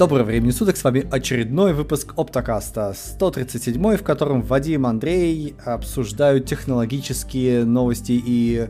Доброго 0.00 0.24
времени 0.24 0.50
суток, 0.50 0.78
с 0.78 0.84
вами 0.84 1.06
очередной 1.10 1.74
выпуск 1.74 2.14
Оптокаста, 2.16 2.94
137 2.96 3.98
в 3.98 4.02
котором 4.02 4.40
Вадим 4.40 4.86
и 4.86 4.88
Андрей 4.88 5.54
обсуждают 5.62 6.46
технологические 6.46 7.66
новости 7.66 8.12
и 8.12 8.68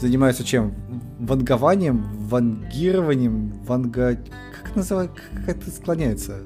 занимаются 0.00 0.42
чем? 0.42 0.74
Вангованием, 1.20 2.04
вангированием, 2.26 3.52
ванга... 3.64 4.18
Как 4.64 4.74
называется? 4.74 5.16
Как 5.46 5.48
это 5.50 5.70
склоняется? 5.70 6.40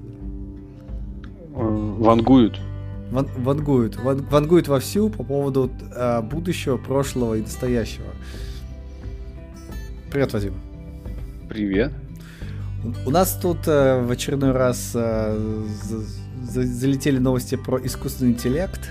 Вангуют. 1.55 2.61
Ван, 3.11 3.29
вангуют. 3.39 3.97
Ван, 3.97 4.27
вангуют 4.31 4.69
вовсю 4.69 5.09
по 5.09 5.25
поводу 5.25 5.71
э, 5.97 6.21
будущего, 6.21 6.77
прошлого 6.77 7.37
и 7.37 7.41
настоящего. 7.41 8.09
Привет, 10.11 10.35
Вадим. 10.35 10.53
Привет. 11.49 11.93
У 13.07 13.11
нас 13.11 13.39
тут 13.41 13.67
э, 13.67 14.01
в 14.03 14.11
очередной 14.11 14.53
раз 14.53 14.93
э, 14.95 15.67
за, 16.43 16.63
залетели 16.63 17.19
новости 17.19 17.57
про 17.57 17.85
искусственный 17.85 18.33
интеллект. 18.33 18.91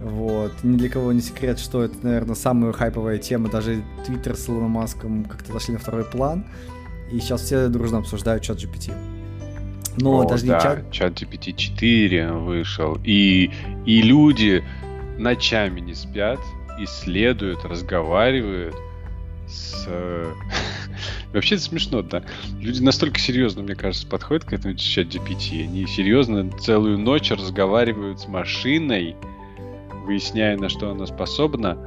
Вот. 0.00 0.52
Ни 0.62 0.76
для 0.76 0.88
кого 0.88 1.12
не 1.12 1.20
секрет, 1.20 1.58
что 1.58 1.84
это, 1.84 1.94
наверное, 2.02 2.34
самая 2.34 2.72
хайповая 2.72 3.18
тема. 3.18 3.48
Даже 3.48 3.82
Твиттер 4.04 4.36
с 4.36 4.48
Илоном 4.48 4.72
Маском 4.72 5.24
как-то 5.24 5.52
зашли 5.52 5.74
на 5.74 5.80
второй 5.80 6.04
план. 6.04 6.44
И 7.12 7.20
сейчас 7.20 7.42
все 7.42 7.68
дружно 7.68 7.98
обсуждают 7.98 8.42
чат 8.42 8.58
GPT. 8.58 8.92
Но 10.00 10.20
О, 10.20 10.24
даже 10.24 10.46
да, 10.46 10.56
не 10.56 10.62
чат... 10.62 10.90
чат 10.90 11.12
GPT 11.14 11.54
4 11.54 12.32
вышел. 12.32 12.98
И, 13.04 13.50
и 13.86 14.02
люди 14.02 14.62
ночами 15.18 15.80
не 15.80 15.94
спят, 15.94 16.38
исследуют, 16.78 17.64
разговаривают 17.64 18.74
с 19.48 19.88
Вообще 21.32 21.56
это 21.56 21.64
смешно, 21.64 22.02
да. 22.02 22.22
Люди 22.60 22.82
настолько 22.82 23.18
серьезно, 23.18 23.62
мне 23.62 23.74
кажется, 23.74 24.06
подходят 24.06 24.44
к 24.44 24.52
этому 24.52 24.74
чат 24.74 25.06
GPT. 25.06 25.64
Они 25.64 25.86
серьезно 25.86 26.50
целую 26.58 26.98
ночь 26.98 27.30
разговаривают 27.30 28.20
с 28.20 28.28
машиной, 28.28 29.16
выясняя, 30.04 30.56
на 30.56 30.68
что 30.68 30.90
она 30.90 31.06
способна. 31.06 31.78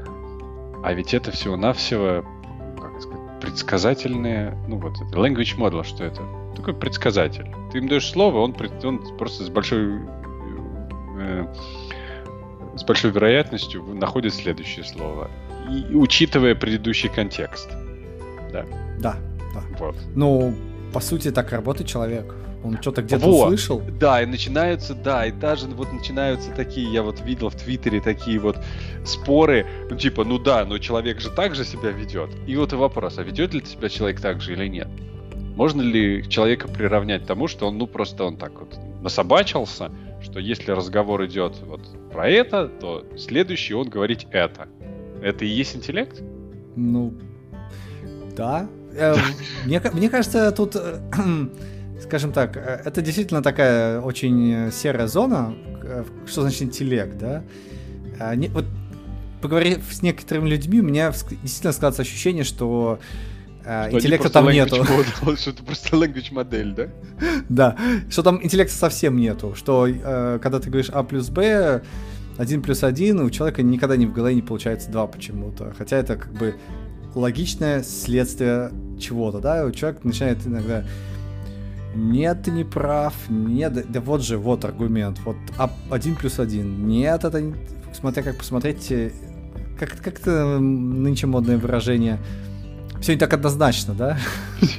А 0.84 0.94
ведь 0.94 1.14
это 1.14 1.32
всего-навсего 1.32 2.26
как 2.80 3.02
сказать, 3.02 3.40
предсказательное, 3.42 4.58
ну 4.68 4.78
вот 4.78 4.96
это 4.96 5.18
language 5.18 5.58
model, 5.58 5.84
что 5.84 6.04
это? 6.04 6.22
Такой 6.56 6.74
предсказатель. 6.74 7.48
Ты 7.72 7.80
им 7.80 7.88
даешь 7.88 8.10
слово, 8.10 8.40
он, 8.40 8.56
он 8.84 9.18
просто 9.18 9.44
с 9.44 9.50
большой 9.50 10.02
э, 11.18 11.48
с 12.76 12.84
большой 12.84 13.12
вероятностью 13.12 13.84
находит 13.94 14.34
следующее 14.34 14.86
слово. 14.86 15.30
И, 15.70 15.94
учитывая 15.96 16.56
предыдущий 16.56 17.10
контекст. 17.10 17.70
Да. 18.52 18.66
Да. 19.00 19.16
Да. 19.54 19.64
Вот. 19.80 19.96
Ну, 20.16 20.54
по 20.94 21.00
сути, 21.00 21.32
так 21.32 21.52
работает 21.52 21.90
человек. 21.90 22.34
Он 22.64 22.80
что-то 22.80 23.02
где-то 23.02 23.26
вот. 23.26 23.46
услышал. 23.46 23.82
Да, 24.00 24.22
и 24.22 24.26
начинаются, 24.26 24.94
да, 24.94 25.26
и 25.26 25.32
даже 25.32 25.68
вот 25.68 25.92
начинаются 25.92 26.52
такие, 26.52 26.92
я 26.92 27.02
вот 27.02 27.20
видел 27.22 27.50
в 27.50 27.56
Твиттере 27.56 28.02
такие 28.02 28.40
вот 28.40 28.58
споры, 29.04 29.66
ну 29.90 29.98
типа, 29.98 30.24
ну 30.24 30.38
да, 30.38 30.64
но 30.66 30.78
человек 30.78 31.20
же 31.20 31.32
так 31.32 31.56
же 31.56 31.66
себя 31.66 31.90
ведет. 31.90 32.30
И 32.46 32.56
вот 32.56 32.72
и 32.74 32.76
вопрос, 32.76 33.18
а 33.18 33.24
ведет 33.24 33.54
ли 33.54 33.66
себя 33.66 33.90
человек 33.90 34.22
так 34.22 34.42
же 34.42 34.54
или 34.54 34.68
нет? 34.68 34.88
Можно 35.56 35.82
ли 35.82 36.28
человека 36.30 36.68
приравнять 36.68 37.26
тому, 37.26 37.48
что 37.48 37.68
он, 37.68 37.78
ну 37.78 37.88
просто 37.88 38.26
он 38.26 38.38
так 38.38 38.60
вот 38.60 38.78
насобачился, 39.02 39.92
что 40.22 40.40
если 40.40 40.72
разговор 40.72 41.26
идет 41.26 41.56
вот 41.66 41.82
про 42.12 42.30
это, 42.30 42.68
то 42.68 43.06
следующий 43.18 43.74
он 43.74 43.90
говорить 43.90 44.28
это. 44.32 44.68
Это 45.22 45.46
и 45.46 45.48
есть 45.48 45.76
интеллект? 45.76 46.22
Ну, 46.76 47.14
да, 48.36 48.68
Э, 48.94 49.16
мне, 49.66 49.82
мне 49.94 50.10
кажется, 50.10 50.52
тут, 50.52 50.76
э, 50.76 51.00
скажем 52.02 52.32
так, 52.32 52.58
э, 52.58 52.82
это 52.86 53.02
действительно 53.02 53.42
такая 53.42 54.00
очень 54.02 54.72
серая 54.72 55.08
зона. 55.08 55.56
Что 56.26 56.42
значит 56.42 56.62
интеллект, 56.62 57.18
да? 57.18 57.44
Не, 58.36 58.48
вот 58.50 58.66
поговорив 59.42 59.84
с 59.92 60.02
некоторыми 60.02 60.48
людьми, 60.48 60.80
у 60.80 60.84
меня 60.84 61.12
действительно 61.12 61.74
складывается 61.74 62.04
ощущение, 62.04 62.44
что 62.44 63.00
что 63.62 63.90
интеллекта 63.92 64.30
там 64.30 64.50
нету. 64.50 64.78
Model, 64.78 65.38
что 65.38 65.50
это 65.52 65.64
просто 65.64 65.96
language 65.98 66.32
модель, 66.34 66.74
да? 66.74 66.88
да, 67.50 67.78
что 68.10 68.24
там 68.24 68.44
интеллекта 68.44 68.74
совсем 68.74 69.18
нету, 69.18 69.54
что 69.56 69.88
когда 70.42 70.60
ты 70.60 70.70
говоришь 70.70 70.90
А 70.92 71.04
плюс 71.04 71.30
Б, 71.30 71.82
1 72.38 72.62
плюс 72.62 72.84
1, 72.84 73.20
у 73.20 73.30
человека 73.30 73.64
никогда 73.64 73.98
не 73.98 74.06
в 74.06 74.14
голове 74.14 74.36
не 74.36 74.42
получается 74.42 74.90
2 74.92 75.08
почему-то. 75.08 75.74
Хотя 75.78 75.98
это 75.98 76.16
как 76.16 76.32
бы 76.34 76.56
логичное 77.16 77.84
следствие 77.84 78.72
чего-то, 79.00 79.40
да, 79.40 79.72
человек 79.72 80.04
начинает 80.04 80.46
иногда 80.46 80.86
нет, 81.94 82.44
ты 82.44 82.52
не 82.52 82.64
прав, 82.64 83.14
нет, 83.30 83.74
да, 83.74 83.82
да 83.88 84.02
вот 84.02 84.24
же, 84.24 84.38
вот 84.38 84.64
аргумент, 84.64 85.20
вот 85.26 85.36
один 85.90 86.16
плюс 86.16 86.40
один, 86.40 86.88
нет, 86.88 87.24
это, 87.24 87.54
смотря 87.94 88.24
как 88.24 88.38
посмотреть, 88.38 88.92
э, 88.92 89.12
как, 89.78 89.98
как 90.02 90.20
это 90.20 90.60
нынче 90.60 91.28
модное 91.28 91.58
выражение, 91.58 92.20
все 93.02 93.14
не 93.14 93.20
так 93.20 93.34
однозначно, 93.34 93.94
да? 93.94 94.18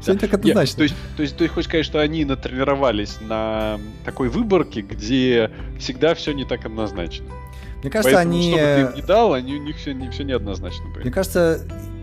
Все 0.00 0.14
не 0.14 0.18
так 0.18 0.34
однозначно. 0.34 0.78
То 0.78 0.82
есть, 0.82 0.96
то 1.16 1.22
есть 1.22 1.36
ты 1.36 1.46
хочешь 1.46 1.68
сказать, 1.68 1.86
что 1.86 2.00
они 2.00 2.24
натренировались 2.24 3.18
на 3.20 3.78
такой 4.04 4.30
выборке, 4.30 4.80
где 4.80 5.48
всегда 5.78 6.16
все 6.16 6.32
не 6.32 6.44
так 6.44 6.64
однозначно? 6.64 7.26
Мне 7.82 7.90
кажется, 7.90 8.16
Поэтому, 8.16 8.34
они... 8.34 8.52
Что 8.52 8.60
бы 8.60 8.64
ты 8.64 8.80
им 8.80 8.94
не 8.94 9.02
дал, 9.02 9.32
они, 9.34 9.54
у 9.56 9.62
них 9.62 9.76
все, 9.76 9.92
не, 9.92 10.10
все 10.10 10.22
неоднозначно 10.22 10.88
будет. 10.88 11.02
Мне 11.02 11.12
кажется, 11.12 11.60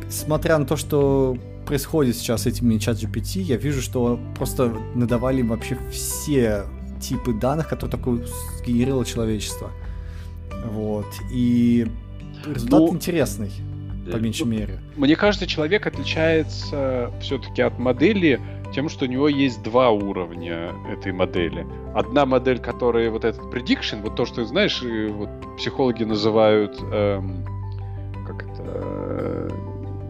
смотря 0.10 0.58
на 0.58 0.66
то, 0.66 0.76
что 0.76 1.38
происходит 1.66 2.18
сейчас 2.18 2.44
с 2.44 2.46
этими 2.48 2.78
чат 2.80 2.98
GPT, 2.98 3.42
я 3.42 3.56
вижу, 3.56 3.82
что 3.82 4.20
просто 4.36 4.74
надавали 4.96 5.40
им 5.40 5.50
вообще 5.50 5.78
все 5.92 6.66
типы 7.00 7.34
данных, 7.34 7.70
которые 7.70 7.92
такое 7.92 8.26
сгенерировало 8.58 9.06
человечество. 9.06 9.72
Вот. 10.66 11.06
И 11.32 11.88
результат 12.46 12.80
ну, 12.80 12.94
интересный, 12.94 13.52
по 14.12 14.18
меньшей 14.18 14.46
ну, 14.46 14.52
мере. 14.52 14.80
Мне 14.96 15.16
кажется, 15.16 15.48
человек 15.48 15.88
отличается 15.88 17.12
все-таки 17.22 17.62
от 17.62 17.78
модели 17.80 18.42
тем, 18.74 18.90
что 18.90 19.06
у 19.06 19.08
него 19.08 19.28
есть 19.28 19.64
два 19.64 19.90
уровня 19.90 20.72
этой 20.92 21.12
модели. 21.12 21.66
Одна 21.96 22.26
модель, 22.26 22.60
которая 22.60 23.10
вот 23.10 23.26
этот 23.26 23.54
prediction, 23.54 24.02
вот 24.02 24.16
то, 24.16 24.26
что, 24.26 24.46
знаешь, 24.46 24.82
вот 24.82 25.30
психологи 25.58 26.04
называют, 26.04 26.80
эм, 26.92 27.46
как 28.28 28.44
это, 28.44 28.64
э, 28.66 29.50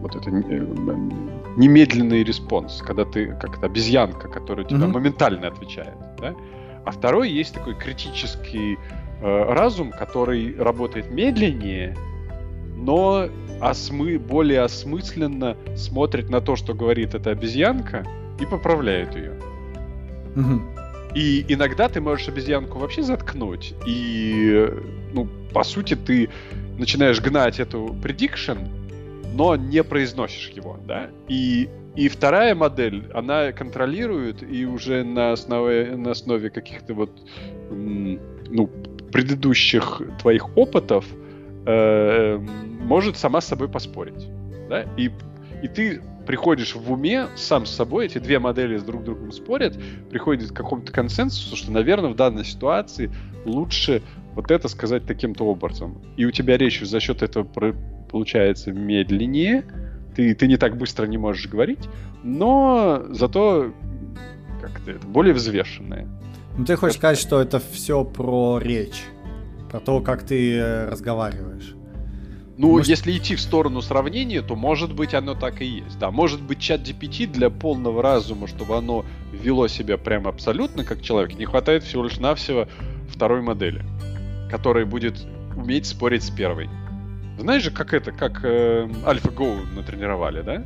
вот 0.00 0.16
это 0.16 0.30
э, 0.30 0.66
немедленный 1.56 2.22
response, 2.22 2.82
когда 2.82 3.04
ты, 3.04 3.34
как 3.40 3.58
это, 3.58 3.66
обезьянка, 3.66 4.28
которая 4.28 4.66
тебя 4.66 4.80
mm-hmm. 4.80 4.92
моментально 4.92 5.48
отвечает, 5.48 5.96
да? 6.18 6.34
А 6.84 6.90
второй 6.92 7.30
есть 7.30 7.54
такой 7.54 7.74
критический 7.74 8.78
э, 9.20 9.52
разум, 9.52 9.90
который 9.90 10.56
работает 10.56 11.10
медленнее, 11.10 11.96
но 12.76 13.26
осмы, 13.60 14.18
более 14.18 14.62
осмысленно 14.62 15.56
смотрит 15.76 16.30
на 16.30 16.40
то, 16.40 16.56
что 16.56 16.72
говорит 16.72 17.14
эта 17.14 17.30
обезьянка, 17.30 18.06
и 18.40 18.46
поправляет 18.46 19.14
ее. 19.14 19.32
Угу. 20.36 20.60
И 21.14 21.44
иногда 21.48 21.88
ты 21.88 22.00
можешь 22.00 22.28
обезьянку 22.28 22.78
вообще 22.78 23.02
заткнуть, 23.02 23.74
и, 23.86 24.68
ну, 25.12 25.28
по 25.52 25.64
сути, 25.64 25.96
ты 25.96 26.28
начинаешь 26.78 27.20
гнать 27.20 27.58
эту 27.58 27.96
prediction, 28.02 28.68
но 29.34 29.56
не 29.56 29.82
произносишь 29.82 30.50
его, 30.50 30.78
да? 30.86 31.10
И, 31.28 31.68
и 31.96 32.08
вторая 32.08 32.54
модель, 32.54 33.10
она 33.12 33.52
контролирует 33.52 34.42
и 34.42 34.64
уже 34.64 35.02
на 35.02 35.32
основе, 35.32 35.96
на 35.96 36.12
основе 36.12 36.50
каких-то 36.50 36.94
вот, 36.94 37.10
ну, 37.70 38.70
предыдущих 39.12 40.02
твоих 40.20 40.56
опытов 40.56 41.04
э, 41.66 42.38
может 42.80 43.16
сама 43.16 43.40
с 43.40 43.48
собой 43.48 43.68
поспорить, 43.68 44.28
да? 44.68 44.84
И, 44.96 45.10
и 45.62 45.68
ты 45.68 46.00
приходишь 46.30 46.76
в 46.76 46.92
уме 46.92 47.26
сам 47.34 47.66
с 47.66 47.70
собой, 47.70 48.06
эти 48.06 48.18
две 48.18 48.38
модели 48.38 48.76
с 48.76 48.84
друг 48.84 49.02
другом 49.02 49.32
спорят, 49.32 49.76
приходит 50.10 50.52
к 50.52 50.54
какому-то 50.54 50.92
консенсусу, 50.92 51.56
что, 51.56 51.72
наверное, 51.72 52.10
в 52.10 52.14
данной 52.14 52.44
ситуации 52.44 53.10
лучше 53.44 54.00
вот 54.36 54.48
это 54.52 54.68
сказать 54.68 55.06
таким-то 55.06 55.42
образом. 55.42 56.00
И 56.16 56.24
у 56.24 56.30
тебя 56.30 56.56
речь 56.56 56.82
за 56.82 57.00
счет 57.00 57.22
этого 57.22 57.42
получается 58.08 58.70
медленнее, 58.70 59.64
ты, 60.14 60.32
ты 60.36 60.46
не 60.46 60.56
так 60.56 60.76
быстро 60.76 61.06
не 61.06 61.18
можешь 61.18 61.48
говорить, 61.48 61.88
но 62.22 63.02
зато 63.08 63.72
как-то 64.62 64.92
это 64.92 65.06
более 65.08 65.34
взвешенное. 65.34 66.06
Ну 66.56 66.64
ты 66.64 66.76
хочешь 66.76 66.98
сказать, 66.98 67.18
что 67.18 67.40
это 67.40 67.58
все 67.58 68.04
про 68.04 68.60
речь, 68.62 69.02
про 69.68 69.80
то, 69.80 70.00
как 70.00 70.22
ты 70.22 70.54
э, 70.54 70.88
разговариваешь. 70.88 71.74
Ну, 72.60 72.72
может... 72.72 72.88
если 72.88 73.16
идти 73.16 73.36
в 73.36 73.40
сторону 73.40 73.80
сравнения, 73.80 74.42
то 74.42 74.54
может 74.54 74.94
быть 74.94 75.14
оно 75.14 75.34
так 75.34 75.62
и 75.62 75.64
есть. 75.64 75.98
Да, 75.98 76.10
может 76.10 76.42
быть 76.42 76.60
чат 76.60 76.82
GPT 76.82 77.26
для 77.26 77.48
полного 77.48 78.02
разума, 78.02 78.46
чтобы 78.46 78.76
оно 78.76 79.06
вело 79.32 79.66
себя 79.66 79.96
прямо 79.96 80.28
абсолютно 80.28 80.84
как 80.84 81.00
человек, 81.00 81.38
не 81.38 81.46
хватает 81.46 81.84
всего 81.84 82.04
лишь 82.04 82.18
навсего 82.18 82.68
второй 83.08 83.40
модели, 83.40 83.82
которая 84.50 84.84
будет 84.84 85.26
уметь 85.56 85.86
спорить 85.86 86.22
с 86.22 86.28
первой. 86.28 86.68
Знаешь 87.38 87.62
же, 87.62 87.70
как 87.70 87.94
это, 87.94 88.12
как 88.12 88.44
э, 88.44 88.86
AlphaGo 89.06 89.74
натренировали, 89.74 90.42
да? 90.42 90.62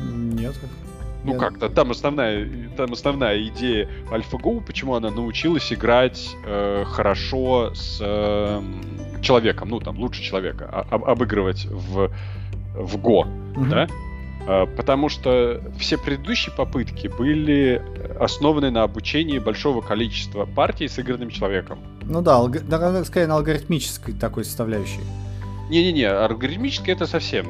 Нет. 0.00 0.54
Ну 1.24 1.38
как-то, 1.38 1.70
там 1.70 1.92
основная, 1.92 2.46
там 2.76 2.92
основная 2.92 3.42
идея 3.48 3.88
AlphaGo, 4.10 4.62
почему 4.66 4.96
она 4.96 5.10
научилась 5.10 5.72
играть 5.72 6.36
э, 6.44 6.84
хорошо 6.86 7.72
с 7.74 8.00
э, 8.02 8.60
человеком, 9.22 9.68
ну 9.70 9.80
там 9.80 9.98
лучше 9.98 10.22
человека, 10.22 10.68
а- 10.70 10.86
об- 10.94 11.04
обыгрывать 11.04 11.64
в, 11.66 12.10
в 12.74 12.96
Go, 12.96 13.24
Мгм. 13.56 13.70
да? 13.70 13.86
Э, 14.46 14.66
Потому 14.76 15.08
что 15.08 15.62
все 15.78 15.96
предыдущие 15.96 16.52
попытки 16.56 17.06
были 17.08 17.80
основаны 18.20 18.70
на 18.70 18.82
обучении 18.82 19.38
большого 19.38 19.80
количества 19.82 20.46
партий 20.46 20.88
с 20.88 20.98
игранным 20.98 21.30
человеком. 21.30 21.78
Ну 22.02 22.20
да, 22.22 22.32
алг- 22.40 22.64
наверное, 22.68 23.04
скорее 23.04 23.26
на 23.28 23.36
алгоритмической 23.36 24.14
такой 24.14 24.44
составляющей. 24.44 25.00
Не-не-не, 25.70 26.06
алгоритмически 26.08 26.90
это 26.90 27.06
совсем, 27.06 27.46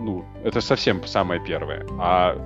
ну, 0.00 0.24
это 0.44 0.60
совсем 0.60 1.04
самое 1.06 1.40
первое. 1.40 1.84
А 1.98 2.36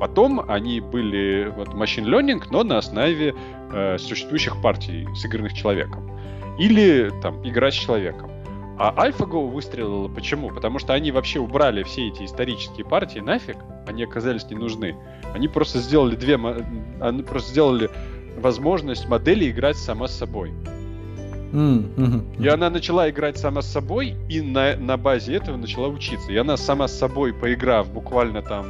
потом 0.00 0.44
они 0.50 0.80
были 0.80 1.52
вот 1.56 1.68
machine 1.68 2.04
learning, 2.06 2.42
но 2.50 2.64
на 2.64 2.78
основе 2.78 3.34
э, 3.72 3.98
существующих 3.98 4.60
партий, 4.60 5.06
сыгранных 5.14 5.54
человеком. 5.54 6.10
Или 6.58 7.10
там 7.22 7.46
играть 7.46 7.74
с 7.74 7.78
человеком. 7.78 8.30
А 8.78 9.06
AlphaGo 9.06 9.48
выстрелила 9.48 10.08
почему? 10.08 10.50
Потому 10.50 10.78
что 10.78 10.92
они 10.92 11.12
вообще 11.12 11.38
убрали 11.38 11.82
все 11.82 12.08
эти 12.08 12.24
исторические 12.24 12.84
партии 12.84 13.20
нафиг, 13.20 13.56
они 13.86 14.04
оказались 14.04 14.48
не 14.50 14.56
нужны. 14.56 14.96
Они 15.34 15.46
просто 15.48 15.78
сделали 15.78 16.16
две, 16.16 16.38
они 17.00 17.22
просто 17.22 17.50
сделали 17.50 17.90
возможность 18.38 19.08
модели 19.08 19.50
играть 19.50 19.76
сама 19.76 20.08
с 20.08 20.16
собой. 20.16 20.52
И 22.38 22.48
она 22.48 22.70
начала 22.70 23.10
играть 23.10 23.36
сама 23.36 23.60
с 23.60 23.70
собой, 23.70 24.16
и 24.28 24.40
на, 24.40 24.74
на 24.76 24.96
базе 24.96 25.34
этого 25.34 25.56
начала 25.56 25.88
учиться. 25.88 26.32
И 26.32 26.36
она 26.36 26.56
сама 26.56 26.88
с 26.88 26.98
собой, 26.98 27.34
поиграв 27.34 27.92
буквально 27.92 28.40
там, 28.40 28.66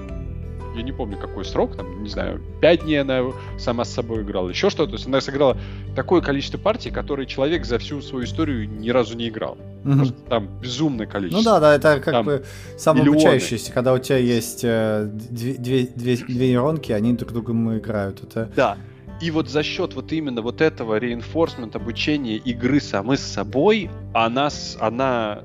я 0.74 0.82
не 0.82 0.92
помню 0.92 1.16
какой 1.18 1.44
срок, 1.44 1.76
там, 1.76 2.02
не 2.02 2.08
знаю, 2.08 2.40
пять 2.60 2.82
дней 2.82 3.00
она 3.00 3.22
сама 3.58 3.84
с 3.84 3.92
собой 3.92 4.22
играла, 4.22 4.48
еще 4.48 4.70
что-то. 4.70 4.92
То 4.92 4.96
есть 4.96 5.06
она 5.06 5.20
сыграла 5.20 5.56
такое 5.94 6.20
количество 6.20 6.58
партий, 6.58 6.90
которые 6.90 7.26
человек 7.26 7.64
за 7.64 7.78
всю 7.78 8.00
свою 8.02 8.24
историю 8.24 8.68
ни 8.68 8.90
разу 8.90 9.16
не 9.16 9.28
играл. 9.28 9.56
мгм. 9.84 9.98
Просто 9.98 10.14
там 10.28 10.48
безумное 10.60 11.06
количество. 11.06 11.38
Ну 11.38 11.44
да, 11.44 11.60
да, 11.60 11.74
это 11.74 12.00
как 12.00 12.14
Там 12.14 12.26
бы 12.26 12.44
самообучающееся, 12.76 13.72
когда 13.72 13.92
у 13.92 13.98
тебя 13.98 14.18
есть 14.18 14.60
э, 14.64 15.08
две, 15.12 15.54
две, 15.54 15.86
две, 15.86 16.16
две 16.16 16.48
нейронки, 16.48 16.92
они 16.92 17.12
друг 17.14 17.32
другом 17.32 17.76
играют. 17.76 18.22
Это 18.22 18.50
Да. 18.56 18.76
И 19.20 19.30
вот 19.30 19.48
за 19.48 19.62
счет 19.62 19.94
вот 19.94 20.10
именно 20.10 20.42
вот 20.42 20.60
этого 20.60 20.98
reinforcement 20.98 21.76
обучения 21.76 22.36
игры 22.38 22.80
самой 22.80 23.16
с 23.16 23.22
собой, 23.22 23.88
она, 24.14 24.48
она 24.80 25.44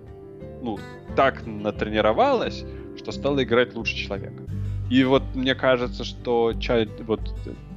ну, 0.64 0.80
так 1.16 1.46
натренировалась, 1.46 2.64
что 2.98 3.12
стала 3.12 3.44
играть 3.44 3.76
лучше 3.76 3.96
человека. 3.96 4.47
И 4.90 5.04
вот 5.04 5.24
мне 5.34 5.54
кажется, 5.56 6.04
что 6.04 6.54
чат, 6.60 6.90
вот 7.02 7.20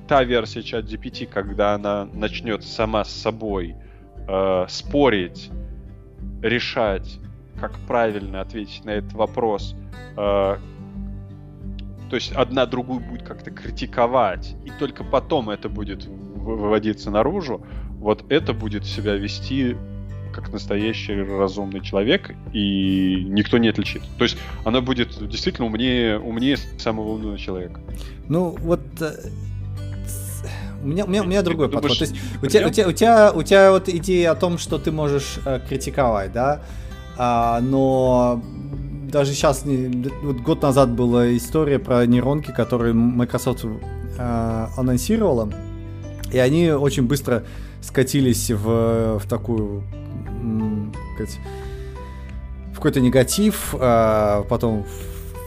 та 0.07 0.25
версия 0.25 0.63
чат 0.63 0.85
GPT, 0.85 1.27
когда 1.27 1.75
она 1.75 2.05
начнет 2.05 2.65
сама 2.65 3.05
с 3.05 3.11
собой 3.13 3.75
э, 4.29 4.67
спорить, 4.69 5.51
решать, 6.43 7.19
как 7.61 7.79
правильно 7.87 8.41
ответить 8.41 8.85
на 8.85 8.91
этот 8.91 9.13
вопрос, 9.13 9.75
э, 10.17 10.57
то 12.11 12.17
есть 12.17 12.33
одна 12.33 12.67
другую 12.67 13.01
будет 13.01 13.23
как-то 13.23 13.51
критиковать, 13.51 14.57
и 14.65 14.71
только 14.79 15.05
потом 15.05 15.51
это 15.51 15.69
будет 15.69 16.07
вы- 16.07 16.57
выводиться 16.57 17.11
наружу, 17.11 17.65
вот 17.99 18.25
это 18.31 18.53
будет 18.53 18.85
себя 18.85 19.15
вести 19.15 19.77
как 20.33 20.53
настоящий 20.53 21.15
разумный 21.23 21.81
человек, 21.81 22.35
и 22.53 23.25
никто 23.29 23.59
не 23.59 23.69
отличит. 23.69 24.03
То 24.19 24.25
есть 24.25 24.37
она 24.65 24.81
будет 24.81 25.29
действительно 25.29 25.67
умнее, 25.67 26.19
умнее 26.19 26.57
самого 26.79 27.11
умного 27.11 27.39
человека. 27.39 27.81
Ну, 28.29 28.57
вот 28.61 28.81
э, 29.01 29.13
у 30.83 30.87
меня, 30.87 31.05
у 31.05 31.09
меня, 31.09 31.23
у 31.23 31.27
меня 31.27 31.41
Ты 31.41 31.47
другой 31.47 31.69
думаешь, 31.69 31.99
подход. 31.99 31.99
То 31.99 32.05
есть 32.05 32.17
у 32.43 32.47
тебя, 32.47 32.67
у, 32.67 32.71
тебя, 32.71 32.89
у, 32.89 32.93
тебя, 32.93 33.33
у 33.33 33.43
тебя 33.43 33.71
вот 33.71 33.89
идея 33.89 34.33
о 34.33 34.35
том, 34.35 34.59
что 34.59 34.79
ты 34.79 34.93
можешь 34.93 35.39
э, 35.45 35.61
критиковать, 35.69 36.33
да, 36.33 36.63
А, 37.17 37.61
но 37.61 38.43
даже 39.11 39.33
сейчас, 39.35 39.65
вот 40.23 40.37
год 40.39 40.63
назад 40.63 40.91
была 40.91 41.37
история 41.37 41.79
про 41.79 42.07
нейронки, 42.07 42.51
которые 42.51 42.95
Microsoft 42.95 43.65
э, 43.65 44.67
анонсировала, 44.77 45.53
и 46.33 46.39
они 46.39 46.71
очень 46.71 47.03
быстро 47.03 47.45
скатились 47.83 48.51
в, 48.51 49.19
в 49.19 49.29
такую, 49.29 49.83
сказать, 51.27 51.39
в 52.73 52.77
какой-то 52.77 53.01
негатив, 53.01 53.75
а 53.79 54.43
потом 54.49 54.85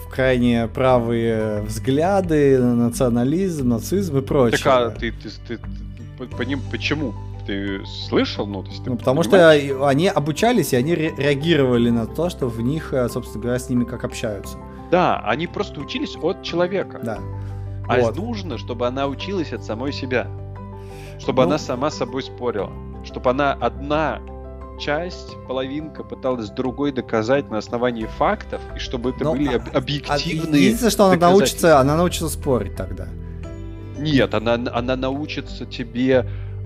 в 0.07 0.09
крайне 0.13 0.67
правые 0.67 1.61
взгляды, 1.63 2.59
национализм, 2.59 3.69
нацизм 3.69 4.17
и 4.17 4.21
прочее. 4.21 4.59
Так 4.63 4.67
а 4.67 4.89
ты, 4.91 5.11
ты, 5.11 5.29
ты- 5.47 5.57
ты 5.57 6.27
по- 6.37 6.43
ним 6.43 6.59
почему? 6.71 7.13
Ты 7.47 7.81
слышал? 8.07 8.45
Ну, 8.47 8.63
то 8.63 8.69
есть 8.69 8.83
ты 8.83 8.89
Ну, 8.89 8.95
потому 8.97 9.21
понимаешь? 9.23 9.63
что 9.65 9.87
они 9.87 10.07
обучались, 10.07 10.71
и 10.73 10.77
они 10.77 10.93
ре- 10.95 11.13
реагировали 11.17 11.89
на 11.89 12.05
то, 12.05 12.29
что 12.29 12.47
в 12.47 12.61
них, 12.61 12.93
э, 12.93 13.09
собственно 13.09 13.41
говоря, 13.43 13.59
с 13.59 13.69
ними 13.69 13.83
как 13.83 14.03
общаются. 14.05 14.57
Да, 14.91 15.19
они 15.25 15.47
просто 15.47 15.81
учились 15.81 16.15
от 16.21 16.43
человека. 16.43 16.99
Да. 17.03 17.17
А 17.89 17.99
Вот. 17.99 18.15
нужно, 18.15 18.57
чтобы 18.57 18.87
она 18.87 19.07
училась 19.07 19.51
от 19.51 19.63
самой 19.65 19.91
себя. 19.91 20.27
Чтобы 21.19 21.41
Ну- 21.41 21.49
она 21.49 21.57
сама 21.57 21.89
с 21.89 21.97
собой 21.97 22.23
спорила. 22.23 22.69
Чтобы 23.03 23.31
она 23.31 23.51
одна 23.53 24.21
часть, 24.83 25.35
половинка 25.47 26.03
пыталась 26.03 26.49
другой 26.49 26.91
доказать 26.91 27.49
на 27.49 27.57
основании 27.57 28.05
фактов, 28.05 28.61
и 28.75 28.79
чтобы 28.79 29.11
это 29.11 29.23
Ну, 29.23 29.31
были 29.33 29.53
а- 29.53 29.55
об- 29.57 29.69
А 29.73 29.77
объективные... 29.77 30.61
единственное, 30.63 30.91
что 30.91 31.05
она 31.05 31.15
научится, 31.29 31.79
она 31.79 31.95
научится 31.95 32.29
спорить 32.29 32.75
тогда. 32.75 33.07
Нет, 33.97 34.33
она, 34.33 34.53
она 34.55 34.95
научится 34.95 35.65
тебе... 35.65 36.25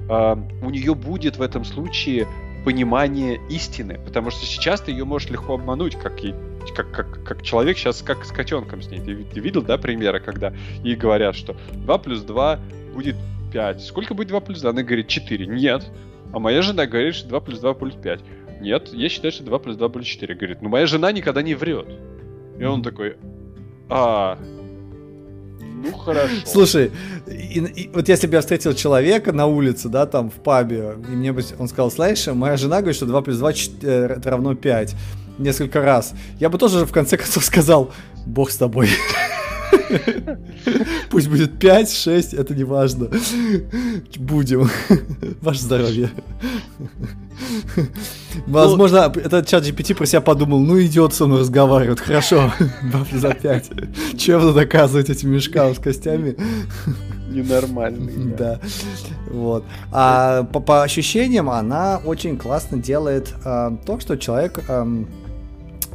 а, 0.10 0.38
у 0.64 0.70
нее 0.70 0.96
будет 0.96 1.38
в 1.38 1.42
этом 1.42 1.64
случае 1.66 2.28
понимание 2.66 3.40
истины, 3.50 4.00
потому 4.06 4.32
что 4.32 4.46
сейчас 4.46 4.82
ты 4.82 4.92
ее 4.92 5.06
можешь 5.06 5.30
легко 5.30 5.54
обмануть, 5.54 5.96
как, 5.96 6.20
ей- 6.24 6.34
как, 6.76 6.92
как, 6.92 7.24
как 7.24 7.44
человек 7.44 7.78
сейчас 7.78 8.02
как 8.02 8.26
с 8.26 8.32
котенком 8.32 8.82
с 8.82 8.90
ней. 8.90 9.00
Ты, 9.00 9.16
ты 9.24 9.40
видел, 9.40 9.62
да, 9.62 9.78
примеры, 9.78 10.20
когда 10.20 10.54
ей 10.84 10.96
говорят, 10.96 11.36
что 11.36 11.56
2 11.74 11.98
плюс 12.00 12.22
2 12.22 12.60
будет 12.96 13.16
5. 13.54 13.82
Сколько 13.86 14.14
будет 14.16 14.30
2 14.30 14.40
плюс 14.42 14.62
2? 14.62 14.70
Она 14.72 14.82
говорит 14.82 15.08
4. 15.08 15.46
Нет. 15.48 15.86
А 16.34 16.40
моя 16.40 16.62
жена 16.62 16.86
говорит, 16.86 17.16
что 17.16 17.30
2 17.30 17.40
плюс 17.42 17.60
2 17.60 17.74
будет 17.74 18.02
5. 18.02 18.20
Нет, 18.62 18.90
я 18.94 19.10
считаю, 19.10 19.32
что 19.32 19.44
2 19.44 19.60
плюс 19.60 19.76
2 19.78 19.88
будет 19.90 20.06
4. 20.06 20.36
Говорит, 20.36 20.62
ну 20.62 20.70
моя 20.70 20.86
жена 20.88 21.12
никогда 21.12 21.42
не 21.42 21.56
врет. 21.56 21.88
И 22.60 22.64
он 22.64 22.82
такой, 22.84 23.18
а, 23.90 24.38
ну 25.84 25.92
хорошо. 25.94 26.34
Слушай, 26.46 26.92
и- 27.28 27.60
и 27.60 27.90
вот 27.94 28.10
если 28.10 28.28
бы 28.28 28.34
я 28.34 28.42
встретил 28.42 28.74
человека 28.74 29.32
на 29.32 29.46
улице, 29.46 29.90
да, 29.90 30.06
там 30.06 30.30
в 30.32 30.36
пабе, 30.36 30.96
и 31.08 31.16
мне 31.16 31.32
бы 31.32 31.42
он 31.60 31.68
сказал, 31.68 31.92
слышь, 31.92 32.28
моя 32.28 32.58
жена 32.58 32.78
говорит, 32.78 32.96
что 32.96 33.06
2 33.06 33.22
плюс 33.22 33.38
2 33.38 33.54
чет- 33.54 33.84
э, 33.84 34.16
это 34.18 34.30
равно 34.32 34.56
5 34.56 34.96
несколько 35.38 35.82
раз. 35.82 36.14
Я 36.40 36.50
бы 36.50 36.58
тоже 36.58 36.86
в 36.86 36.92
конце 36.92 37.16
концов 37.18 37.46
сказал, 37.46 37.92
бог 38.26 38.50
с 38.50 38.58
тобой. 38.58 38.90
Пусть 41.10 41.30
будет 41.30 41.60
5, 41.60 41.92
6, 41.92 42.34
это 42.34 42.56
не 42.56 42.64
важно. 42.64 43.10
Будем. 44.18 44.70
Ваше 45.42 45.62
здоровье. 45.62 46.10
Возможно, 48.48 49.12
этот 49.16 49.48
чат 49.48 49.64
GPT 49.64 49.96
про 49.96 50.06
себя 50.06 50.22
подумал, 50.22 50.60
ну 50.60 50.82
идет 50.82 51.14
со 51.14 51.26
мной 51.28 51.42
разговаривает, 51.42 52.00
хорошо, 52.00 52.52
2 52.84 53.06
плюс 53.06 53.24
5. 53.42 53.72
Чем 54.18 54.42
надо 54.42 54.54
доказывать 54.54 55.10
этим 55.10 55.32
мешкам 55.32 55.76
с 55.76 55.80
костями? 55.80 56.36
Ненормальный. 57.30 58.36
Да, 58.38 58.60
вот. 59.30 59.64
А 59.92 60.44
по, 60.44 60.60
по 60.60 60.84
ощущениям 60.84 61.50
она 61.50 62.02
очень 62.06 62.38
классно 62.38 62.78
делает 62.78 63.34
а, 63.44 63.76
то, 63.86 64.00
что 64.00 64.18
человек, 64.18 64.60
ам, 64.70 65.08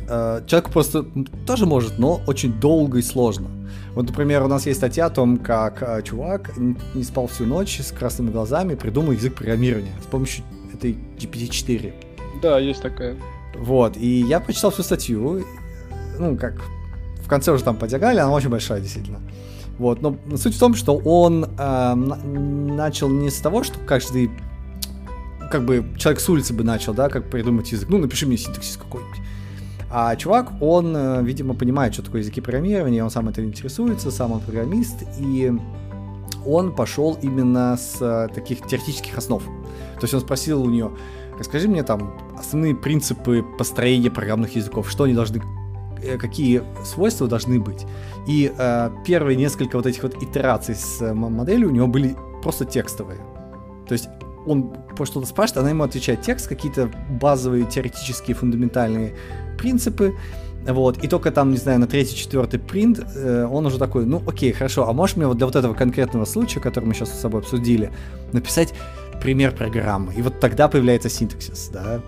а, 0.09 0.45
человек 0.47 0.71
просто 0.71 1.05
тоже 1.47 1.67
может, 1.67 1.99
но 1.99 2.21
очень 2.27 2.53
долго 2.53 2.99
и 2.99 3.03
сложно. 3.03 3.49
Вот, 3.95 4.07
например, 4.07 4.43
у 4.43 4.49
нас 4.49 4.67
есть 4.67 4.79
статья 4.79 5.07
о 5.07 5.11
том, 5.11 5.37
как 5.37 5.83
а, 5.83 6.01
чувак 6.03 6.53
не 6.57 7.03
спал 7.03 7.27
всю 7.27 7.45
ночь 7.45 7.81
с 7.81 7.93
красными 7.93 8.31
глазами, 8.31 8.75
придумал 8.75 9.13
язык 9.13 9.35
программирования 9.35 9.93
с 10.03 10.07
помощью 10.07 10.45
этой 10.73 10.97
GPT-4. 11.19 11.93
Да, 12.41 12.59
есть 12.59 12.81
такая. 12.81 13.17
Вот, 13.57 13.97
и 13.99 14.21
я 14.23 14.41
почитал 14.41 14.71
всю 14.71 14.83
статью, 14.83 15.45
ну, 16.19 16.37
как, 16.39 16.55
в 17.23 17.29
конце 17.29 17.53
уже 17.53 17.65
там 17.65 17.77
по 17.77 17.87
диагонали, 17.87 18.19
она 18.19 18.33
очень 18.33 18.49
большая, 18.49 18.81
действительно. 18.81 19.21
Вот, 19.79 20.01
но 20.01 20.17
суть 20.37 20.55
в 20.55 20.59
том, 20.59 20.75
что 20.75 20.97
он 20.97 21.45
э, 21.45 21.49
на- 21.59 21.95
начал 21.95 23.09
не 23.09 23.31
с 23.31 23.39
того, 23.39 23.63
что 23.63 23.79
каждый, 23.81 24.31
как 25.51 25.65
бы, 25.65 25.85
человек 25.99 26.21
с 26.21 26.29
улицы 26.29 26.55
бы 26.55 26.65
начал, 26.65 26.95
да, 26.95 27.09
как 27.09 27.29
придумать 27.31 27.71
язык, 27.73 27.89
ну, 27.91 27.99
напиши 27.99 28.27
мне 28.27 28.37
синтаксис 28.39 28.77
какой-нибудь. 28.77 29.19
А 29.95 30.17
чувак, 30.17 30.53
он, 30.61 30.97
э, 30.97 31.23
видимо, 31.23 31.55
понимает, 31.55 31.93
что 31.93 32.03
такое 32.03 32.23
языки 32.23 32.41
программирования, 32.41 33.05
он 33.05 33.11
сам 33.11 33.29
это 33.29 33.45
интересуется, 33.45 34.11
сам 34.11 34.33
он 34.33 34.41
программист, 34.41 35.05
и 35.19 35.53
он 36.47 36.75
пошел 36.75 37.19
именно 37.21 37.77
с 37.77 37.99
э, 38.01 38.29
таких 38.35 38.67
теоретических 38.67 39.19
основ. 39.19 39.43
То 39.43 40.03
есть 40.03 40.15
он 40.15 40.21
спросил 40.21 40.63
у 40.63 40.71
нее, 40.71 40.91
расскажи 41.39 41.69
мне 41.69 41.83
там 41.83 42.19
основные 42.39 42.75
принципы 42.75 43.45
построения 43.59 44.11
программных 44.11 44.57
языков, 44.57 44.91
что 44.91 45.05
они 45.05 45.13
должны 45.13 45.43
э, 46.03 46.17
какие 46.17 46.63
свойства 46.85 47.29
должны 47.29 47.61
быть. 47.61 47.87
И 48.27 48.51
э, 48.57 48.91
первые 49.07 49.37
несколько 49.37 49.77
вот 49.77 49.87
этих 49.87 50.03
вот 50.03 50.23
итераций 50.23 50.75
с 50.75 51.13
моделью 51.13 51.69
у 51.69 51.73
него 51.73 51.87
были 51.87 52.17
просто 52.43 52.65
текстовые. 52.65 53.21
То 53.87 53.93
есть 53.93 54.09
он 54.47 54.73
что-то 55.05 55.27
спрашивает, 55.27 55.59
она 55.59 55.71
ему 55.71 55.85
отвечает 55.85 56.23
текст, 56.23 56.49
какие-то 56.49 56.91
базовые 57.21 57.65
теоретические 57.65 58.35
фундаментальные 58.35 59.15
принципы, 59.63 60.15
вот, 60.67 61.03
и 61.03 61.09
только 61.09 61.31
там, 61.33 61.51
не 61.51 61.57
знаю, 61.57 61.81
на 61.81 61.87
третий, 61.87 62.17
четвертый 62.17 62.61
принт 62.61 63.01
э, 63.17 63.49
он 63.51 63.67
уже 63.67 63.79
такой, 63.79 64.07
ну 64.07 64.23
окей, 64.27 64.53
хорошо, 64.53 64.89
а 64.89 64.93
можешь 64.93 65.17
мне 65.17 65.27
вот 65.27 65.37
для 65.37 65.47
вот 65.47 65.57
этого 65.57 65.75
конкретного 65.75 66.25
случая, 66.25 66.61
который 66.61 66.85
мы 66.85 66.95
сейчас 66.95 67.11
с 67.13 67.21
собой 67.21 67.41
обсудили, 67.41 67.91
написать 68.33 68.73
пример 69.21 69.53
программы? 69.53 70.15
И 70.15 70.23
вот 70.23 70.39
тогда 70.39 70.69
появляется 70.69 71.09
синтаксис, 71.09 71.71
да. 71.73 72.01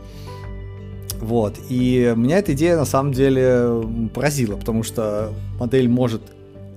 Вот, 1.20 1.54
и 1.68 2.12
меня 2.16 2.38
эта 2.38 2.52
идея 2.52 2.76
на 2.76 2.84
самом 2.84 3.12
деле 3.12 3.82
поразила, 4.14 4.56
потому 4.56 4.82
что 4.82 5.32
модель 5.58 5.88
может 5.88 6.22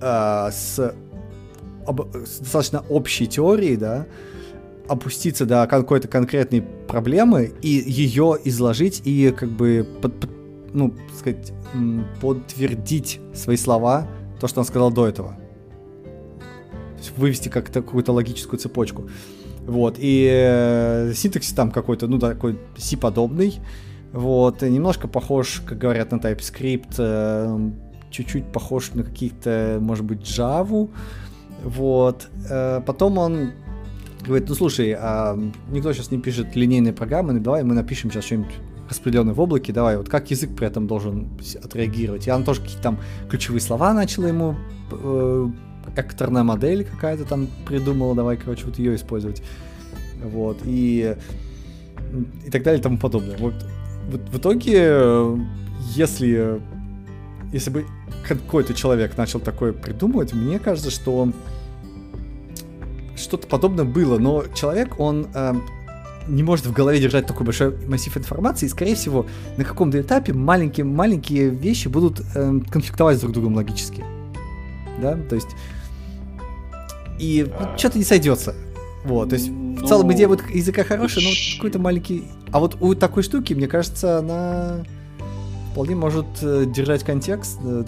э, 0.02 0.50
с, 0.52 0.96
об, 1.86 2.02
с 2.16 2.40
достаточно 2.40 2.84
общей 2.90 3.28
теорией, 3.28 3.76
да, 3.78 4.08
опуститься 4.88 5.46
до 5.46 5.68
какой-то 5.68 6.08
конкретной 6.08 6.62
проблемы 6.62 7.52
и 7.62 7.84
ее 7.86 8.38
изложить 8.46 9.02
и 9.06 9.32
как 9.38 9.52
бы 9.52 9.86
под, 10.02 10.20
под, 10.20 10.37
ну, 10.74 10.94
сказать, 11.18 11.54
подтвердить 12.22 13.20
свои 13.34 13.58
слова, 13.58 14.08
то, 14.40 14.48
что 14.48 14.60
он 14.60 14.66
сказал 14.66 14.92
до 14.92 15.08
этого. 15.08 15.38
Вывести 17.16 17.50
как-то 17.50 17.82
какую-то 17.82 18.12
логическую 18.12 18.60
цепочку. 18.60 19.10
Вот, 19.66 19.96
и 19.98 20.30
э, 20.32 21.14
синтаксис 21.14 21.54
там 21.54 21.72
какой-то, 21.72 22.08
ну, 22.08 22.20
такой 22.20 22.58
C-подобный. 22.78 23.60
Вот, 24.14 24.62
немножко 24.62 25.08
похож, 25.08 25.62
как 25.66 25.78
говорят, 25.78 26.12
на 26.12 26.18
TypeScript, 26.18 26.96
э, 26.98 27.72
чуть-чуть 28.10 28.52
похож 28.52 28.94
на 28.94 29.04
каких-то, 29.04 29.78
может 29.82 30.06
быть, 30.06 30.22
Java. 30.22 30.90
Вот, 31.64 32.30
э, 32.50 32.82
потом 32.86 33.18
он 33.18 33.52
говорит, 34.26 34.48
ну 34.50 34.56
слушай, 34.56 34.96
а 34.98 35.38
никто 35.72 35.92
сейчас 35.94 36.12
не 36.12 36.20
пишет 36.20 36.56
линейные 36.56 36.94
программы, 36.94 37.34
ну 37.34 37.40
давай 37.40 37.64
мы 37.64 37.74
напишем 37.74 38.12
сейчас 38.12 38.26
что-нибудь 38.26 38.54
распределенный 38.90 39.34
в 39.34 39.40
облаке, 39.40 39.74
давай, 39.74 39.98
вот 39.98 40.10
как 40.10 40.32
язык 40.32 40.56
при 40.56 40.68
этом 40.68 40.88
должен 40.88 41.30
отреагировать. 41.64 42.28
Я 42.28 42.40
тоже 42.40 42.62
какие-то 42.62 42.84
там 42.84 43.00
ключевые 43.30 43.62
слова 43.62 43.94
начала 43.94 44.28
ему, 44.28 44.56
э, 44.92 45.50
экторная 45.96 46.44
модель 46.44 46.86
какая-то 46.86 47.26
там 47.26 47.48
придумала, 47.66 48.16
давай, 48.16 48.38
короче, 48.38 48.66
вот 48.66 48.78
ее 48.78 48.96
использовать. 48.96 49.42
Вот, 50.24 50.60
и, 50.66 51.16
и 52.46 52.50
так 52.50 52.64
далее 52.64 52.80
и 52.80 52.84
тому 52.84 52.98
подобное. 52.98 53.38
Вот, 53.38 53.54
вот 54.10 54.22
в 54.30 54.38
итоге, 54.38 55.38
если, 55.96 56.60
если 57.52 57.70
бы 57.70 57.86
какой-то 58.28 58.74
человек 58.74 59.18
начал 59.18 59.40
такое 59.40 59.74
придумывать, 59.74 60.34
мне 60.34 60.60
кажется, 60.60 60.92
что 60.92 61.32
что-то 63.16 63.48
подобное 63.48 63.86
было, 63.86 64.18
но 64.18 64.46
человек, 64.56 65.00
он 65.00 65.28
э, 65.34 65.54
не 66.28 66.44
может 66.44 66.66
в 66.66 66.74
голове 66.74 67.00
держать 67.00 67.26
такой 67.26 67.46
большой 67.46 67.76
массив 67.88 68.16
информации, 68.18 68.66
и, 68.66 68.70
скорее 68.70 68.96
всего, 68.96 69.26
на 69.58 69.64
каком-то 69.64 70.00
этапе 70.00 70.34
маленькие-маленькие 70.34 71.50
вещи 71.50 71.88
будут 71.88 72.22
э, 72.36 72.60
конфликтовать 72.70 73.20
друг 73.20 73.32
с 73.32 73.34
другом 73.34 73.56
логически. 73.56 74.04
Да, 75.02 75.16
то 75.16 75.36
есть... 75.36 75.50
И 77.20 77.48
ну, 77.60 77.78
что-то 77.78 77.98
не 77.98 78.04
сойдется. 78.04 78.54
Вот, 79.04 79.30
то 79.30 79.36
есть, 79.36 79.48
в 79.48 79.52
ну, 79.52 79.88
целом 79.88 80.12
идея 80.14 80.28
вот 80.28 80.42
языка 80.50 80.84
хорошая, 80.84 81.24
но 81.24 81.30
какой-то 81.56 81.80
маленький... 81.80 82.26
А 82.52 82.60
вот 82.60 82.78
у 82.82 82.94
такой 82.94 83.24
штуки, 83.24 83.54
мне 83.54 83.68
кажется, 83.68 84.20
она 84.20 84.84
вполне 85.72 85.96
может 85.96 86.26
э, 86.42 86.66
держать 86.68 87.04
контекст 87.04 87.60
э, 87.64 87.84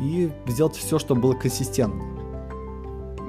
и 0.00 0.30
сделать 0.46 0.76
все, 0.76 0.98
чтобы 0.98 1.20
было 1.20 1.34
консистентно. 1.34 2.17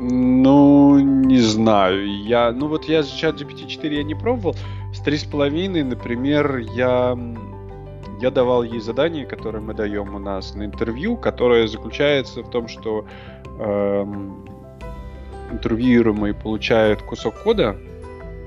Ну, 0.02 0.98
не 1.00 1.40
знаю. 1.40 2.08
Я, 2.24 2.52
ну 2.54 2.68
вот 2.68 2.86
я 2.86 3.04
чат 3.04 3.42
GPT-4 3.42 3.96
я 3.96 4.04
не 4.04 4.16
пробовал. 4.16 4.56
С 4.94 5.02
3,5, 5.06 5.84
например, 5.84 6.58
я, 6.58 7.18
я 8.22 8.32
давал 8.32 8.64
ей 8.64 8.80
задание, 8.80 9.26
которое 9.26 9.60
мы 9.60 9.74
даем 9.74 10.16
у 10.16 10.20
нас 10.20 10.56
на 10.56 10.64
интервью, 10.64 11.18
которое 11.18 11.68
заключается 11.68 12.44
в 12.44 12.50
том, 12.50 12.70
что 12.70 13.06
эм, 13.60 14.46
интервьюируемый 15.52 16.34
получает 16.34 17.02
кусок 17.02 17.44
кода, 17.44 17.76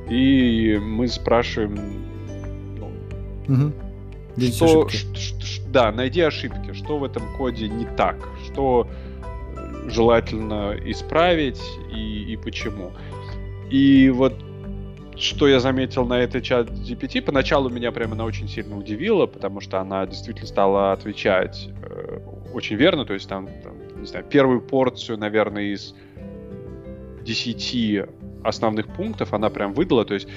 и 0.09 0.81
мы 0.83 1.07
спрашиваем, 1.07 1.79
ну, 2.79 2.91
угу. 3.47 3.73
что, 4.41 4.89
ш, 4.89 5.07
ш, 5.15 5.41
ш, 5.41 5.63
да, 5.69 5.93
найди 5.93 6.23
ошибки, 6.23 6.73
что 6.73 6.97
в 6.97 7.05
этом 7.05 7.23
коде 7.37 7.69
не 7.69 7.85
так, 7.85 8.17
что 8.47 8.89
желательно 9.87 10.77
исправить 10.85 11.61
и, 11.93 12.33
и 12.33 12.37
почему. 12.37 12.93
И 13.71 14.11
вот 14.11 14.35
что 15.17 15.47
я 15.47 15.61
заметил 15.61 16.05
на 16.05 16.21
этой 16.21 16.41
чат 16.41 16.71
GPT, 16.71 17.23
поначалу 17.23 17.71
меня 17.71 17.93
прямо 17.93 18.15
она 18.15 18.25
очень 18.25 18.49
сильно 18.49 18.77
удивила, 18.77 19.27
потому 19.27 19.61
что 19.61 19.81
она 19.81 20.07
действительно 20.07 20.47
стала 20.47 20.93
отвечать 20.93 21.69
э, 21.83 22.19
очень 22.53 22.77
верно, 22.77 23.05
то 23.05 23.15
есть 23.15 23.29
там, 23.29 23.49
там, 23.63 24.01
не 24.01 24.07
знаю, 24.07 24.25
первую 24.25 24.61
порцию, 24.61 25.19
наверное, 25.19 25.75
из 25.75 25.95
10 27.23 28.09
основных 28.43 28.89
пунктов 28.89 29.33
она 29.33 29.49
прям 29.51 29.75
выдала, 29.75 30.05
то 30.05 30.15
есть 30.15 30.29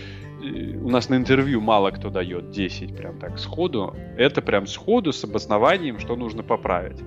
э, 0.44 0.78
у 0.78 0.90
нас 0.90 1.10
на 1.10 1.16
интервью 1.16 1.62
мало 1.62 1.92
кто 1.92 2.10
дает 2.10 2.52
10 2.52 2.96
прям 2.96 3.18
так 3.18 3.40
сходу, 3.40 3.96
это 4.18 4.42
прям 4.42 4.68
сходу 4.68 5.14
с 5.14 5.24
обоснованием, 5.24 6.00
что 6.00 6.16
нужно 6.16 6.44
поправить 6.44 7.02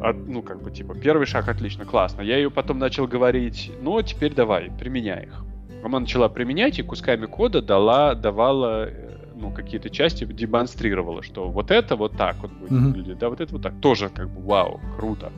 от, 0.00 0.16
ну, 0.26 0.42
как 0.42 0.62
бы, 0.62 0.70
типа, 0.70 0.94
первый 0.94 1.26
шаг 1.26 1.48
отлично, 1.48 1.84
классно. 1.84 2.22
Я 2.22 2.36
ее 2.36 2.50
потом 2.50 2.78
начал 2.78 3.06
говорить, 3.06 3.72
ну, 3.80 4.00
теперь 4.02 4.34
давай, 4.34 4.70
применяй 4.78 5.24
их. 5.24 5.44
Она 5.84 6.00
начала 6.00 6.28
применять 6.28 6.78
и 6.78 6.82
кусками 6.82 7.26
кода 7.26 7.62
дала, 7.62 8.14
давала, 8.14 8.88
э, 8.88 9.18
ну, 9.34 9.50
какие-то 9.50 9.90
части 9.90 10.24
демонстрировала, 10.24 11.22
что 11.22 11.48
вот 11.48 11.70
это 11.70 11.96
вот 11.96 12.16
так 12.16 12.36
вот 12.42 12.52
будет 12.52 12.70
mm-hmm. 12.70 12.86
выглядеть, 12.86 13.18
да, 13.18 13.28
вот 13.28 13.40
это 13.40 13.52
вот 13.52 13.62
так. 13.62 13.74
Тоже, 13.80 14.08
как 14.08 14.28
бы, 14.28 14.40
вау, 14.42 14.80
круто. 14.96 15.32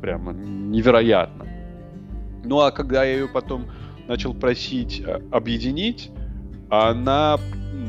Прямо 0.00 0.32
невероятно. 0.32 1.46
Ну, 2.44 2.60
а 2.60 2.70
когда 2.70 3.04
я 3.04 3.14
ее 3.14 3.28
потом 3.28 3.66
начал 4.06 4.34
просить 4.34 5.00
э, 5.00 5.20
объединить, 5.30 6.10
она 6.70 7.38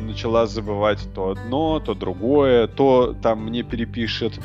начала 0.06 0.48
забывать 0.48 1.08
то 1.14 1.32
одно, 1.32 1.80
то 1.80 1.94
другое, 1.94 2.68
то 2.68 3.16
там 3.22 3.46
мне 3.46 3.64
перепишет 3.64 4.40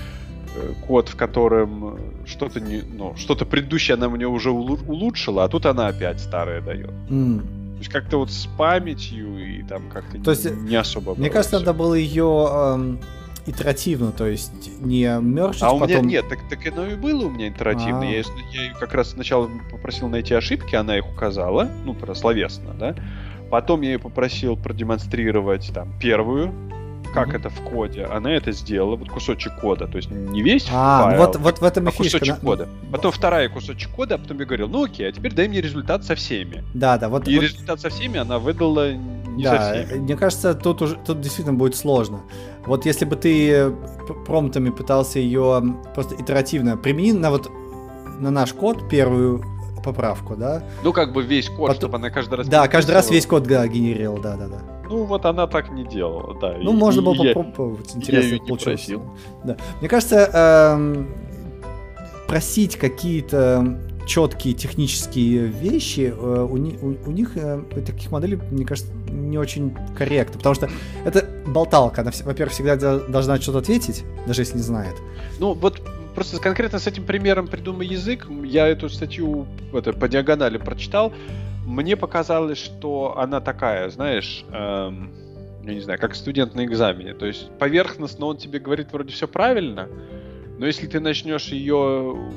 код, 0.86 1.08
в 1.08 1.16
котором 1.16 1.98
что-то 2.26 2.60
не, 2.60 2.82
ну, 2.82 3.14
что-то 3.16 3.46
предыдущее 3.46 3.94
она 3.94 4.08
мне 4.08 4.26
уже 4.26 4.50
улучшила, 4.50 5.44
а 5.44 5.48
тут 5.48 5.66
она 5.66 5.88
опять 5.88 6.20
старое 6.20 6.60
дает. 6.60 6.90
Mm. 7.08 7.40
То 7.40 7.78
есть 7.78 7.90
как-то 7.90 8.18
вот 8.18 8.30
с 8.30 8.46
памятью 8.58 9.38
и 9.38 9.62
там 9.62 9.88
как-то 9.90 10.22
то 10.22 10.30
есть, 10.32 10.50
не 10.50 10.76
особо. 10.76 11.14
Мне 11.14 11.30
кажется, 11.30 11.58
надо 11.58 11.72
было 11.72 11.94
ее 11.94 12.48
эм, 12.52 13.00
итеративно, 13.46 14.12
то 14.12 14.26
есть 14.26 14.80
не 14.80 15.18
мерчить, 15.20 15.62
А 15.62 15.72
у 15.72 15.80
потом... 15.80 15.96
меня 15.96 16.20
нет, 16.20 16.28
так, 16.28 16.40
так 16.48 16.66
оно 16.66 16.86
и 16.86 16.94
было 16.94 17.26
у 17.26 17.30
меня 17.30 17.48
итеративно. 17.48 18.02
А. 18.02 18.04
Я, 18.04 18.18
я 18.18 18.74
как 18.78 18.92
раз 18.94 19.12
сначала 19.12 19.48
попросил 19.70 20.08
найти 20.08 20.34
ошибки, 20.34 20.74
она 20.74 20.98
их 20.98 21.06
указала, 21.10 21.68
ну, 21.84 21.94
про 21.94 22.14
словесно, 22.14 22.74
да. 22.78 22.94
Потом 23.50 23.80
я 23.80 23.92
ее 23.92 23.98
попросил 23.98 24.56
продемонстрировать 24.56 25.70
там 25.74 25.98
первую 25.98 26.52
как 27.12 27.28
mm-hmm. 27.28 27.36
это 27.36 27.50
в 27.50 27.60
коде. 27.62 28.04
Она 28.04 28.32
это 28.32 28.52
сделала, 28.52 28.96
вот 28.96 29.08
кусочек 29.08 29.58
кода, 29.60 29.86
то 29.86 29.96
есть 29.96 30.10
не 30.10 30.42
весь 30.42 30.68
а, 30.72 31.04
файл, 31.04 31.18
вот, 31.18 31.36
вот 31.36 31.58
в 31.58 31.64
этом 31.64 31.84
и 31.84 31.88
а 31.88 31.90
фишка. 31.90 32.18
кусочек 32.18 32.40
кода. 32.40 32.68
Потом 32.92 33.12
вторая 33.12 33.48
кусочек 33.48 33.90
кода, 33.90 34.14
а 34.14 34.18
потом 34.18 34.38
я 34.38 34.44
говорил, 34.44 34.68
ну 34.68 34.84
окей, 34.84 35.08
а 35.08 35.12
теперь 35.12 35.34
дай 35.34 35.48
мне 35.48 35.60
результат 35.60 36.04
со 36.04 36.14
всеми. 36.14 36.64
Да, 36.74 36.98
да, 36.98 37.08
вот. 37.08 37.26
И 37.28 37.34
вот... 37.34 37.42
результат 37.42 37.80
со 37.80 37.88
всеми 37.90 38.18
она 38.18 38.38
выдала 38.38 38.92
не 38.92 39.44
да, 39.44 39.72
со 39.74 39.84
всеми. 39.84 39.98
Мне 40.00 40.16
кажется, 40.16 40.54
тут 40.54 40.82
уже 40.82 40.96
тут 40.96 41.20
действительно 41.20 41.56
будет 41.56 41.76
сложно. 41.76 42.20
Вот 42.66 42.86
если 42.86 43.04
бы 43.04 43.16
ты 43.16 43.72
промптами 44.26 44.70
пытался 44.70 45.18
ее 45.18 45.62
просто 45.94 46.14
итеративно 46.14 46.76
применить 46.76 47.18
на 47.18 47.30
вот 47.30 47.50
на 48.20 48.30
наш 48.30 48.52
код 48.52 48.88
первую 48.88 49.42
поправку, 49.82 50.36
да? 50.36 50.62
Ну, 50.84 50.92
как 50.92 51.12
бы 51.12 51.22
весь 51.22 51.48
код, 51.48 51.68
Потом... 51.68 51.76
чтобы 51.76 51.96
она 51.96 52.10
каждый 52.10 52.34
раз... 52.34 52.48
Да, 52.48 52.68
каждый 52.68 52.92
раз 52.92 53.10
весь 53.10 53.26
код 53.26 53.44
да, 53.44 53.66
генерировал, 53.66 54.18
да-да-да. 54.18 54.79
Ну, 54.90 55.04
вот 55.04 55.24
она 55.24 55.46
так 55.46 55.70
не 55.70 55.84
делала, 55.84 56.36
да. 56.40 56.56
Ну, 56.60 56.72
и, 56.72 56.76
можно 56.76 57.00
было 57.00 57.22
я, 57.22 57.32
попробовать, 57.32 57.94
интересно 57.94 58.34
я 58.34 58.40
получилось. 58.40 58.90
Да. 59.44 59.56
Мне 59.78 59.88
кажется, 59.88 60.76
эм, 60.76 61.08
просить 62.26 62.76
какие-то 62.76 63.78
четкие 64.06 64.54
технические 64.54 65.46
вещи, 65.46 66.12
э, 66.12 66.48
у, 66.50 66.56
у, 66.56 66.96
у 67.06 67.10
них, 67.12 67.36
э, 67.36 67.62
таких 67.86 68.10
моделей, 68.10 68.40
мне 68.50 68.64
кажется, 68.64 68.92
не 69.08 69.38
очень 69.38 69.76
корректно, 69.96 70.38
потому 70.38 70.56
что 70.56 70.68
это 71.04 71.24
болталка, 71.46 72.00
она, 72.00 72.10
во-первых, 72.24 72.52
всегда 72.52 72.76
должна 72.76 73.40
что-то 73.40 73.58
ответить, 73.58 74.02
даже 74.26 74.42
если 74.42 74.56
не 74.56 74.64
знает. 74.64 74.96
Ну, 75.38 75.54
вот 75.54 75.80
просто 76.16 76.40
конкретно 76.40 76.80
с 76.80 76.88
этим 76.88 77.04
примером 77.04 77.46
придумай 77.46 77.86
язык, 77.86 78.26
я 78.42 78.66
эту 78.66 78.88
статью 78.88 79.46
это, 79.72 79.92
по 79.92 80.08
диагонали 80.08 80.58
прочитал, 80.58 81.12
мне 81.70 81.96
показалось, 81.96 82.58
что 82.58 83.16
она 83.18 83.40
такая, 83.40 83.88
знаешь, 83.90 84.44
эм, 84.52 85.12
я 85.64 85.74
не 85.74 85.80
знаю, 85.80 85.98
как 85.98 86.14
студент 86.14 86.54
на 86.54 86.64
экзамене. 86.64 87.14
То 87.14 87.26
есть 87.26 87.50
поверхностно 87.58 88.26
он 88.26 88.36
тебе 88.36 88.58
говорит 88.58 88.92
вроде 88.92 89.12
все 89.12 89.28
правильно, 89.28 89.88
но 90.58 90.66
если 90.66 90.86
ты 90.86 91.00
начнешь 91.00 91.46
ее 91.48 91.76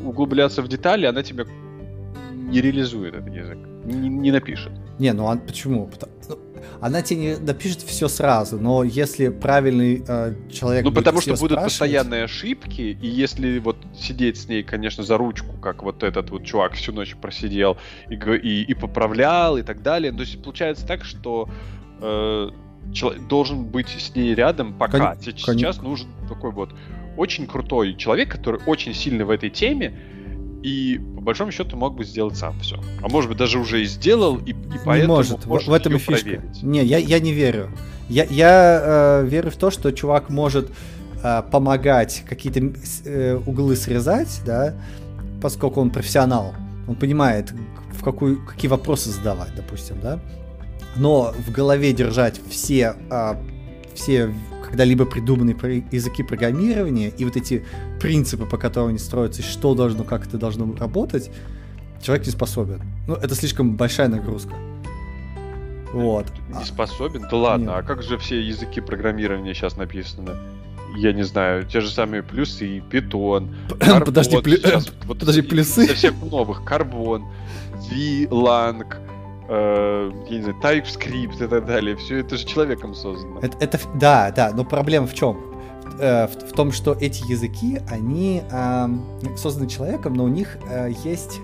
углубляться 0.05 0.61
в 0.61 0.67
детали, 0.67 1.05
она 1.05 1.23
тебе 1.23 1.45
не 2.31 2.61
реализует 2.61 3.15
этот 3.15 3.33
язык, 3.33 3.57
не, 3.85 4.09
не 4.09 4.31
напишет. 4.31 4.71
Не, 4.99 5.13
ну 5.13 5.29
а 5.29 5.35
почему? 5.35 5.89
Она 6.81 7.01
тебе 7.01 7.19
не 7.19 7.35
напишет 7.37 7.81
все 7.81 8.07
сразу, 8.07 8.59
но 8.59 8.83
если 8.83 9.29
правильный 9.29 10.03
э, 10.07 10.35
человек... 10.51 10.83
Ну, 10.83 10.91
потому 10.91 11.21
что 11.21 11.35
будут 11.35 11.59
постоянные 11.59 12.23
ошибки, 12.23 12.97
и 13.01 13.07
если 13.07 13.59
вот 13.59 13.77
сидеть 13.97 14.37
с 14.37 14.47
ней, 14.47 14.63
конечно, 14.63 15.03
за 15.03 15.17
ручку, 15.17 15.57
как 15.57 15.83
вот 15.83 16.03
этот 16.03 16.29
вот 16.29 16.43
чувак 16.43 16.73
всю 16.73 16.91
ночь 16.93 17.15
просидел 17.15 17.77
и, 18.09 18.15
и, 18.15 18.63
и 18.63 18.73
поправлял 18.73 19.57
и 19.57 19.61
так 19.61 19.81
далее, 19.81 20.11
то 20.11 20.21
есть 20.21 20.41
получается 20.41 20.85
так, 20.85 21.03
что 21.03 21.49
э, 22.01 22.49
человек 22.93 23.27
должен 23.27 23.65
быть 23.65 23.89
с 23.89 24.15
ней 24.15 24.35
рядом 24.35 24.73
пока. 24.73 25.15
Кон... 25.15 25.21
Сейчас 25.21 25.81
нужен 25.81 26.09
такой 26.27 26.51
вот 26.51 26.73
очень 27.17 27.47
крутой 27.47 27.95
человек, 27.95 28.31
который 28.31 28.59
очень 28.65 28.93
сильный 28.93 29.25
в 29.25 29.29
этой 29.29 29.49
теме, 29.49 29.93
и 30.63 30.97
по 31.15 31.21
большому 31.21 31.51
счету 31.51 31.75
мог 31.75 31.95
бы 31.95 32.05
сделать 32.05 32.37
сам 32.37 32.57
все. 32.61 32.79
А 33.01 33.09
может 33.09 33.29
быть 33.29 33.37
даже 33.37 33.59
уже 33.59 33.81
и 33.81 33.85
сделал, 33.85 34.37
и, 34.37 34.51
и 34.51 34.55
поэтому 34.85 35.01
не 35.01 35.07
может. 35.07 35.45
может 35.45 35.67
в 35.67 35.73
этом 35.73 35.95
и 35.95 35.99
фишка. 35.99 36.23
Проверить. 36.23 36.63
Не, 36.63 36.83
я, 36.83 36.97
я 36.97 37.19
не 37.19 37.33
верю. 37.33 37.69
Я, 38.07 38.23
я 38.25 38.81
э, 39.21 39.25
верю 39.27 39.51
в 39.51 39.57
то, 39.57 39.71
что 39.71 39.91
чувак 39.91 40.29
может 40.29 40.71
э, 41.21 41.43
помогать 41.51 42.23
какие-то 42.27 42.73
э, 43.05 43.39
углы 43.45 43.75
срезать, 43.75 44.41
да, 44.45 44.73
поскольку 45.41 45.81
он 45.81 45.89
профессионал. 45.89 46.53
Он 46.87 46.95
понимает, 46.95 47.53
в 47.91 48.01
какую, 48.01 48.45
какие 48.45 48.69
вопросы 48.69 49.09
задавать, 49.09 49.53
допустим, 49.55 49.97
да. 50.01 50.19
Но 50.95 51.33
в 51.45 51.51
голове 51.51 51.91
держать 51.91 52.39
все, 52.49 52.95
э, 53.11 53.35
все 53.95 54.33
когда-либо 54.73 55.05
придуманные 55.05 55.55
языки 55.91 56.23
программирования 56.23 57.09
и 57.09 57.25
вот 57.25 57.37
эти 57.37 57.63
принципы, 57.99 58.47
по 58.47 58.57
которым 58.57 58.89
они 58.89 58.97
строятся, 58.97 59.43
что 59.43 59.75
должно, 59.75 60.03
как 60.03 60.25
это 60.25 60.39
должно 60.39 60.75
работать, 60.75 61.29
человек 62.01 62.25
не 62.25 62.31
способен. 62.31 62.81
Ну, 63.07 63.13
это 63.13 63.35
слишком 63.35 63.77
большая 63.77 64.07
нагрузка. 64.07 64.55
Вот. 65.93 66.25
Не 66.57 66.65
способен? 66.65 67.27
Да 67.29 67.37
ладно, 67.37 67.65
Нет. 67.65 67.73
а 67.75 67.83
как 67.83 68.01
же 68.01 68.17
все 68.17 68.41
языки 68.41 68.81
программирования 68.81 69.53
сейчас 69.53 69.77
написаны? 69.77 70.31
Я 70.97 71.13
не 71.13 71.23
знаю, 71.23 71.67
те 71.67 71.79
же 71.79 71.91
самые 71.91 72.23
плюсы, 72.23 72.81
питон, 72.89 73.55
подожди, 73.79 74.41
плю... 74.41 74.57
вот 75.05 75.19
подожди, 75.19 75.43
плюсы? 75.43 75.85
Совсем 75.85 76.15
новых, 76.31 76.63
карбон, 76.63 77.25
VLang, 77.91 78.91
э, 79.47 80.11
я 80.29 80.37
не 80.37 80.43
знаю, 80.43 80.57
TypeScript 80.61 81.43
и 81.43 81.47
так 81.47 81.65
далее. 81.65 81.95
Все 81.95 82.19
это 82.19 82.37
же 82.37 82.45
человеком 82.45 82.93
создано. 82.93 83.39
Это, 83.41 83.57
это 83.59 83.79
да, 83.95 84.31
да, 84.31 84.51
но 84.53 84.63
проблема 84.63 85.07
в 85.07 85.13
чем? 85.13 85.37
Э, 85.99 86.27
в, 86.27 86.51
в 86.51 86.53
том, 86.53 86.71
что 86.71 86.93
эти 86.93 87.29
языки, 87.29 87.81
они 87.89 88.41
э, 88.49 88.87
созданы 89.37 89.69
человеком, 89.69 90.13
но 90.13 90.23
у 90.23 90.29
них 90.29 90.57
э, 90.69 90.91
есть 91.03 91.39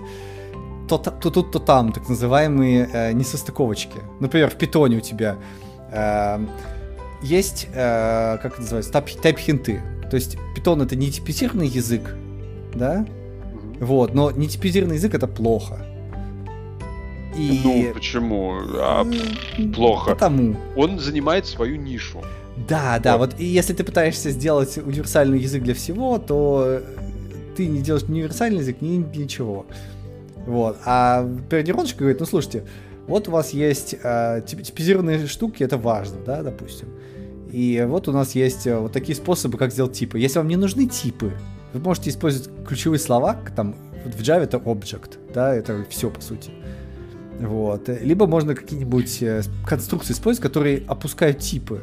то, 0.88 0.98
то 0.98 1.30
тут, 1.30 1.52
то 1.52 1.58
там, 1.60 1.92
так 1.92 2.08
называемые 2.08 2.88
э, 2.92 3.12
несостыковочки. 3.12 3.98
Например, 4.18 4.50
в 4.50 4.56
питоне 4.56 4.96
у 4.96 5.00
тебя 5.00 5.36
э, 5.92 6.38
есть, 7.22 7.68
э, 7.72 8.38
как 8.42 8.52
это 8.54 8.62
называется, 8.62 8.92
тайп-хинты. 8.92 9.80
То 10.10 10.16
есть 10.16 10.36
питон 10.56 10.82
это 10.82 10.96
не 10.96 11.10
типизированный 11.10 11.68
язык, 11.68 12.16
да? 12.74 13.06
Вот, 13.78 14.14
но 14.14 14.32
не 14.32 14.48
типизированный 14.48 14.96
язык 14.96 15.14
это 15.14 15.28
плохо. 15.28 15.86
И... 17.36 17.60
Ну, 17.62 17.94
почему? 17.94 18.58
А, 18.74 19.06
плохо. 19.74 20.10
Потому. 20.10 20.56
Он 20.76 20.98
занимает 20.98 21.46
свою 21.46 21.76
нишу. 21.76 22.22
Да, 22.68 22.98
да, 22.98 23.16
вот. 23.16 23.32
вот 23.32 23.40
и 23.40 23.44
если 23.44 23.72
ты 23.72 23.84
пытаешься 23.84 24.30
сделать 24.30 24.76
универсальный 24.78 25.38
язык 25.38 25.62
для 25.62 25.74
всего, 25.74 26.18
то 26.18 26.82
ты 27.56 27.66
не 27.66 27.80
делаешь 27.80 28.04
универсальный 28.08 28.60
язык, 28.60 28.80
ни 28.80 28.96
ничего. 28.96 29.66
Вот. 30.46 30.78
А 30.84 31.22
нейроночка 31.50 32.00
говорит, 32.00 32.20
ну 32.20 32.26
слушайте, 32.26 32.64
вот 33.06 33.28
у 33.28 33.30
вас 33.30 33.50
есть 33.50 33.94
э, 34.02 34.42
типизированные 34.46 35.26
штуки, 35.26 35.62
это 35.62 35.76
важно, 35.76 36.18
да, 36.24 36.42
допустим. 36.42 36.88
И 37.50 37.84
вот 37.88 38.08
у 38.08 38.12
нас 38.12 38.34
есть 38.34 38.66
э, 38.66 38.78
вот 38.78 38.92
такие 38.92 39.16
способы, 39.16 39.58
как 39.58 39.72
сделать 39.72 39.92
типы. 39.92 40.18
Если 40.18 40.38
вам 40.38 40.48
не 40.48 40.56
нужны 40.56 40.86
типы, 40.86 41.32
вы 41.72 41.80
можете 41.80 42.10
использовать 42.10 42.50
ключевые 42.66 42.98
слова, 42.98 43.36
там 43.56 43.74
в 44.04 44.20
Java 44.20 44.42
это 44.42 44.58
object, 44.58 45.18
да, 45.34 45.54
это 45.54 45.84
все 45.88 46.10
по 46.10 46.20
сути. 46.20 46.50
Вот. 47.40 47.88
Либо 47.88 48.26
можно 48.26 48.54
какие-нибудь 48.54 49.22
э, 49.22 49.42
конструкции 49.66 50.12
использовать, 50.12 50.46
которые 50.46 50.82
опускают 50.86 51.38
типы. 51.38 51.82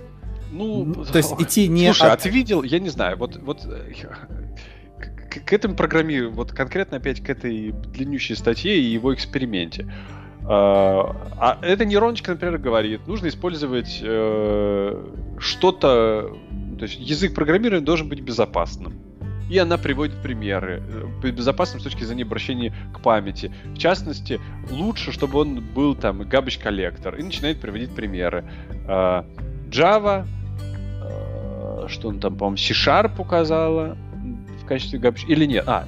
Ну, 0.52 0.94
то 1.12 1.18
есть 1.18 1.34
идти 1.40 1.68
не 1.68 1.86
Слушай, 1.86 2.12
от... 2.12 2.20
а 2.20 2.24
ты 2.24 2.30
видел, 2.30 2.64
я 2.64 2.80
не 2.80 2.90
знаю, 2.90 3.18
вот, 3.18 3.38
вот 3.38 3.66
э, 3.66 3.92
к, 5.30 5.46
к 5.46 5.54
этому 5.54 5.76
программированию, 5.76 6.36
вот 6.36 6.52
конкретно 6.52 6.98
опять 6.98 7.22
к 7.22 7.30
этой 7.30 7.72
длиннющей 7.72 8.36
статье 8.36 8.78
и 8.78 8.84
его 8.84 9.14
эксперименте. 9.14 9.92
А, 10.50 11.16
а 11.38 11.60
эта 11.62 11.86
нейроночка, 11.86 12.32
например, 12.32 12.58
говорит, 12.60 13.08
нужно 13.08 13.28
использовать 13.28 14.00
э, 14.02 15.06
что-то, 15.40 16.38
то 16.78 16.84
есть 16.84 17.00
язык 17.00 17.34
программирования 17.34 17.84
должен 17.84 18.08
быть 18.08 18.22
безопасным 18.22 19.07
и 19.50 19.58
она 19.58 19.78
приводит 19.78 20.22
примеры, 20.22 20.84
э, 21.24 21.32
безопасным 21.32 21.80
с 21.80 21.84
точки 21.84 22.04
зрения 22.04 22.24
обращения 22.24 22.74
к 22.94 23.02
памяти. 23.02 23.52
В 23.66 23.78
частности, 23.78 24.40
лучше, 24.70 25.12
чтобы 25.12 25.40
он 25.40 25.62
был 25.62 25.96
там 25.96 26.22
garbage 26.22 26.62
коллектор, 26.62 27.16
и 27.16 27.24
начинает 27.24 27.60
приводить 27.60 27.92
примеры. 27.92 28.44
А, 28.88 29.26
Java, 29.70 30.28
а, 31.02 31.86
что 31.88 32.10
он 32.10 32.20
там, 32.20 32.36
по-моему, 32.36 32.58
C-Sharp 32.58 33.20
указала 33.20 33.98
в 34.62 34.66
качестве 34.66 35.00
garbage, 35.00 35.26
или 35.28 35.46
нет, 35.46 35.64
а, 35.68 35.86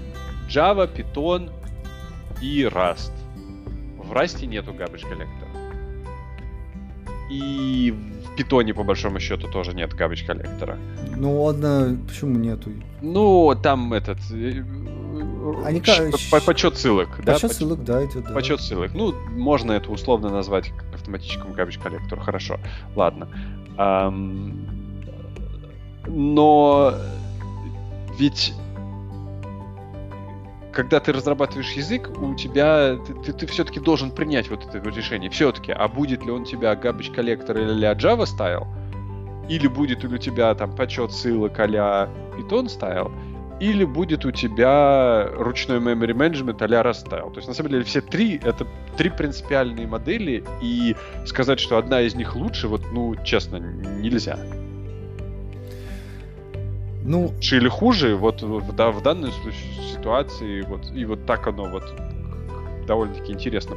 Java, 0.47 0.89
Python 0.91 1.51
и 2.41 2.63
Rust. 2.63 3.11
В 3.97 4.11
Rust 4.13 4.45
нету 4.45 4.71
garbage 4.71 5.07
коллектора. 5.07 5.49
И 7.29 7.93
питоне, 8.39 8.73
по 8.73 8.83
большому 8.83 9.19
счету, 9.19 9.49
тоже 9.49 9.73
нет 9.73 9.93
garbage 9.93 10.25
коллектора. 10.25 10.77
Ну 11.17 11.43
ладно, 11.43 11.97
почему 12.07 12.37
нету? 12.37 12.71
Ну, 13.01 13.53
там 13.61 13.91
этот... 13.91 14.17
Э, 14.31 14.63
Они 15.65 15.81
по 16.31 16.39
Почет 16.39 16.77
ссылок. 16.77 17.17
Почет 17.17 17.41
да? 17.41 17.49
ссылок, 17.49 17.83
да, 17.83 18.05
идет, 18.05 18.23
да. 18.23 18.33
Почет 18.33 18.61
ссылок. 18.61 18.91
Ну, 18.93 19.13
можно 19.31 19.73
это 19.73 19.91
условно 19.91 20.29
назвать 20.29 20.71
автоматическому 20.93 21.53
garbage 21.53 21.83
коллектору. 21.83 22.21
Хорошо, 22.21 22.59
ладно. 22.95 23.27
Но 26.07 26.93
ведь 28.17 28.53
когда 30.79 31.01
ты 31.01 31.11
разрабатываешь 31.11 31.71
язык, 31.73 32.09
у 32.21 32.33
тебя 32.35 32.97
ты, 33.05 33.13
ты, 33.13 33.33
ты 33.33 33.47
все-таки 33.47 33.81
должен 33.81 34.11
принять 34.11 34.49
вот 34.49 34.65
это 34.65 34.77
решение. 34.89 35.29
Все-таки, 35.29 35.73
а 35.73 35.89
будет 35.89 36.23
ли 36.23 36.31
он 36.31 36.43
у 36.43 36.45
тебя 36.45 36.71
garbage 36.71 37.13
collector 37.13 37.57
или 37.57 37.83
а 37.83 37.93
Java 37.93 38.25
style, 38.25 38.65
или 39.49 39.67
будет 39.67 40.05
у 40.05 40.17
тебя 40.17 40.55
там 40.55 40.73
подсчет 40.73 41.11
ссылок 41.11 41.59
а 41.59 42.09
Python 42.37 42.69
style, 42.69 43.11
или 43.59 43.83
будет 43.83 44.23
у 44.23 44.31
тебя 44.31 45.27
ручной 45.33 45.79
memory 45.79 46.13
management 46.13 46.63
а 46.63 46.67
Rust 46.67 46.93
style. 47.07 47.29
То 47.29 47.39
есть, 47.39 47.49
на 47.49 47.53
самом 47.53 47.71
деле, 47.71 47.83
все 47.83 47.99
три— 47.99 48.39
это 48.43 48.65
три 48.95 49.09
принципиальные 49.09 49.85
модели, 49.85 50.45
и 50.61 50.95
сказать, 51.25 51.59
что 51.59 51.77
одна 51.77 51.99
из 51.99 52.15
них 52.15 52.37
лучше, 52.37 52.69
вот, 52.69 52.83
ну, 52.93 53.17
честно, 53.25 53.57
нельзя. 53.57 54.39
Ну, 57.03 57.27
лучше 57.27 57.57
или 57.57 57.69
хуже, 57.69 58.15
вот 58.15 58.43
да, 58.75 58.91
в 58.91 59.01
данной 59.01 59.31
ситуации, 59.93 60.61
вот, 60.61 60.81
и 60.93 61.05
вот 61.05 61.25
так 61.25 61.47
оно 61.47 61.65
вот 61.69 61.83
довольно-таки 62.85 63.33
интересно 63.33 63.75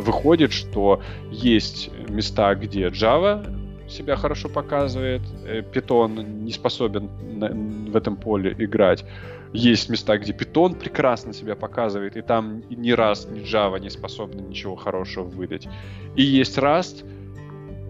выходит, 0.00 0.52
что 0.52 1.02
есть 1.30 1.90
места, 2.08 2.54
где 2.54 2.88
Java 2.88 3.44
себя 3.88 4.16
хорошо 4.16 4.48
показывает, 4.48 5.22
э, 5.44 5.62
Python 5.62 6.22
не 6.22 6.52
способен 6.52 7.10
на, 7.38 7.48
в 7.90 7.96
этом 7.96 8.16
поле 8.16 8.54
играть. 8.58 9.04
Есть 9.54 9.88
места, 9.88 10.18
где 10.18 10.32
Python 10.32 10.74
прекрасно 10.74 11.32
себя 11.32 11.54
показывает, 11.56 12.16
и 12.16 12.22
там 12.22 12.62
ни 12.68 12.90
раз 12.90 13.26
ни 13.30 13.40
Java 13.40 13.80
не 13.80 13.90
способны 13.90 14.42
ничего 14.42 14.76
хорошего 14.76 15.24
выдать. 15.24 15.68
И 16.16 16.22
есть 16.22 16.58
Rust, 16.58 17.04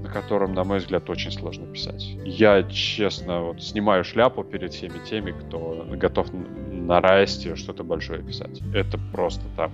на 0.08 0.14
котором, 0.22 0.54
на 0.54 0.64
мой 0.64 0.78
взгляд, 0.78 1.08
очень 1.10 1.30
сложно 1.30 1.66
писать. 1.66 2.02
Я, 2.24 2.62
честно, 2.62 3.42
вот 3.42 3.62
снимаю 3.62 4.04
шляпу 4.04 4.42
перед 4.42 4.72
всеми 4.72 4.98
теми, 5.08 5.32
кто 5.32 5.86
готов 5.90 6.28
на 6.70 7.00
расте 7.00 7.56
что-то 7.56 7.84
большое 7.84 8.22
писать. 8.22 8.60
Это 8.74 8.98
просто 9.12 9.44
там, 9.56 9.72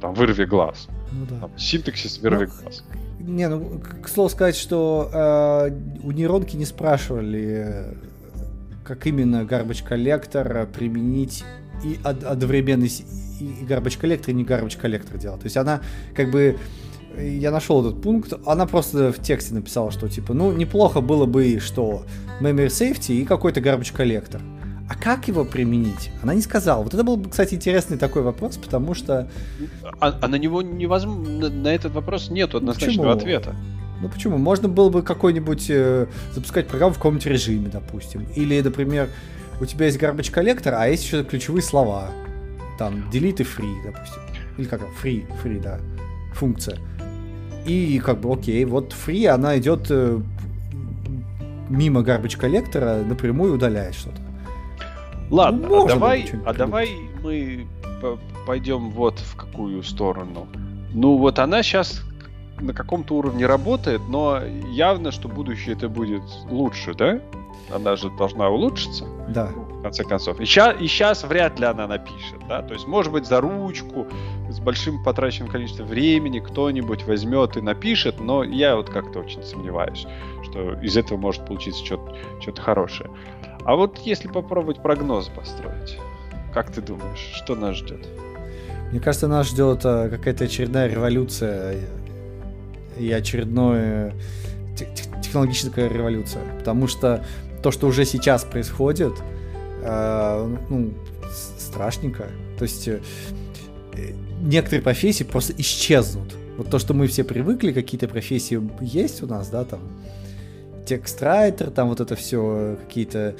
там 0.00 0.14
вырви 0.14 0.44
глаз. 0.44 0.88
Ну, 1.12 1.26
да. 1.28 1.40
там, 1.40 1.58
синтаксис 1.58 2.18
вырви 2.18 2.46
ну, 2.46 2.62
глаз. 2.62 2.84
Не, 3.18 3.48
ну, 3.48 3.80
к 4.02 4.08
слову 4.08 4.28
сказать, 4.28 4.56
что 4.56 5.10
э, 5.12 5.70
у 6.04 6.12
нейронки 6.12 6.56
не 6.56 6.64
спрашивали, 6.64 7.96
как 8.84 9.06
именно 9.06 9.42
garbage 9.42 9.84
collector 9.84 10.66
применить 10.66 11.44
и 11.84 11.98
одновременно 12.04 12.84
и 12.84 13.64
garbage 13.68 13.98
collector, 13.98 14.30
и 14.30 14.34
не 14.34 14.44
garbage 14.44 14.78
collector 14.80 15.18
делать. 15.18 15.40
То 15.40 15.46
есть 15.46 15.56
она 15.56 15.80
как 16.14 16.30
бы 16.30 16.56
я 17.18 17.50
нашел 17.50 17.86
этот 17.86 18.02
пункт, 18.02 18.32
она 18.46 18.66
просто 18.66 19.12
в 19.12 19.20
тексте 19.20 19.54
написала, 19.54 19.90
что 19.90 20.08
типа, 20.08 20.34
ну, 20.34 20.52
неплохо 20.52 21.00
было 21.00 21.26
бы, 21.26 21.58
что 21.60 22.04
memory 22.40 22.66
safety 22.66 23.14
и 23.14 23.24
какой-то 23.24 23.60
garbage 23.60 23.94
collector. 23.94 24.40
А 24.88 24.94
как 24.94 25.26
его 25.26 25.44
применить? 25.44 26.10
Она 26.22 26.34
не 26.34 26.40
сказала. 26.40 26.82
Вот 26.82 26.94
это 26.94 27.02
был, 27.02 27.20
кстати, 27.28 27.54
интересный 27.54 27.98
такой 27.98 28.22
вопрос, 28.22 28.56
потому 28.56 28.94
что... 28.94 29.28
А, 30.00 30.16
а 30.20 30.28
на 30.28 30.36
него 30.36 30.62
невозможно... 30.62 31.50
На 31.50 31.68
этот 31.74 31.92
вопрос 31.92 32.30
нет 32.30 32.54
однозначного 32.54 33.14
почему? 33.14 33.18
ответа. 33.18 33.56
Ну 34.00 34.08
почему? 34.08 34.38
Можно 34.38 34.68
было 34.68 34.88
бы 34.90 35.02
какой-нибудь 35.02 35.66
э, 35.70 36.06
запускать 36.32 36.68
программу 36.68 36.92
в 36.92 36.98
каком-нибудь 36.98 37.26
режиме, 37.26 37.68
допустим. 37.68 38.26
Или, 38.36 38.60
например, 38.60 39.08
у 39.60 39.64
тебя 39.64 39.86
есть 39.86 39.98
garbage 39.98 40.30
коллектор, 40.30 40.74
а 40.74 40.86
есть 40.86 41.04
еще 41.04 41.24
ключевые 41.24 41.62
слова. 41.62 42.10
Там 42.78 43.10
delete 43.10 43.40
и 43.40 43.44
free, 43.44 43.74
допустим. 43.84 44.22
Или 44.56 44.66
как 44.66 44.82
free, 45.02 45.26
free, 45.42 45.60
да, 45.60 45.80
функция. 46.34 46.78
И 47.66 47.98
как 47.98 48.20
бы 48.20 48.32
окей, 48.32 48.64
вот 48.64 48.94
free, 48.94 49.26
она 49.26 49.58
идет 49.58 49.86
э, 49.90 50.20
мимо 51.68 52.00
garbage 52.00 52.38
коллектора, 52.38 53.02
напрямую 53.04 53.54
удаляет 53.54 53.94
что-то. 53.94 54.20
Ладно, 55.30 55.66
ну, 55.68 55.84
а 55.84 55.88
давай, 55.88 56.30
а 56.44 56.54
давай 56.54 56.90
мы 57.22 57.66
пойдем 58.46 58.90
вот 58.90 59.18
в 59.18 59.36
какую 59.36 59.82
сторону. 59.82 60.46
Ну 60.92 61.16
вот 61.16 61.38
она 61.38 61.62
сейчас 61.62 62.02
на 62.60 62.72
каком-то 62.72 63.16
уровне 63.16 63.46
работает, 63.46 64.00
но 64.08 64.40
явно, 64.70 65.10
что 65.10 65.28
будущее 65.28 65.74
это 65.74 65.88
будет 65.88 66.22
лучше, 66.48 66.94
да? 66.94 67.20
Она 67.74 67.96
же 67.96 68.10
должна 68.10 68.48
улучшиться. 68.48 69.04
Да. 69.28 69.50
Конце 69.86 70.02
концов. 70.02 70.40
И 70.40 70.46
сейчас, 70.46 70.80
и 70.80 70.88
сейчас 70.88 71.22
вряд 71.22 71.60
ли 71.60 71.66
она 71.66 71.86
напишет, 71.86 72.40
да? 72.48 72.60
То 72.60 72.74
есть, 72.74 72.88
может 72.88 73.12
быть, 73.12 73.24
за 73.24 73.40
ручку, 73.40 74.08
с 74.50 74.58
большим 74.58 75.00
потраченным 75.04 75.48
количеством 75.48 75.86
времени 75.86 76.40
кто-нибудь 76.40 77.04
возьмет 77.04 77.56
и 77.56 77.60
напишет, 77.60 78.18
но 78.18 78.42
я 78.42 78.74
вот 78.74 78.90
как-то 78.90 79.20
очень 79.20 79.44
сомневаюсь, 79.44 80.04
что 80.42 80.72
из 80.80 80.96
этого 80.96 81.18
может 81.18 81.46
получиться 81.46 81.84
что-то, 81.84 82.16
что-то 82.40 82.62
хорошее. 82.62 83.10
А 83.64 83.76
вот 83.76 83.98
если 83.98 84.26
попробовать 84.26 84.82
прогноз 84.82 85.28
построить, 85.28 85.98
как 86.52 86.72
ты 86.72 86.82
думаешь, 86.82 87.30
что 87.34 87.54
нас 87.54 87.76
ждет? 87.76 88.08
Мне 88.90 88.98
кажется, 88.98 89.28
нас 89.28 89.48
ждет 89.48 89.82
а, 89.84 90.08
какая-то 90.08 90.46
очередная 90.46 90.88
революция 90.88 91.78
и 92.98 93.12
очередная 93.12 94.14
технологическая 95.22 95.88
революция. 95.88 96.42
Потому 96.58 96.88
что 96.88 97.24
то, 97.62 97.70
что 97.70 97.86
уже 97.86 98.04
сейчас 98.04 98.42
происходит, 98.42 99.12
э, 99.86 100.56
ну, 100.68 100.92
страшненько. 101.30 102.26
То 102.58 102.62
есть 102.62 102.88
э, 102.88 103.00
некоторые 104.40 104.82
профессии 104.82 105.24
просто 105.24 105.54
исчезнут. 105.58 106.34
Вот 106.56 106.70
то, 106.70 106.78
что 106.78 106.94
мы 106.94 107.06
все 107.06 107.22
привыкли, 107.22 107.72
какие-то 107.72 108.08
профессии 108.08 108.60
есть 108.80 109.22
у 109.22 109.26
нас, 109.26 109.48
да, 109.48 109.64
там, 109.64 109.80
текст-райтер, 110.86 111.70
там 111.70 111.88
вот 111.88 112.00
это 112.00 112.16
все, 112.16 112.78
какие-то 112.86 113.36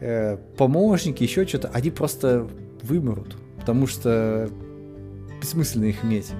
э, 0.00 0.38
помощники, 0.56 1.22
еще 1.22 1.46
что-то, 1.46 1.68
они 1.74 1.90
просто 1.90 2.48
вымрут, 2.82 3.36
потому 3.58 3.86
что 3.86 4.48
бессмысленно 5.40 5.84
их 5.84 6.04
иметь. 6.04 6.32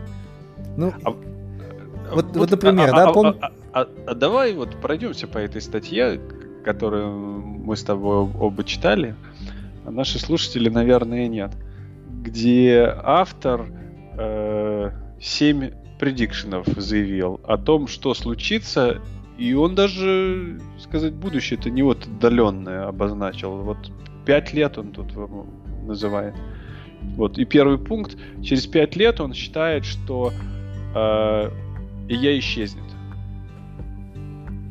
Ну, 0.77 0.95
а, 1.05 1.11
вот, 1.11 2.27
вот, 2.27 2.37
вот, 2.37 2.51
например, 2.51 2.89
а, 2.91 2.97
да, 2.97 3.09
а, 3.09 3.13
пом... 3.13 3.27
а, 3.41 3.53
а, 3.73 3.89
а 4.07 4.15
давай 4.15 4.55
вот 4.55 4.81
пройдемся 4.81 5.27
по 5.27 5.39
этой 5.39 5.61
статье, 5.61 6.21
которую 6.65 7.43
мы 7.43 7.77
с 7.77 7.83
тобой 7.83 8.17
оба 8.17 8.65
читали, 8.65 9.15
а 9.85 9.91
наши 9.91 10.19
слушатели, 10.19 10.69
наверное, 10.69 11.29
нет, 11.29 11.53
где 12.23 12.95
автор 13.03 13.67
э, 14.19 14.91
7 15.21 15.71
предикшенов 15.99 16.67
заявил 16.77 17.41
о 17.45 17.57
том, 17.57 17.87
что 17.87 18.15
случится 18.15 19.01
и 19.37 19.53
он 19.55 19.75
даже, 19.75 20.61
сказать, 20.79 21.13
будущее 21.15 21.59
это 21.59 21.71
не 21.71 21.83
вот 21.83 22.07
отдаленное 22.07 22.87
обозначил. 22.87 23.63
Вот 23.63 23.91
пять 24.25 24.53
лет 24.53 24.79
он 24.79 24.93
тут 24.93 25.13
называет. 25.85 26.35
Вот. 27.17 27.39
И 27.39 27.45
первый 27.45 27.79
пункт. 27.79 28.17
Через 28.43 28.67
пять 28.67 28.95
лет 28.97 29.21
он 29.21 29.35
считает, 29.35 29.85
что 29.85 30.33
э, 30.95 31.51
я 32.09 32.39
исчезнет. 32.39 32.85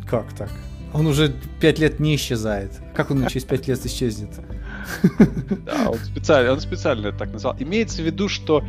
Как 0.09 0.31
так? 0.33 0.49
Он 0.93 1.07
уже 1.07 1.33
пять 1.59 1.79
лет 1.79 1.99
не 1.99 2.15
исчезает. 2.15 2.71
Как 2.95 3.11
он 3.11 3.27
через 3.27 3.43
пять 3.43 3.67
лет 3.67 3.85
исчезнет? 3.85 4.39
Да, 5.65 5.89
он 5.89 5.97
специально, 5.97 6.51
он 6.51 6.59
специально 6.59 7.07
это 7.07 7.17
так 7.17 7.33
назвал. 7.33 7.55
Имеется 7.59 8.01
в 8.01 8.05
виду, 8.05 8.29
что 8.29 8.63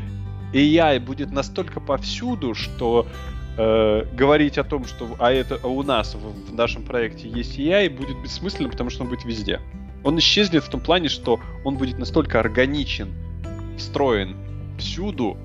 AI 0.53 1.00
будет 1.00 1.33
настолько 1.33 1.81
повсюду, 1.81 2.55
что 2.55 3.07
э, 3.57 4.05
говорить 4.12 4.59
о 4.59 4.64
том, 4.64 4.85
что 4.87 5.09
а 5.18 5.33
это 5.33 5.59
а 5.62 5.66
у 5.66 5.83
нас 5.83 6.14
в, 6.14 6.50
в 6.50 6.55
нашем 6.55 6.83
проекте 6.83 7.29
есть 7.29 7.59
AI, 7.59 7.90
будет 7.90 8.22
бессмысленно, 8.22 8.68
потому 8.68 8.90
что 8.90 9.03
он 9.03 9.09
будет 9.09 9.24
везде. 9.24 9.61
Он 10.05 10.18
исчезнет 10.18 10.64
в 10.64 10.68
том 10.68 10.81
плане, 10.81 11.09
что 11.09 11.40
он 11.64 11.77
будет 11.77 11.98
настолько 11.98 12.38
органичен, 12.38 13.12
встроен 13.77 14.37
всюду, 14.79 15.37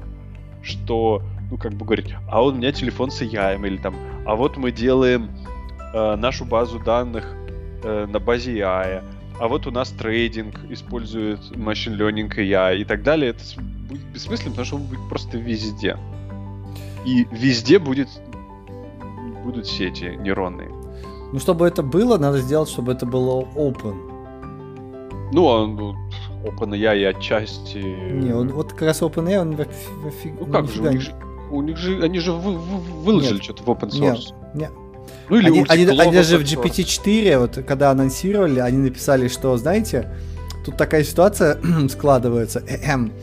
что, 0.62 1.23
ну, 1.49 1.58
как 1.58 1.73
бы 1.73 1.86
говорить, 1.86 2.13
а 2.29 2.43
он 2.43 2.55
у 2.55 2.58
меня 2.58 2.71
телефон 2.71 3.12
с 3.12 3.21
AI, 3.21 3.65
или 3.65 3.77
там, 3.77 3.95
а 4.25 4.36
вот 4.36 4.58
мы 4.58 4.71
делаем 4.71 5.32
э, 5.93 6.15
нашу 6.15 6.45
базу 6.45 6.79
данных 6.79 7.34
э, 7.84 8.05
на 8.05 8.19
базе 8.19 8.58
AI, 8.60 9.03
а 9.39 9.47
вот 9.47 9.67
у 9.67 9.71
нас 9.71 9.89
трейдинг 9.89 10.56
использует 10.69 11.39
machine 11.52 11.97
learning 11.97 12.30
AI 12.36 12.80
и 12.80 12.86
так 12.86 13.04
далее. 13.04 13.32
Это 13.32 13.43
будет 13.88 14.04
бессмысленно, 14.13 14.52
потому 14.52 14.65
что 14.65 14.75
он 14.75 14.84
будет 14.84 15.08
просто 15.10 15.38
везде. 15.38 15.97
И 17.06 17.25
везде 17.32 17.80
будет, 17.80 18.10
будут 19.43 19.65
сети 19.65 20.17
нейронные. 20.19 20.69
Ну, 21.32 21.39
чтобы 21.39 21.67
это 21.67 21.84
было, 21.84 22.17
надо 22.17 22.39
сделать, 22.39 22.69
чтобы 22.69 22.91
это 22.91 23.06
было 23.06 23.41
open. 23.56 25.30
Ну, 25.32 25.45
он 25.45 25.75
ну, 25.75 25.95
OpenAI 26.43 27.06
отчасти... 27.06 27.78
Не, 27.78 28.34
он, 28.34 28.49
вот 28.49 28.73
как 28.73 28.82
раз 28.82 29.02
OpenAI, 29.02 29.39
он 29.39 29.56
Ну 30.39 30.45
как 30.47 30.67
же, 30.67 30.82
у 30.82 30.89
них 30.89 31.02
же, 31.02 31.13
у 31.52 31.62
них 31.62 31.78
же, 31.78 32.04
они 32.04 32.19
же 32.19 32.34
вы, 32.34 32.58
вы, 32.58 32.78
выложили 33.04 33.41
что-то 33.41 33.63
в 33.63 33.67
open 33.67 33.89
source. 33.89 34.34
Нет, 34.54 34.69
нет. 34.69 34.71
Ну 35.29 35.37
или 35.37 35.47
они, 35.47 35.65
они, 35.67 35.85
они 35.85 36.11
даже 36.13 36.37
в 36.37 36.41
GPT-4, 36.41 37.37
вот 37.39 37.63
когда 37.67 37.91
анонсировали, 37.91 38.59
они 38.59 38.77
написали, 38.77 39.27
что, 39.27 39.55
знаете, 39.57 40.09
тут 40.65 40.77
такая 40.77 41.03
ситуация 41.03 41.57
складывается. 41.89 42.63
Эм, 42.67 43.13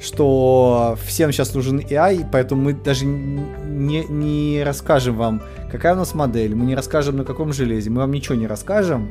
что 0.00 0.98
всем 1.06 1.32
сейчас 1.32 1.54
нужен 1.54 1.80
AI, 1.80 2.26
поэтому 2.30 2.62
мы 2.62 2.74
даже 2.74 3.06
не, 3.06 4.04
не 4.04 4.62
расскажем 4.62 5.16
вам, 5.16 5.42
какая 5.70 5.94
у 5.94 5.96
нас 5.96 6.14
модель, 6.14 6.54
мы 6.54 6.66
не 6.66 6.74
расскажем, 6.74 7.16
на 7.16 7.24
каком 7.24 7.52
железе, 7.52 7.90
мы 7.90 8.02
вам 8.02 8.12
ничего 8.12 8.34
не 8.34 8.46
расскажем, 8.46 9.10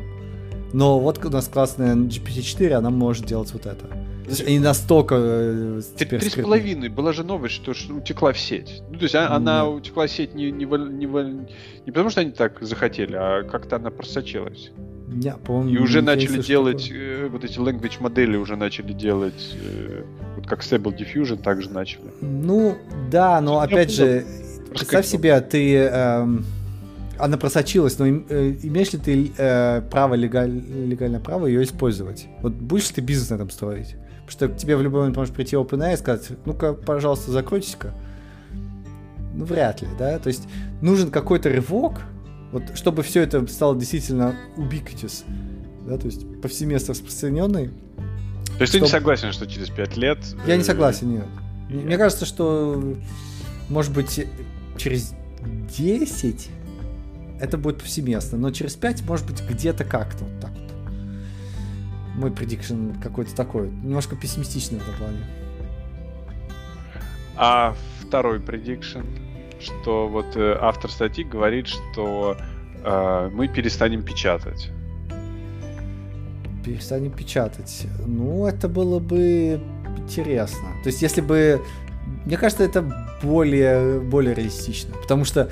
но 0.71 0.99
вот 0.99 1.23
у 1.25 1.29
нас 1.29 1.47
классная 1.47 1.95
GPT-4, 1.95 2.73
она 2.73 2.89
может 2.89 3.25
делать 3.25 3.51
вот 3.53 3.65
это. 3.65 4.02
Они 4.41 4.59
настолько 4.59 5.15
э, 5.17 5.81
Три 5.97 6.19
с 6.19 6.35
половиной. 6.35 6.89
Была 6.89 7.13
же 7.13 7.23
новость, 7.23 7.55
что 7.55 7.71
утекла 7.93 8.33
в 8.33 8.39
сеть. 8.39 8.81
Ну, 8.89 8.97
то 8.97 9.03
есть 9.03 9.15
mm. 9.15 9.25
она 9.25 9.67
утекла 9.67 10.07
в 10.07 10.11
сеть 10.11 10.33
не, 10.33 10.51
не, 10.51 10.65
не, 10.65 11.05
не 11.85 11.91
потому, 11.91 12.09
что 12.09 12.21
они 12.21 12.31
так 12.31 12.61
захотели, 12.61 13.15
а 13.15 13.43
как-то 13.43 13.75
она 13.77 13.89
просочилась. 13.91 14.71
Я 15.21 15.37
помню. 15.37 15.75
И 15.75 15.77
уже 15.77 16.01
начали 16.01 16.41
делать 16.41 16.91
э, 16.91 17.27
вот 17.31 17.43
эти 17.43 17.59
language 17.59 17.97
модели 17.99 18.37
уже 18.37 18.55
начали 18.55 18.93
делать 18.93 19.55
э, 19.61 20.03
вот 20.35 20.47
как 20.47 20.61
Stable 20.61 20.97
Diffusion 20.97 21.41
также 21.41 21.69
начали. 21.69 22.05
Ну 22.21 22.77
да, 23.11 23.39
но 23.41 23.53
Что 23.53 23.61
опять 23.61 23.91
же 23.91 24.25
представь 24.69 25.05
себе, 25.05 25.39
ты 25.41 25.75
э, 25.75 26.27
она 27.19 27.37
просочилась, 27.37 27.99
но 27.99 28.05
э, 28.07 28.55
имеешь 28.63 28.91
ли 28.93 28.99
ты 28.99 29.31
э, 29.37 29.81
право 29.91 30.15
легаль, 30.15 30.51
легальное 30.51 31.19
право 31.19 31.45
ее 31.45 31.63
использовать? 31.63 32.27
Вот 32.41 32.53
будешь 32.53 32.89
ты 32.89 33.01
бизнес 33.01 33.29
на 33.29 33.35
этом 33.35 33.49
строить? 33.49 33.95
Потому 34.25 34.31
что 34.31 34.47
к 34.49 34.57
тебе 34.57 34.77
в 34.77 34.81
любой 34.81 35.01
момент 35.01 35.17
может 35.17 35.33
прийти 35.33 35.55
OpenAI 35.55 35.93
и 35.93 35.97
сказать, 35.97 36.29
ну-ка, 36.45 36.73
пожалуйста, 36.73 37.31
закройтесь-ка. 37.31 37.93
Ну, 39.33 39.45
вряд 39.45 39.81
ли, 39.81 39.87
да? 39.97 40.19
То 40.19 40.27
есть 40.27 40.47
нужен 40.81 41.11
какой-то 41.11 41.49
рывок, 41.49 42.01
вот 42.51 42.63
чтобы 42.75 43.03
все 43.03 43.21
это 43.21 43.45
стало 43.47 43.75
действительно 43.75 44.35
ubiquitous, 44.57 45.23
да, 45.87 45.97
то 45.97 46.05
есть 46.05 46.41
повсеместно 46.41 46.93
распространенный. 46.93 47.67
То 47.67 48.61
есть 48.61 48.71
чтобы... 48.71 48.71
ты 48.71 48.79
не 48.81 48.87
согласен, 48.87 49.31
что 49.31 49.47
через 49.47 49.69
5 49.69 49.97
лет... 49.97 50.19
Я 50.45 50.55
не 50.55 50.61
э, 50.61 50.65
согласен, 50.65 51.11
нет. 51.11 51.25
нет. 51.69 51.85
Мне 51.85 51.97
кажется, 51.97 52.25
что, 52.25 52.95
может 53.69 53.91
быть, 53.91 54.27
через 54.77 55.15
10 55.75 56.49
это 57.41 57.57
будет 57.57 57.79
повсеместно, 57.79 58.37
но 58.37 58.51
через 58.51 58.75
5, 58.75 59.03
может 59.03 59.25
быть, 59.25 59.41
где-то 59.49 59.83
как-то 59.83 60.23
вот 60.23 60.39
так 60.39 60.51
вот. 60.51 60.62
Мой 62.15 62.31
предикшн 62.31 62.91
какой-то 63.01 63.35
такой, 63.35 63.69
немножко 63.69 64.15
пессимистичный 64.15 64.79
в 64.79 64.83
этом 64.83 64.95
плане. 64.95 65.25
А 67.35 67.75
второй 68.01 68.39
предикшн? 68.39 69.01
что 69.63 70.07
вот 70.07 70.35
э, 70.35 70.57
автор 70.59 70.91
статьи 70.91 71.23
говорит, 71.23 71.67
что 71.67 72.37
э, 72.83 73.29
мы 73.33 73.47
перестанем 73.47 74.03
печатать. 74.03 74.69
Перестанем 76.63 77.11
печатать. 77.11 77.87
Ну, 78.05 78.45
это 78.45 78.69
было 78.69 78.99
бы 78.99 79.61
интересно. 79.97 80.67
То 80.83 80.87
есть, 80.87 81.01
если 81.01 81.21
бы 81.21 81.61
Мне 82.25 82.37
кажется, 82.37 82.63
это 82.63 82.81
более, 83.21 83.99
более 83.99 84.33
реалистично. 84.33 84.93
Потому 85.01 85.25
что 85.25 85.49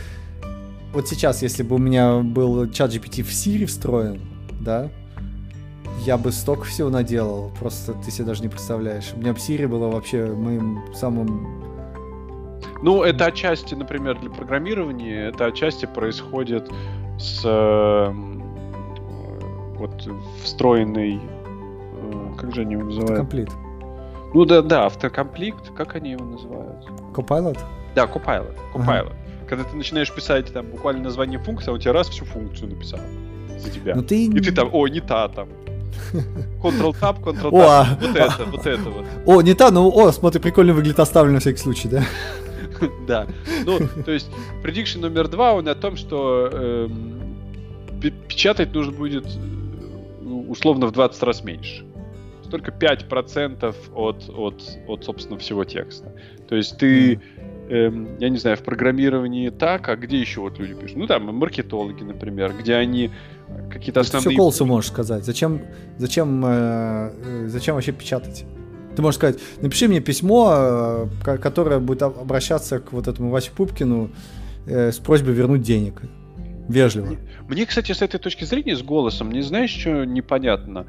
вот 0.93 1.07
сейчас, 1.07 1.41
если 1.41 1.63
бы 1.63 1.75
у 1.75 1.79
меня 1.79 2.19
был 2.19 2.69
чат 2.69 2.91
GPT 2.91 3.23
в 3.23 3.29
Siri 3.29 3.65
встроен, 3.65 4.21
да, 4.59 4.89
я 6.05 6.17
бы 6.17 6.31
столько 6.31 6.65
всего 6.65 6.89
наделал, 6.89 7.51
просто 7.59 7.93
ты 7.93 8.11
себе 8.11 8.25
даже 8.25 8.41
не 8.41 8.49
представляешь. 8.49 9.11
У 9.15 9.19
меня 9.19 9.31
Siri 9.31 9.67
было 9.67 9.87
вообще 9.87 10.25
моим 10.25 10.81
самым... 10.93 11.61
Ну, 12.81 13.03
это 13.03 13.27
отчасти, 13.27 13.75
например, 13.75 14.19
для 14.19 14.29
программирования, 14.31 15.27
это 15.27 15.45
отчасти 15.45 15.85
происходит 15.85 16.69
с 17.19 17.41
э, 17.45 18.11
вот 19.77 20.09
встроенный... 20.43 21.19
Э, 21.19 22.33
как 22.37 22.55
же 22.55 22.61
они 22.61 22.73
его 22.73 22.85
называют? 22.85 23.17
Комплит. 23.17 23.49
Ну 24.33 24.45
да, 24.45 24.61
да, 24.61 24.85
автокомплект, 24.85 25.71
как 25.75 25.95
они 25.95 26.11
его 26.11 26.25
называют? 26.25 26.83
Copilot? 27.13 27.59
Да, 27.93 28.05
Copilot. 28.05 28.55
Copilot. 28.73 29.11
Ага. 29.11 29.15
Когда 29.47 29.65
ты 29.65 29.75
начинаешь 29.75 30.13
писать 30.13 30.51
там 30.51 30.65
буквально 30.67 31.03
название 31.03 31.37
функции, 31.37 31.69
а 31.69 31.73
у 31.73 31.77
тебя 31.77 31.93
раз 31.93 32.09
всю 32.09 32.25
функцию 32.25 32.69
написал 32.69 32.99
за 33.59 33.69
тебя. 33.69 33.95
Ну, 33.95 34.01
ты... 34.01 34.25
И 34.25 34.39
ты 34.39 34.51
там, 34.51 34.69
о, 34.71 34.87
не 34.87 35.01
та 35.01 35.27
там. 35.27 35.49
Ctrl-Tab, 36.61 37.21
Ctrl-Tab. 37.21 37.51
О, 37.51 37.97
вот 37.99 38.15
это, 38.15 38.45
вот 38.45 38.65
это 38.65 38.89
вот. 38.89 39.05
О, 39.25 39.41
не 39.41 39.53
та, 39.53 39.71
ну, 39.71 39.89
о, 39.89 40.11
смотри, 40.11 40.39
прикольно 40.39 40.73
выглядит 40.73 40.99
оставлено 40.99 41.35
на 41.35 41.39
всякий 41.39 41.59
случай, 41.59 41.87
да? 41.87 42.03
Да. 43.07 43.27
Ну, 43.65 43.79
то 44.05 44.11
есть, 44.11 44.29
prediction 44.63 45.01
номер 45.01 45.27
два, 45.27 45.53
он 45.53 45.67
о 45.67 45.75
том, 45.75 45.95
что 45.95 46.49
эм, 46.51 47.21
печатать 48.27 48.73
нужно 48.73 48.91
будет 48.91 49.25
э, 49.25 50.27
условно 50.49 50.87
в 50.87 50.91
20 50.91 51.23
раз 51.23 51.43
меньше. 51.43 51.85
Только 52.49 52.71
5% 52.71 53.75
от, 53.95 54.29
от, 54.29 54.63
от, 54.87 55.05
собственно, 55.05 55.37
всего 55.37 55.63
текста. 55.63 56.13
То 56.49 56.55
есть 56.55 56.77
ты 56.77 57.21
эм, 57.71 58.17
я 58.19 58.29
не 58.29 58.37
знаю, 58.37 58.57
в 58.57 58.63
программировании 58.63 59.49
так, 59.49 59.87
а 59.89 59.95
где 59.95 60.19
еще 60.19 60.41
вот 60.41 60.59
люди 60.59 60.73
пишут? 60.73 60.97
Ну, 60.97 61.07
там, 61.07 61.33
маркетологи, 61.35 62.03
например, 62.03 62.53
где 62.59 62.75
они 62.75 63.11
какие-то 63.71 64.01
основные... 64.01 64.25
Ты 64.25 64.29
все 64.29 64.37
голосу 64.37 64.65
можешь 64.65 64.91
сказать. 64.91 65.23
Зачем, 65.23 65.61
зачем, 65.97 66.43
э, 66.45 67.13
э, 67.23 67.47
зачем 67.47 67.75
вообще 67.75 67.93
печатать? 67.93 68.45
Ты 68.95 69.01
можешь 69.01 69.17
сказать, 69.17 69.39
напиши 69.61 69.87
мне 69.87 70.01
письмо, 70.01 71.07
э, 71.25 71.37
которое 71.37 71.79
будет 71.79 72.01
обращаться 72.03 72.79
к 72.79 72.91
вот 72.91 73.07
этому 73.07 73.29
Васе 73.29 73.51
Пупкину 73.51 74.09
э, 74.67 74.91
с 74.91 74.99
просьбой 74.99 75.33
вернуть 75.33 75.61
денег. 75.61 76.01
Вежливо. 76.67 77.05
Мне, 77.05 77.17
мне, 77.47 77.65
кстати, 77.65 77.93
с 77.93 78.01
этой 78.01 78.19
точки 78.19 78.43
зрения, 78.43 78.75
с 78.75 78.83
голосом, 78.83 79.31
не 79.31 79.41
знаешь, 79.41 79.71
что 79.71 80.05
непонятно? 80.05 80.87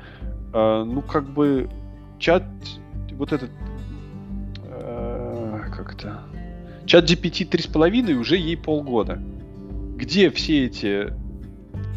Э, 0.53 0.85
ну, 0.85 1.01
как 1.01 1.29
бы 1.33 1.71
чат, 2.19 2.45
вот 3.13 3.33
этот, 3.33 3.51
э, 4.65 5.61
как-то, 5.77 6.23
чат 6.87 7.05
GPT 7.05 7.49
3,5 7.49 8.15
уже 8.15 8.37
ей 8.37 8.57
полгода. 8.57 9.21
Где 9.97 10.31
все 10.31 10.67
эти 10.67 11.13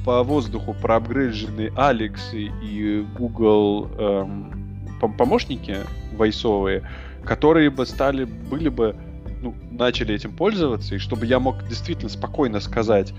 по 0.06 0.24
воздуху 0.24 0.76
проапгрейдженные 0.80 1.74
Алекс 1.76 2.32
и 2.34 3.06
Google 3.18 3.90
эм, 3.98 4.88
помощники 5.18 5.78
войсовые, 6.14 6.88
которые 7.24 7.72
бы 7.72 7.86
стали, 7.86 8.26
были 8.26 8.70
бы, 8.70 8.96
ну, 9.42 9.56
начали 9.72 10.14
этим 10.14 10.36
пользоваться, 10.36 10.96
и 10.96 11.00
чтобы 11.00 11.26
я 11.26 11.40
мог 11.40 11.68
действительно 11.68 12.10
спокойно 12.10 12.60
сказать, 12.60 13.14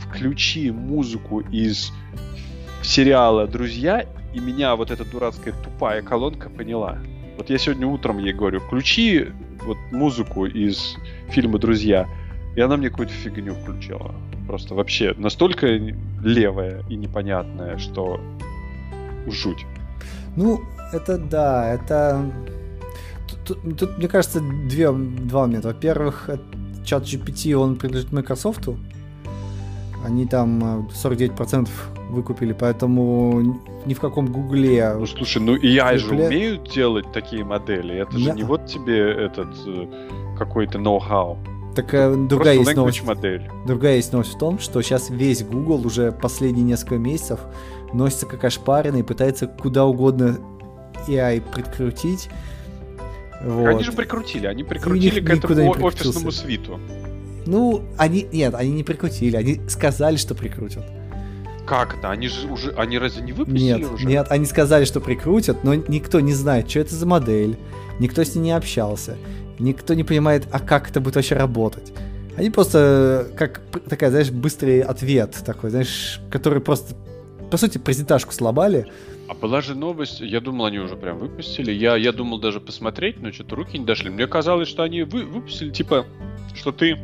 включи 0.00 0.70
музыку 0.70 1.40
из 1.40 1.92
сериала 2.82 3.46
«Друзья», 3.46 4.06
и 4.34 4.40
меня 4.40 4.76
вот 4.76 4.90
эта 4.90 5.04
дурацкая 5.04 5.54
тупая 5.64 6.02
колонка 6.02 6.50
поняла. 6.50 6.98
Вот 7.36 7.50
я 7.50 7.58
сегодня 7.58 7.86
утром 7.86 8.18
ей 8.18 8.32
говорю, 8.32 8.60
включи 8.60 9.28
вот 9.64 9.78
музыку 9.90 10.46
из 10.46 10.96
фильма 11.28 11.58
«Друзья», 11.58 12.08
и 12.56 12.60
она 12.60 12.76
мне 12.76 12.90
какую-то 12.90 13.12
фигню 13.12 13.54
включила. 13.54 14.14
Просто 14.46 14.74
вообще 14.74 15.14
настолько 15.16 15.66
левая 16.22 16.82
и 16.88 16.96
непонятная, 16.96 17.78
что 17.78 18.20
жуть. 19.26 19.66
Ну, 20.36 20.62
это 20.92 21.18
да, 21.18 21.72
это... 21.72 22.30
Тут, 23.46 23.76
тут, 23.78 23.98
мне 23.98 24.08
кажется, 24.08 24.40
две, 24.40 24.90
два 24.92 25.42
момента. 25.42 25.68
Во-первых, 25.68 26.30
чат 26.84 27.04
GPT, 27.04 27.54
он 27.54 27.76
принадлежит 27.76 28.12
Microsoft. 28.12 28.68
Они 30.04 30.26
там 30.26 30.86
49% 30.88 31.66
э, 31.66 32.12
выкупили, 32.12 32.52
поэтому 32.52 33.58
ни 33.86 33.94
в 33.94 34.00
каком 34.00 34.26
гугле... 34.26 34.94
Ну, 34.98 35.06
слушай, 35.06 35.40
ну 35.40 35.56
и 35.56 35.68
я 35.68 35.96
же 35.96 36.14
умеют 36.14 36.70
делать 36.70 37.10
такие 37.12 37.42
модели. 37.42 37.96
Это 37.96 38.18
же 38.18 38.32
не 38.32 38.42
вот 38.42 38.66
тебе 38.66 38.98
этот 38.98 39.48
э, 39.66 39.86
какой-то 40.38 40.78
ноу-хау. 40.78 41.38
Так 41.74 41.94
э, 41.94 42.14
другая 42.14 42.56
есть 42.56 42.76
новость. 42.76 43.02
Модель. 43.02 43.50
Другая 43.66 43.96
есть 43.96 44.12
новость 44.12 44.34
в 44.34 44.38
том, 44.38 44.58
что 44.58 44.82
сейчас 44.82 45.08
весь 45.08 45.42
Google 45.42 45.86
уже 45.86 46.12
последние 46.12 46.64
несколько 46.64 46.96
месяцев 46.96 47.40
носится 47.94 48.26
как 48.26 48.44
ошпаренный 48.44 49.00
и 49.00 49.02
пытается 49.02 49.46
куда 49.46 49.86
угодно 49.86 50.38
AI 51.08 51.40
прикрутить. 51.40 52.28
Вот. 53.42 53.68
Они 53.68 53.82
же 53.82 53.92
прикрутили, 53.92 54.46
они 54.46 54.64
прикрутили 54.64 55.20
к 55.20 55.30
этому 55.30 55.70
офисному 55.82 56.30
свиту. 56.30 56.78
Ну, 57.46 57.84
они, 57.98 58.26
нет, 58.32 58.54
они 58.54 58.72
не 58.72 58.84
прикрутили, 58.84 59.36
они 59.36 59.60
сказали, 59.68 60.16
что 60.16 60.34
прикрутят. 60.34 60.84
Как 61.66 61.96
это? 61.96 62.10
Они 62.10 62.28
же 62.28 62.48
уже, 62.48 62.72
они 62.72 62.98
разве 62.98 63.22
не 63.22 63.32
выпустили 63.32 63.62
нет, 63.62 63.92
уже? 63.92 64.06
Нет, 64.06 64.26
они 64.30 64.44
сказали, 64.44 64.84
что 64.84 65.00
прикрутят, 65.00 65.64
но 65.64 65.74
никто 65.74 66.20
не 66.20 66.32
знает, 66.34 66.68
что 66.68 66.80
это 66.80 66.94
за 66.94 67.06
модель, 67.06 67.56
никто 67.98 68.22
с 68.22 68.34
ней 68.34 68.42
не 68.42 68.52
общался. 68.52 69.16
Никто 69.58 69.94
не 69.94 70.04
понимает, 70.04 70.46
а 70.50 70.58
как 70.58 70.90
это 70.90 71.00
будет 71.00 71.16
вообще 71.16 71.36
работать. 71.36 71.92
Они 72.36 72.50
просто, 72.50 73.28
как 73.36 73.60
такая, 73.88 74.10
знаешь, 74.10 74.30
быстрый 74.30 74.80
ответ 74.80 75.36
такой, 75.46 75.70
знаешь, 75.70 76.20
который 76.30 76.60
просто, 76.60 76.94
по 77.50 77.56
сути, 77.56 77.78
презентажку 77.78 78.32
слабали. 78.32 78.86
А 79.28 79.34
была 79.34 79.60
же 79.60 79.74
новость, 79.74 80.20
я 80.20 80.40
думал, 80.40 80.66
они 80.66 80.80
уже 80.80 80.96
прям 80.96 81.18
выпустили. 81.18 81.70
Я, 81.70 81.96
я 81.96 82.12
думал 82.12 82.40
даже 82.40 82.60
посмотреть, 82.60 83.20
но 83.20 83.32
что-то 83.32 83.56
руки 83.56 83.78
не 83.78 83.84
дошли. 83.84 84.10
Мне 84.10 84.26
казалось, 84.26 84.68
что 84.68 84.82
они 84.82 85.02
вы, 85.04 85.22
выпустили, 85.22 85.70
типа, 85.70 86.04
что 86.54 86.72
ты 86.72 86.98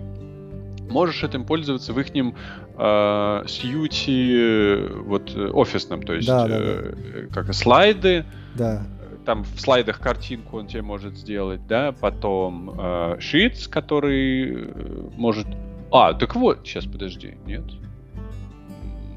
можешь 0.91 1.23
этим 1.25 1.45
пользоваться 1.45 1.93
в 1.93 2.01
их 2.01 2.09
э, 2.13 3.45
сьюти 3.47 4.89
вот 5.05 5.35
офисном, 5.37 6.03
то 6.03 6.15
есть 6.15 6.29
да, 6.29 6.47
да, 6.47 6.57
э, 6.59 6.95
да. 7.29 7.35
как 7.43 7.55
слайды, 7.55 8.25
да 8.55 8.83
там 9.25 9.45
в 9.45 9.61
слайдах 9.61 10.01
картинку 10.01 10.59
он 10.59 10.67
тебе 10.67 10.83
может 10.83 11.17
сделать, 11.17 11.67
да, 11.67 11.93
потом 11.93 12.71
э, 12.71 13.19
Sheets, 13.19 13.69
который 13.69 14.55
э, 14.55 15.09
может... 15.17 15.47
А, 15.93 16.15
так 16.15 16.35
вот, 16.35 16.67
сейчас 16.67 16.87
подожди, 16.87 17.37
нет. 17.47 17.65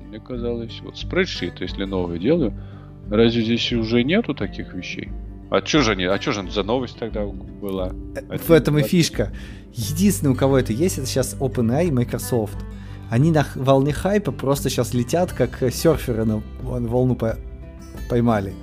Мне 0.08 0.20
казалось, 0.20 0.80
вот 0.84 0.98
спредшит, 0.98 1.62
если 1.62 1.86
новый 1.86 2.20
делаю, 2.20 2.54
разве 3.10 3.42
здесь 3.44 3.72
уже 3.74 4.04
нету 4.04 4.36
таких 4.36 4.74
вещей? 4.74 5.10
А 5.54 5.64
что 5.64 5.84
же 5.84 5.92
они, 5.92 6.06
а 6.06 6.20
что 6.20 6.32
же 6.32 6.50
за 6.50 6.64
новость 6.64 6.98
тогда 6.98 7.24
была? 7.28 7.92
Э, 8.16 8.38
в 8.40 8.50
этом 8.50 8.80
и 8.80 8.82
фишка. 8.82 9.32
Единственное, 9.72 10.34
у 10.34 10.36
кого 10.36 10.58
это 10.58 10.74
есть, 10.74 10.98
это 10.98 11.06
сейчас 11.06 11.36
OpenAI 11.40 11.90
и 11.90 11.92
Microsoft. 11.92 12.58
Они 13.12 13.30
на 13.30 13.46
волне 13.54 13.94
хайпа 13.94 14.32
просто 14.32 14.72
сейчас 14.72 14.96
летят, 14.96 15.32
как 15.32 15.60
серферы 15.72 16.26
на 16.26 16.42
волну 16.64 17.16
поймали. 18.10 18.54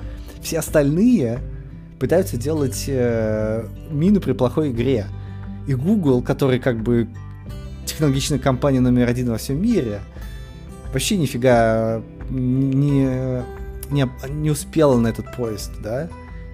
Все 0.43 0.59
остальные 0.59 1.39
пытаются 2.01 2.37
делать 2.37 2.87
э, 2.89 3.69
мину 3.93 4.21
при 4.21 4.33
плохой 4.33 4.73
игре. 4.73 5.07
И 5.69 5.75
Google, 5.75 6.23
который 6.23 6.59
как 6.59 6.83
бы 6.83 7.09
технологичная 7.87 8.41
компания 8.41 8.81
номер 8.81 9.07
один 9.07 9.31
во 9.31 9.37
всем 9.37 9.63
мире, 9.63 10.01
вообще 10.93 11.17
нифига 11.17 12.03
не, 12.31 13.45
не, 13.91 14.11
не 14.29 14.51
успела 14.51 14.99
на 14.99 15.07
этот 15.07 15.37
поезд, 15.37 15.71
да? 15.81 16.09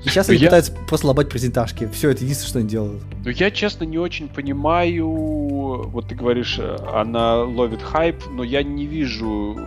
И 0.06 0.08
сейчас 0.08 0.28
они 0.28 0.38
я... 0.38 0.46
пытаются 0.46 0.72
просто 0.88 1.08
лобать 1.08 1.28
презентажки. 1.28 1.88
Все, 1.92 2.10
это 2.10 2.22
единственное, 2.22 2.48
что 2.48 2.58
они 2.60 2.68
делают. 2.68 3.02
Ну, 3.24 3.30
я, 3.30 3.50
честно, 3.50 3.84
не 3.84 3.98
очень 3.98 4.28
понимаю... 4.28 5.08
Вот 5.08 6.08
ты 6.08 6.14
говоришь, 6.14 6.58
она 6.92 7.42
ловит 7.42 7.82
хайп, 7.82 8.22
но 8.30 8.44
я 8.44 8.62
не 8.62 8.86
вижу... 8.86 9.58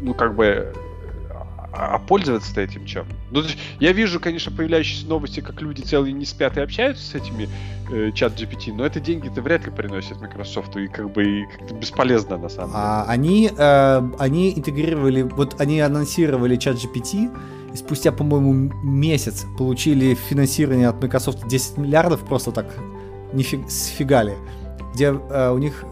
Ну, 0.00 0.14
как 0.14 0.34
бы 0.34 0.72
а, 1.72 1.94
а 1.94 1.98
пользоваться-то 1.98 2.60
этим 2.60 2.84
чем? 2.84 3.06
Ну, 3.30 3.42
я 3.78 3.92
вижу, 3.92 4.18
конечно, 4.18 4.50
появляющиеся 4.50 5.06
новости, 5.06 5.40
как 5.40 5.60
люди 5.62 5.82
целые 5.82 6.12
не 6.12 6.24
спят 6.24 6.56
и 6.56 6.60
общаются 6.60 7.04
с 7.04 7.14
этими 7.14 7.48
э, 7.90 8.10
чат 8.12 8.40
GPT, 8.40 8.72
но 8.72 8.84
это 8.84 8.98
деньги-то 8.98 9.40
вряд 9.40 9.64
ли 9.66 9.70
приносят 9.70 10.20
Microsoft, 10.20 10.76
и 10.76 10.88
как 10.88 11.12
бы 11.12 11.22
и 11.22 11.46
как 11.46 11.78
бесполезно 11.78 12.38
на 12.38 12.48
самом 12.48 12.70
деле. 12.70 12.82
А, 12.82 13.04
они, 13.06 13.50
э, 13.56 14.02
они 14.18 14.52
интегрировали, 14.54 15.22
вот 15.22 15.60
они 15.60 15.80
анонсировали 15.80 16.56
чат 16.56 16.76
GPT, 16.76 17.30
и 17.72 17.76
спустя, 17.76 18.12
по-моему, 18.12 18.72
месяц 18.82 19.46
получили 19.56 20.14
финансирование 20.14 20.88
от 20.88 21.02
Microsoft 21.02 21.46
10 21.48 21.78
миллиардов 21.78 22.20
просто 22.20 22.50
так 22.50 22.66
не 23.32 23.42
фиг, 23.42 23.70
сфигали, 23.70 24.34
где 24.94 25.06
э, 25.06 25.50
у 25.50 25.58
них 25.58 25.84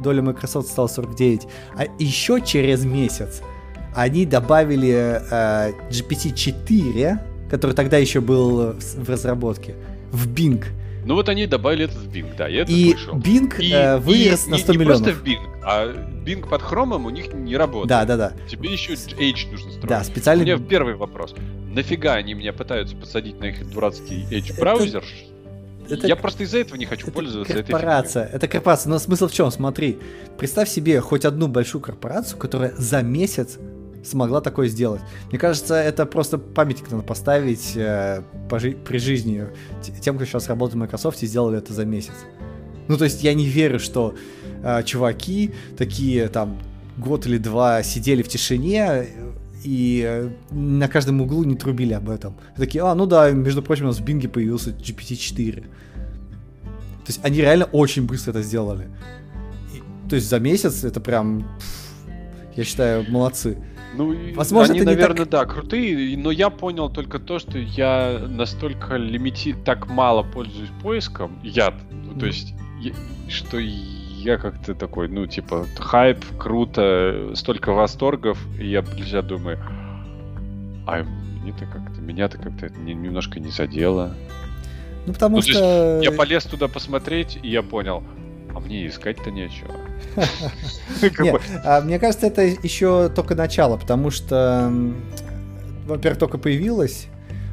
доля 0.00 0.22
Microsoft 0.22 0.68
стала 0.68 0.88
49. 0.88 1.46
А 1.76 1.84
еще 1.98 2.40
через 2.40 2.84
месяц 2.84 3.40
они 3.94 4.26
добавили 4.26 5.20
э, 5.30 5.72
GPT-4, 5.90 7.18
который 7.50 7.72
тогда 7.72 7.98
еще 7.98 8.20
был 8.20 8.72
в 8.72 9.08
разработке, 9.08 9.74
в 10.10 10.28
Bing. 10.28 10.64
Ну 11.04 11.14
вот 11.14 11.28
они 11.28 11.46
добавили 11.46 11.86
это 11.86 11.94
в 11.94 12.06
Bing, 12.08 12.36
да, 12.36 12.48
и 12.48 12.54
это 12.54 12.70
И 12.70 12.92
вышел. 12.92 13.14
Bing 13.18 13.52
И- 13.60 13.72
э, 13.72 13.98
вырос 13.98 14.46
и 14.46 14.50
на 14.50 14.54
не- 14.54 14.60
100 14.60 14.72
не 14.72 14.78
миллионов. 14.78 15.02
просто 15.02 15.20
в 15.20 15.24
Bing, 15.24 15.60
а 15.64 15.86
Bing 16.24 16.48
под 16.48 16.62
хромом 16.62 17.06
у 17.06 17.10
них 17.10 17.32
не 17.32 17.56
работает. 17.56 17.88
Да, 17.88 18.04
да, 18.04 18.16
да. 18.16 18.32
Тебе 18.48 18.72
еще 18.72 18.92
Edge 18.92 19.50
нужно 19.50 19.70
строить. 19.72 19.88
Да, 19.88 20.00
У 20.00 20.04
специально... 20.04 20.42
меня 20.42 20.58
первый 20.58 20.94
вопрос. 20.94 21.34
Нафига 21.74 22.14
они 22.14 22.34
меня 22.34 22.52
пытаются 22.52 22.94
посадить 22.96 23.40
на 23.40 23.46
их 23.46 23.68
дурацкий 23.70 24.24
Edge 24.30 24.58
браузер? 24.58 25.02
это- 25.90 26.06
Я 26.06 26.14
просто 26.16 26.44
из-за 26.44 26.58
этого 26.58 26.76
не 26.78 26.86
хочу 26.86 27.06
Это 27.06 27.12
пользоваться 27.12 27.52
этой 27.54 27.72
корпорация. 27.72 28.24
Это 28.32 28.46
корпорация. 28.46 28.90
Но 28.90 28.98
смысл 29.00 29.26
в 29.26 29.32
чем? 29.32 29.50
Смотри, 29.50 29.98
представь 30.38 30.68
себе 30.68 31.00
хоть 31.00 31.24
одну 31.24 31.48
большую 31.48 31.82
корпорацию, 31.82 32.38
которая 32.38 32.72
за 32.76 33.02
месяц 33.02 33.58
смогла 34.04 34.40
такое 34.40 34.68
сделать. 34.68 35.00
Мне 35.30 35.38
кажется, 35.38 35.74
это 35.74 36.06
просто 36.06 36.38
памятник 36.38 36.90
надо 36.90 37.02
поставить 37.04 37.72
э, 37.76 38.22
по 38.48 38.58
жи- 38.58 38.76
при 38.76 38.98
жизни 38.98 39.46
тем, 40.00 40.16
кто 40.16 40.24
сейчас 40.24 40.48
работает 40.48 40.74
в 40.76 40.78
Microsoft 40.78 41.22
и 41.22 41.26
сделали 41.26 41.58
это 41.58 41.72
за 41.72 41.84
месяц. 41.84 42.14
Ну, 42.88 42.96
то 42.96 43.04
есть 43.04 43.22
я 43.22 43.32
не 43.34 43.46
верю, 43.46 43.78
что 43.78 44.14
э, 44.62 44.82
чуваки 44.84 45.52
такие 45.76 46.28
там 46.28 46.58
год 46.98 47.26
или 47.26 47.38
два 47.38 47.82
сидели 47.82 48.22
в 48.22 48.28
тишине 48.28 49.06
и 49.64 50.02
э, 50.04 50.30
на 50.50 50.88
каждом 50.88 51.20
углу 51.20 51.44
не 51.44 51.54
трубили 51.54 51.92
об 51.92 52.10
этом. 52.10 52.34
Такие, 52.56 52.82
а, 52.84 52.94
ну 52.94 53.06
да, 53.06 53.30
между 53.30 53.62
прочим, 53.62 53.84
у 53.84 53.88
нас 53.88 53.98
в 53.98 54.04
Бинге 54.04 54.28
появился 54.28 54.70
GPT-4. 54.70 55.60
То 55.62 57.08
есть 57.08 57.20
они 57.22 57.38
реально 57.40 57.66
очень 57.66 58.04
быстро 58.06 58.32
это 58.32 58.42
сделали. 58.42 58.88
И- 59.74 60.08
то 60.08 60.16
есть 60.16 60.28
за 60.28 60.40
месяц 60.40 60.82
это 60.84 61.00
прям, 61.00 61.48
я 62.56 62.64
считаю, 62.64 63.04
молодцы. 63.10 63.56
Ну, 63.94 64.16
Возможно, 64.34 64.72
они, 64.72 64.80
это 64.80 64.90
наверное, 64.90 65.26
так- 65.26 65.28
да, 65.28 65.44
крутые, 65.44 66.16
но 66.16 66.30
я 66.30 66.50
понял 66.50 66.88
только 66.88 67.18
то, 67.18 67.38
что 67.38 67.58
я 67.58 68.20
настолько 68.28 68.96
лимити... 68.96 69.54
так 69.64 69.88
мало 69.88 70.22
пользуюсь 70.22 70.70
поиском, 70.82 71.38
я, 71.42 71.74
ну, 71.90 72.18
то 72.18 72.26
есть, 72.26 72.54
я- 72.80 72.94
что 73.28 73.58
я 73.58 74.38
как-то 74.38 74.74
такой, 74.74 75.08
ну, 75.08 75.26
типа, 75.26 75.66
хайп, 75.78 76.24
круто, 76.38 77.32
столько 77.34 77.72
восторгов, 77.72 78.38
и 78.58 78.66
я, 78.66 78.84
я 78.96 79.22
думаю, 79.22 79.58
а 80.86 81.02
мне-то 81.42 81.66
как-то, 81.66 82.00
меня-то 82.00 82.38
как-то 82.38 82.66
это 82.66 82.78
немножко 82.78 83.40
не 83.40 83.50
задело. 83.50 84.14
Ну, 85.06 85.12
потому 85.12 85.36
Ну, 85.36 85.42
то 85.42 85.48
есть 85.48 85.58
что... 85.58 86.00
Я 86.02 86.12
полез 86.12 86.44
туда 86.44 86.68
посмотреть, 86.68 87.38
и 87.42 87.48
я 87.48 87.62
понял, 87.62 88.04
а 88.54 88.60
мне 88.60 88.86
искать-то 88.86 89.30
нечего. 89.30 89.74
Нет, 91.20 91.40
а, 91.64 91.80
мне 91.80 91.98
кажется, 91.98 92.26
это 92.26 92.42
еще 92.42 93.08
только 93.08 93.34
начало, 93.34 93.76
потому 93.76 94.10
что, 94.10 94.72
во-первых, 95.86 96.18
только 96.18 96.38
появилось. 96.38 97.08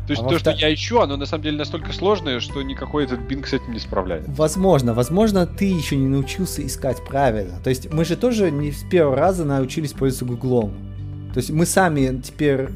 То 0.07 0.13
есть 0.13 0.23
А 0.23 0.25
то, 0.25 0.39
что 0.39 0.49
во-вторых- 0.49 0.61
я 0.61 0.73
ищу, 0.73 0.99
оно 1.01 1.17
на 1.17 1.27
самом 1.27 1.43
деле 1.43 1.57
настолько 1.59 1.93
сложное, 1.93 2.39
что 2.39 2.63
никакой 2.63 3.03
этот 3.05 3.19
Bing 3.19 3.45
с 3.45 3.53
этим 3.53 3.73
не 3.73 3.79
справляется. 3.79 4.31
Возможно, 4.31 4.95
возможно, 4.95 5.45
ты 5.45 5.65
еще 5.65 5.97
не 5.97 6.07
научился 6.07 6.65
искать 6.65 6.97
правильно. 7.05 7.59
То 7.63 7.69
есть 7.69 7.93
мы 7.93 8.03
же 8.05 8.15
тоже 8.15 8.49
не 8.49 8.71
с 8.71 8.81
первого 8.89 9.15
раза 9.15 9.45
научились 9.45 9.93
пользоваться 9.93 10.25
Гуглом. 10.25 10.73
То 11.33 11.37
есть 11.37 11.51
мы 11.51 11.67
сами 11.67 12.19
теперь... 12.21 12.69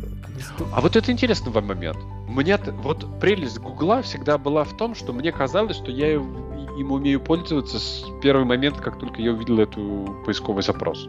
А 0.73 0.81
вот 0.81 0.95
это 0.95 1.11
интересный 1.11 1.51
вам 1.51 1.65
момент. 1.65 1.97
Мне 2.33 2.57
вот 2.81 3.05
прелесть 3.19 3.59
Гугла 3.59 4.01
всегда 4.01 4.37
была 4.37 4.63
в 4.63 4.75
том, 4.75 4.95
что 4.95 5.13
мне 5.13 5.31
казалось, 5.31 5.77
что 5.77 5.91
я 5.91 6.13
им 6.13 6.91
умею 6.91 7.19
пользоваться 7.19 7.79
с 7.79 8.05
первого 8.21 8.45
момента, 8.45 8.81
как 8.81 8.99
только 8.99 9.21
я 9.21 9.33
увидел 9.33 9.59
эту 9.59 10.17
поисковый 10.25 10.63
запрос. 10.63 11.07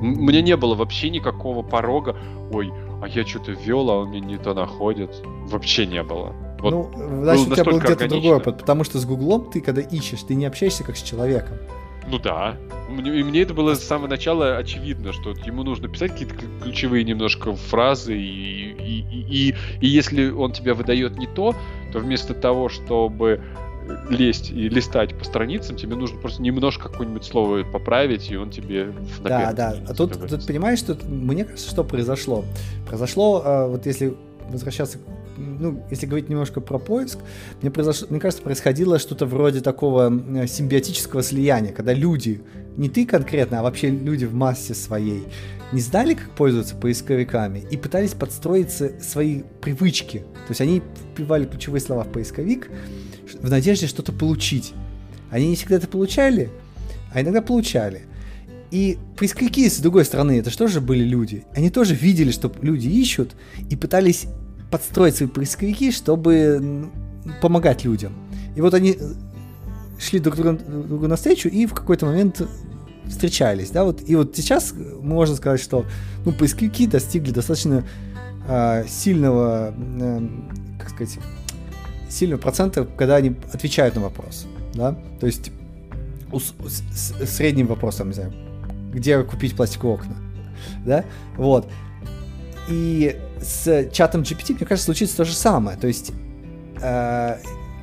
Мне 0.00 0.40
не 0.42 0.56
было 0.56 0.74
вообще 0.74 1.10
никакого 1.10 1.62
порога. 1.62 2.16
Ой, 2.50 2.72
а 3.02 3.08
я 3.08 3.26
что-то 3.26 3.52
ввел, 3.52 3.90
а 3.90 3.98
он 3.98 4.08
мне 4.08 4.20
не 4.20 4.38
то 4.38 4.54
находит. 4.54 5.22
Вообще 5.46 5.86
не 5.86 6.02
было. 6.02 6.32
Вот 6.60 6.70
ну, 6.70 7.22
значит, 7.22 7.48
у 7.48 7.54
тебя 7.54 7.64
был 7.64 7.78
где-то 7.80 8.08
другой 8.08 8.36
опыт, 8.36 8.58
потому 8.58 8.84
что 8.84 8.98
с 8.98 9.04
Гуглом 9.04 9.50
ты, 9.50 9.60
когда 9.60 9.82
ищешь, 9.82 10.22
ты 10.22 10.34
не 10.34 10.46
общаешься 10.46 10.84
как 10.84 10.96
с 10.96 11.02
человеком. 11.02 11.58
Ну 12.10 12.18
да. 12.18 12.56
Мне- 12.88 13.20
И 13.20 13.22
мне 13.22 13.42
это 13.42 13.54
было 13.54 13.74
с 13.74 13.82
самого 13.82 14.08
начала 14.08 14.56
очевидно, 14.58 15.12
что 15.12 15.30
ему 15.46 15.62
нужно 15.62 15.88
писать 15.88 16.12
какие-то 16.12 16.34
ключевые 16.62 17.04
немножко 17.04 17.54
фразы, 17.54 18.14
и, 18.18 18.72
и, 18.72 19.00
и, 19.00 19.54
и- 19.80 19.86
если 19.86 20.30
он 20.30 20.52
тебе 20.52 20.74
выдает 20.74 21.16
не 21.16 21.26
то, 21.26 21.54
то 21.92 21.98
вместо 22.00 22.34
того, 22.34 22.68
чтобы 22.68 23.40
лезть 24.10 24.50
и 24.50 24.68
листать 24.68 25.16
по 25.18 25.24
страницам, 25.24 25.76
тебе 25.76 25.96
нужно 25.96 26.18
просто 26.20 26.40
немножко 26.42 26.88
какое-нибудь 26.88 27.24
слово 27.24 27.64
поправить, 27.64 28.30
и 28.30 28.36
он 28.36 28.50
тебе 28.50 28.84
в 28.86 29.22
Да, 29.22 29.52
да. 29.52 29.76
А 29.88 29.94
тут, 29.94 30.12
тут 30.28 30.46
понимаешь, 30.46 30.80
тут, 30.82 31.02
мне 31.04 31.44
кажется, 31.44 31.68
что 31.70 31.82
произошло? 31.84 32.44
Произошло, 32.86 33.42
э, 33.44 33.66
вот 33.68 33.86
если 33.86 34.14
возвращаться, 34.50 34.98
к- 34.98 35.02
ну, 35.42 35.84
если 35.90 36.06
говорить 36.06 36.28
немножко 36.28 36.60
про 36.60 36.78
поиск, 36.78 37.18
мне, 37.60 37.70
произошло, 37.70 38.06
мне 38.10 38.20
кажется, 38.20 38.42
происходило 38.42 38.98
что-то 38.98 39.26
вроде 39.26 39.60
такого 39.60 40.10
э, 40.10 40.46
симбиотического 40.46 41.22
слияния, 41.22 41.72
когда 41.72 41.92
люди, 41.92 42.42
не 42.76 42.88
ты 42.88 43.06
конкретно, 43.06 43.60
а 43.60 43.62
вообще 43.62 43.90
люди 43.90 44.24
в 44.24 44.34
массе 44.34 44.74
своей, 44.74 45.24
не 45.72 45.80
знали, 45.80 46.14
как 46.14 46.30
пользоваться 46.30 46.76
поисковиками 46.76 47.64
и 47.70 47.76
пытались 47.76 48.12
подстроить 48.12 48.70
с- 48.70 48.92
свои 49.00 49.42
привычки. 49.60 50.18
То 50.18 50.50
есть 50.50 50.60
они 50.60 50.82
вбивали 51.16 51.46
ключевые 51.46 51.80
слова 51.80 52.04
в 52.04 52.12
поисковик 52.12 52.70
в 53.40 53.50
надежде 53.50 53.86
что-то 53.86 54.12
получить. 54.12 54.72
Они 55.30 55.48
не 55.48 55.56
всегда 55.56 55.76
это 55.76 55.88
получали, 55.88 56.50
а 57.12 57.22
иногда 57.22 57.40
получали. 57.40 58.02
И 58.70 58.98
поисковики, 59.18 59.68
с 59.68 59.78
другой 59.80 60.04
стороны, 60.04 60.38
это 60.38 60.50
что 60.50 60.66
же 60.66 60.80
были 60.80 61.04
люди? 61.04 61.44
Они 61.54 61.68
тоже 61.68 61.94
видели, 61.94 62.30
что 62.30 62.50
люди 62.62 62.88
ищут, 62.88 63.34
и 63.68 63.76
пытались 63.76 64.26
подстроить 64.72 65.16
свои 65.16 65.28
поисковики, 65.28 65.92
чтобы 65.92 66.90
помогать 67.42 67.84
людям. 67.84 68.14
И 68.56 68.60
вот 68.62 68.74
они 68.74 68.96
э, 68.98 69.12
шли 69.98 70.18
друг 70.18 70.36
другу, 70.36 70.58
друг 70.58 70.86
другу 70.88 71.08
навстречу 71.08 71.48
и 71.48 71.66
в 71.66 71.74
какой-то 71.74 72.06
момент 72.06 72.42
встречались, 73.06 73.70
да, 73.70 73.84
вот. 73.84 74.02
И 74.08 74.16
вот 74.16 74.34
сейчас 74.34 74.74
можно 75.00 75.36
сказать, 75.36 75.60
что 75.60 75.84
ну, 76.24 76.32
поисковики 76.32 76.86
достигли 76.86 77.32
достаточно 77.32 77.84
а, 78.48 78.84
сильного, 78.88 79.74
эм, 79.76 80.48
как 80.78 80.88
сказать, 80.88 81.18
сильного 82.08 82.40
процента, 82.40 82.84
когда 82.84 83.16
они 83.16 83.36
отвечают 83.52 83.94
на 83.94 84.00
вопрос, 84.00 84.46
да, 84.74 84.96
то 85.20 85.26
есть 85.26 85.52
у 86.32 86.40
с- 86.40 86.54
с 86.66 87.26
средним 87.26 87.66
вопросом, 87.66 88.08
не 88.08 88.14
знаю, 88.14 88.32
где 88.92 89.22
купить 89.22 89.54
пластиковые 89.54 89.96
окна, 89.96 90.16
да, 90.86 91.04
вот. 91.36 91.68
И 92.68 93.16
с 93.42 93.90
чатом 93.90 94.22
GPT, 94.22 94.54
мне 94.54 94.66
кажется, 94.66 94.86
случится 94.86 95.18
то 95.18 95.24
же 95.24 95.34
самое, 95.34 95.76
то 95.76 95.86
есть 95.86 96.12
э, 96.80 97.36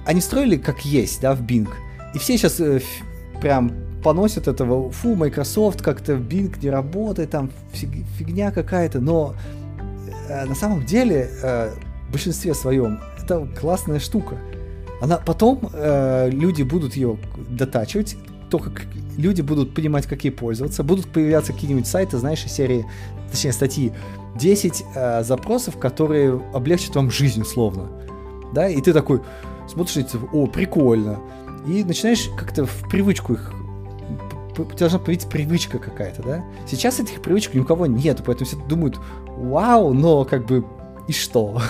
они 0.05 0.21
строили 0.21 0.57
как 0.57 0.85
есть, 0.85 1.21
да, 1.21 1.33
в 1.33 1.41
Bing, 1.41 1.69
и 2.13 2.17
все 2.17 2.37
сейчас 2.37 2.59
э, 2.59 2.81
прям 3.41 3.71
поносят 4.03 4.47
этого, 4.47 4.91
фу, 4.91 5.15
Microsoft 5.15 5.81
как-то 5.81 6.15
в 6.15 6.21
Bing 6.21 6.57
не 6.61 6.69
работает, 6.69 7.31
там 7.31 7.51
фиг- 7.73 8.05
фигня 8.17 8.51
какая-то, 8.51 8.99
но 8.99 9.35
э, 10.27 10.45
на 10.45 10.55
самом 10.55 10.85
деле 10.85 11.29
э, 11.41 11.73
в 12.07 12.11
большинстве 12.11 12.53
своем 12.53 12.99
это 13.21 13.47
классная 13.59 13.99
штука. 13.99 14.37
Она 15.01 15.17
потом 15.17 15.69
э, 15.73 16.29
люди 16.31 16.63
будут 16.63 16.95
ее 16.95 17.17
дотачивать, 17.49 18.17
только 18.49 18.71
люди 19.17 19.41
будут 19.41 19.73
понимать, 19.73 20.07
как 20.07 20.23
ей 20.23 20.31
пользоваться, 20.31 20.83
будут 20.83 21.07
появляться 21.07 21.53
какие-нибудь 21.53 21.87
сайты, 21.87 22.17
знаешь, 22.17 22.43
из 22.45 22.51
серии, 22.51 22.85
точнее, 23.31 23.53
статьи, 23.53 23.93
10 24.35 24.85
э, 24.95 25.23
запросов, 25.23 25.77
которые 25.77 26.41
облегчат 26.53 26.95
вам 26.95 27.11
жизнь 27.11 27.41
условно. 27.41 27.89
Да, 28.53 28.67
и 28.67 28.81
ты 28.81 28.93
такой 28.93 29.21
смотришь, 29.67 30.05
о, 30.33 30.47
прикольно. 30.47 31.19
И 31.67 31.83
начинаешь 31.83 32.29
как-то 32.37 32.65
в 32.65 32.89
привычку 32.89 33.33
их 33.33 33.53
п- 34.55 34.63
п- 34.63 34.75
должна 34.77 34.99
появиться 34.99 35.27
привычка 35.27 35.77
какая-то, 35.77 36.23
да? 36.23 36.45
Сейчас 36.67 36.99
этих 36.99 37.21
привычек 37.21 37.53
ни 37.53 37.59
у 37.59 37.65
кого 37.65 37.85
нет, 37.85 38.21
поэтому 38.25 38.47
все 38.47 38.57
думают, 38.67 38.99
вау, 39.27 39.93
но 39.93 40.25
как 40.25 40.45
бы 40.45 40.65
и 41.07 41.11
что? 41.11 41.61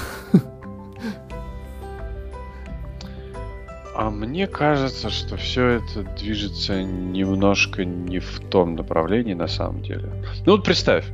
А 3.95 4.09
мне 4.11 4.47
кажется, 4.47 5.09
что 5.09 5.35
все 5.35 5.65
это 5.65 6.03
движется 6.17 6.81
немножко 6.83 7.83
не 7.83 8.19
в 8.19 8.39
том 8.49 8.75
направлении 8.75 9.33
на 9.33 9.47
самом 9.47 9.81
деле. 9.81 10.09
Ну 10.45 10.53
вот 10.53 10.63
представь, 10.63 11.05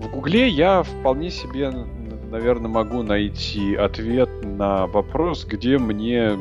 в 0.00 0.10
Гугле 0.10 0.48
я 0.48 0.82
вполне 0.82 1.30
себе, 1.30 1.70
наверное, 2.30 2.70
могу 2.70 3.02
найти 3.02 3.74
ответ 3.74 4.30
на 4.42 4.86
вопрос, 4.86 5.44
где 5.44 5.78
мне, 5.78 6.36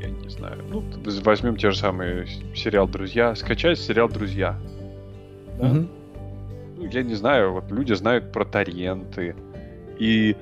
я 0.00 0.10
не 0.10 0.28
знаю, 0.28 0.58
ну 0.68 0.82
возьмем 1.22 1.56
те 1.56 1.70
же 1.70 1.78
самые 1.78 2.26
сериал 2.54 2.88
«Друзья», 2.88 3.34
скачать 3.36 3.78
сериал 3.78 4.08
«Друзья». 4.08 4.58
Да? 5.58 5.68
Мгм. 5.68 5.88
ну, 6.78 6.86
я 6.86 7.02
не 7.02 7.14
знаю, 7.14 7.52
вот 7.52 7.70
люди 7.70 7.92
знают 7.92 8.32
про 8.32 8.44
торренты. 8.44 9.36
И 9.98 10.34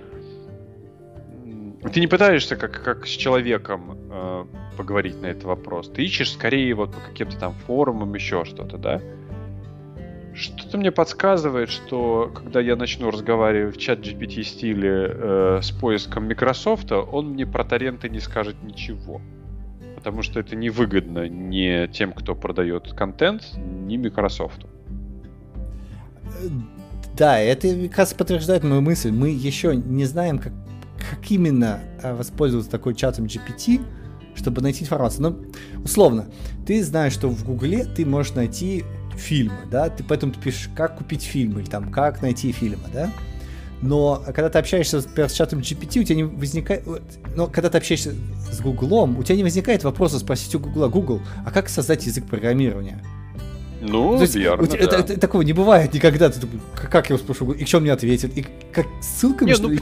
ты 1.93 2.01
не 2.01 2.07
пытаешься 2.07 2.57
как, 2.57 2.83
как 2.83 3.07
с 3.07 3.11
человеком 3.11 3.99
э, 4.11 4.45
поговорить 4.77 5.21
на 5.21 5.27
этот 5.27 5.45
вопрос. 5.45 5.91
Ты 5.91 6.05
ищешь 6.05 6.33
скорее 6.33 6.75
вот 6.75 6.95
по 6.95 7.01
каким-то 7.01 7.37
там 7.39 7.55
форумам, 7.67 8.15
еще 8.15 8.45
что-то, 8.45 8.79
да? 8.79 9.03
Что-то 10.39 10.79
мне 10.79 10.93
подсказывает, 10.93 11.69
что 11.69 12.31
когда 12.33 12.61
я 12.61 12.77
начну 12.77 13.11
разговаривать 13.11 13.77
в 13.77 13.81
чат 13.81 13.99
GPT 13.99 14.45
стиле 14.45 15.11
э, 15.11 15.61
с 15.61 15.73
поиском 15.73 16.29
Microsoft, 16.29 16.93
он 16.93 17.31
мне 17.31 17.45
про 17.45 17.65
торренты 17.65 18.09
не 18.09 18.21
скажет 18.21 18.55
ничего. 18.63 19.21
потому 19.97 20.23
что 20.23 20.39
это 20.39 20.55
невыгодно 20.55 21.29
ни 21.29 21.89
тем, 21.89 22.13
кто 22.13 22.37
продает 22.37 22.93
контент, 22.93 23.43
ни 23.57 23.97
Microsoft. 23.97 24.65
Да, 27.17 27.41
это 27.41 27.89
как 27.89 27.99
раз 27.99 28.15
подтверждает 28.15 28.63
мою 28.63 28.81
мысль. 28.81 29.11
Мы 29.11 29.31
еще 29.31 29.75
не 29.75 30.05
знаем, 30.05 30.39
как, 30.39 30.53
как 30.99 31.29
именно 31.33 31.81
э, 32.01 32.15
воспользоваться 32.15 32.71
такой 32.71 32.95
чатом 32.95 33.25
GPT, 33.25 33.83
чтобы 34.37 34.63
найти 34.63 34.85
информацию. 34.85 35.23
Но, 35.31 35.83
условно, 35.83 36.27
ты 36.65 36.85
знаешь, 36.85 37.13
что 37.13 37.29
в 37.29 37.45
Гугле 37.45 37.85
ты 37.85 38.07
можешь 38.07 38.35
найти 38.35 38.85
фильмы, 39.19 39.59
да, 39.71 39.91
ты 39.91 40.05
поэтому 40.05 40.33
ты 40.33 40.41
пишешь, 40.41 40.71
как 40.75 40.97
купить 40.99 41.23
фильмы, 41.23 41.61
или 41.61 41.69
там, 41.69 41.91
как 41.91 42.23
найти 42.23 42.53
фильмы, 42.53 42.85
да, 42.93 43.13
но 43.81 44.23
когда 44.27 44.49
ты 44.49 44.59
общаешься 44.59 44.97
например, 44.97 45.29
с 45.29 45.33
чатом 45.33 45.61
GPT, 45.61 46.01
у 46.01 46.05
тебя 46.05 46.17
не 46.17 46.25
возникает... 46.25 46.85
Но 47.37 47.47
когда 47.47 47.71
ты 47.71 47.79
общаешься 47.79 48.13
с 48.51 48.61
Гуглом, 48.61 49.19
у 49.19 49.23
тебя 49.23 49.37
не 49.37 49.45
возникает 49.45 49.85
вопроса 49.85 50.19
спросить 50.19 50.55
у 50.55 50.59
Гугла, 50.59 50.89
Google, 50.89 51.21
а 51.47 51.51
как 51.51 51.69
создать 51.69 52.05
язык 52.07 52.27
программирования? 52.27 53.03
Ну, 53.81 54.17
То 54.17 54.23
есть, 54.23 54.35
верно, 54.35 54.67
да. 54.67 54.77
это, 54.77 54.97
это, 54.97 55.21
такого 55.21 55.43
не 55.43 55.53
бывает 55.53 55.95
никогда. 55.95 56.29
Ты 56.31 56.41
такой, 56.41 56.59
как 56.75 57.11
я 57.11 57.15
его 57.15 57.23
спрошу, 57.23 57.53
и 57.53 57.65
что 57.65 57.79
мне 57.79 57.93
ответит? 57.93 58.37
И 58.37 58.45
как 58.73 58.87
ссылками, 59.01 59.51
не, 59.51 59.55
что 59.55 59.69
ну, 59.69 59.75
ли? 59.75 59.81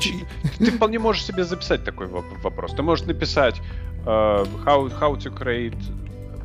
Ты 0.59 0.71
вполне 0.73 0.99
можешь 0.99 1.25
себе 1.25 1.45
записать 1.45 1.83
такой 1.83 2.07
вопрос. 2.07 2.75
Ты 2.75 2.83
можешь 2.83 3.07
написать 3.07 3.55
uh, 4.05 4.47
how, 4.67 4.93
how 5.01 5.17
to 5.17 5.35
create 5.35 5.75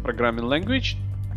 programming 0.02 0.48
language 0.48 0.96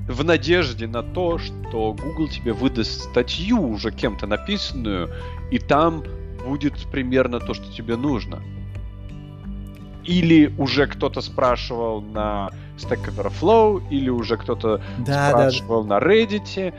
в 0.09 0.25
надежде 0.25 0.87
на 0.87 1.03
то, 1.03 1.39
что 1.39 1.95
Google 1.95 2.29
тебе 2.29 2.53
выдаст 2.53 3.11
статью 3.11 3.63
уже 3.63 3.91
кем-то 3.91 4.27
написанную, 4.27 5.11
и 5.51 5.59
там 5.59 6.03
будет 6.45 6.75
примерно 6.91 7.41
то, 7.41 7.55
что 7.55 7.73
тебе 7.73 7.97
нужно. 7.97 8.43
Или 10.05 10.55
уже 10.59 10.87
кто-то 10.87 11.23
спрашивал 11.23 12.03
на 12.03 12.51
Stack 12.77 13.09
Overflow, 13.09 13.83
или 13.91 14.11
уже 14.11 14.37
кто-то 14.37 14.83
да, 14.99 15.31
спрашивал 15.31 15.85
да. 15.85 15.99
на 15.99 16.05
Reddit, 16.05 16.75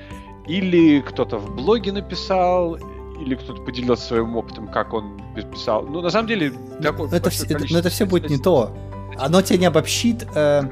или 0.48 1.02
кто-то 1.02 1.40
в 1.40 1.56
блоге 1.56 1.92
написал, 1.92 2.78
или 3.20 3.34
кто-то 3.36 3.62
поделился 3.64 4.08
своим 4.08 4.36
опытом, 4.36 4.68
как 4.68 4.94
он 4.94 5.20
писал. 5.52 5.84
Ну, 5.84 6.02
на 6.02 6.10
самом 6.12 6.28
деле, 6.28 6.54
такое 6.82 7.10
это, 7.12 7.32
все, 7.32 7.46
это, 7.46 7.66
но 7.72 7.80
это 7.80 7.90
все 7.90 8.06
будет 8.06 8.30
не 8.30 8.38
то. 8.38 8.76
Оно 9.18 9.42
тебя 9.42 9.58
не 9.58 9.66
обобщит, 9.66 10.28
э, 10.36 10.64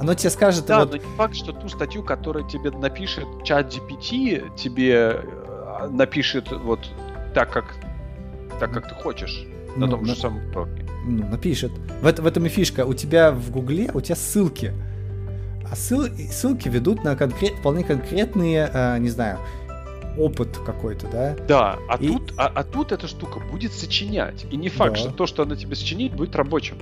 оно 0.00 0.14
тебе 0.14 0.30
скажет... 0.30 0.66
Да, 0.66 0.80
вот... 0.80 0.92
но 0.92 0.96
не 0.96 1.16
факт, 1.16 1.34
что 1.34 1.52
ту 1.52 1.68
статью, 1.68 2.02
которую 2.02 2.46
тебе 2.48 2.70
напишет 2.70 3.26
чат 3.44 3.74
GPT, 3.74 4.54
тебе 4.56 5.22
э, 5.22 5.88
напишет 5.90 6.50
вот 6.50 6.80
так, 7.34 7.52
как, 7.52 7.74
так, 8.60 8.72
как 8.72 8.88
ты 8.88 8.94
хочешь, 8.94 9.44
ну, 9.76 9.86
на 9.86 9.92
том 9.92 10.02
на... 10.02 10.06
же 10.06 10.16
самом 10.16 10.50
уровне. 10.50 10.84
Ну, 11.04 11.26
напишет. 11.28 11.72
В, 12.00 12.06
это, 12.06 12.22
в 12.22 12.26
этом 12.26 12.46
и 12.46 12.48
фишка. 12.48 12.86
У 12.86 12.94
тебя 12.94 13.32
в 13.32 13.50
Гугле, 13.50 13.90
у 13.94 14.00
тебя 14.00 14.16
ссылки. 14.16 14.72
А 15.70 15.76
ссыл, 15.76 16.06
ссылки 16.30 16.68
ведут 16.68 17.04
на 17.04 17.16
конкрет, 17.16 17.54
вполне 17.58 17.84
конкретные, 17.84 18.70
э, 18.72 18.98
не 18.98 19.08
знаю, 19.08 19.38
опыт 20.16 20.56
какой-то, 20.64 21.06
да? 21.08 21.36
Да, 21.46 21.78
а, 21.88 21.96
и... 21.96 22.08
тут, 22.08 22.32
а, 22.36 22.46
а 22.54 22.64
тут 22.64 22.92
эта 22.92 23.08
штука 23.08 23.40
будет 23.40 23.72
сочинять. 23.72 24.46
И 24.50 24.56
не 24.56 24.68
факт, 24.68 24.94
да. 24.94 25.00
что 25.00 25.10
то, 25.10 25.26
что 25.26 25.42
она 25.42 25.56
тебе 25.56 25.74
сочинит, 25.74 26.14
будет 26.14 26.36
рабочим. 26.36 26.78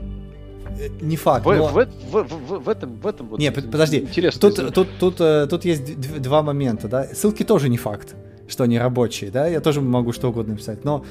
Не 1.01 1.16
факт. 1.16 1.45
В, 1.45 1.55
но... 1.55 1.66
в, 1.68 1.74
в, 1.74 2.22
в, 2.22 2.64
в 2.64 2.68
этом, 2.68 3.01
в 3.01 3.07
этом 3.07 3.29
вот 3.29 3.41
не, 3.41 3.51
подожди. 3.51 4.01
Интересно. 4.01 4.41
Тут, 4.41 4.57
тут, 4.57 4.74
тут, 4.74 4.89
тут, 4.99 5.20
э, 5.20 5.47
тут 5.49 5.64
есть 5.64 6.20
два 6.20 6.43
момента, 6.43 6.89
да. 6.89 7.07
Ссылки 7.14 7.43
тоже 7.45 7.68
не 7.68 7.79
факт, 7.79 8.14
что 8.49 8.64
они 8.64 8.79
рабочие, 8.79 9.31
да. 9.31 9.47
Я 9.47 9.61
тоже 9.61 9.81
могу 9.81 10.12
что 10.12 10.29
угодно 10.29 10.53
написать, 10.53 10.85
но 10.85 11.05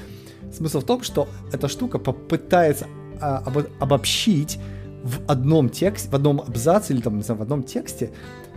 смысл 0.52 0.80
в 0.80 0.84
том, 0.84 1.02
что 1.02 1.28
эта 1.52 1.68
штука 1.68 1.98
попытается 1.98 2.86
а, 3.20 3.42
об, 3.44 3.58
обобщить 3.80 4.58
в 5.02 5.20
одном 5.30 5.68
тексте, 5.68 6.08
в 6.10 6.14
одном 6.14 6.40
абзаце 6.40 6.92
или 6.92 7.00
там, 7.00 7.16
не 7.16 7.22
знаю, 7.22 7.38
в 7.38 7.42
одном 7.42 7.62
тексте 7.62 8.10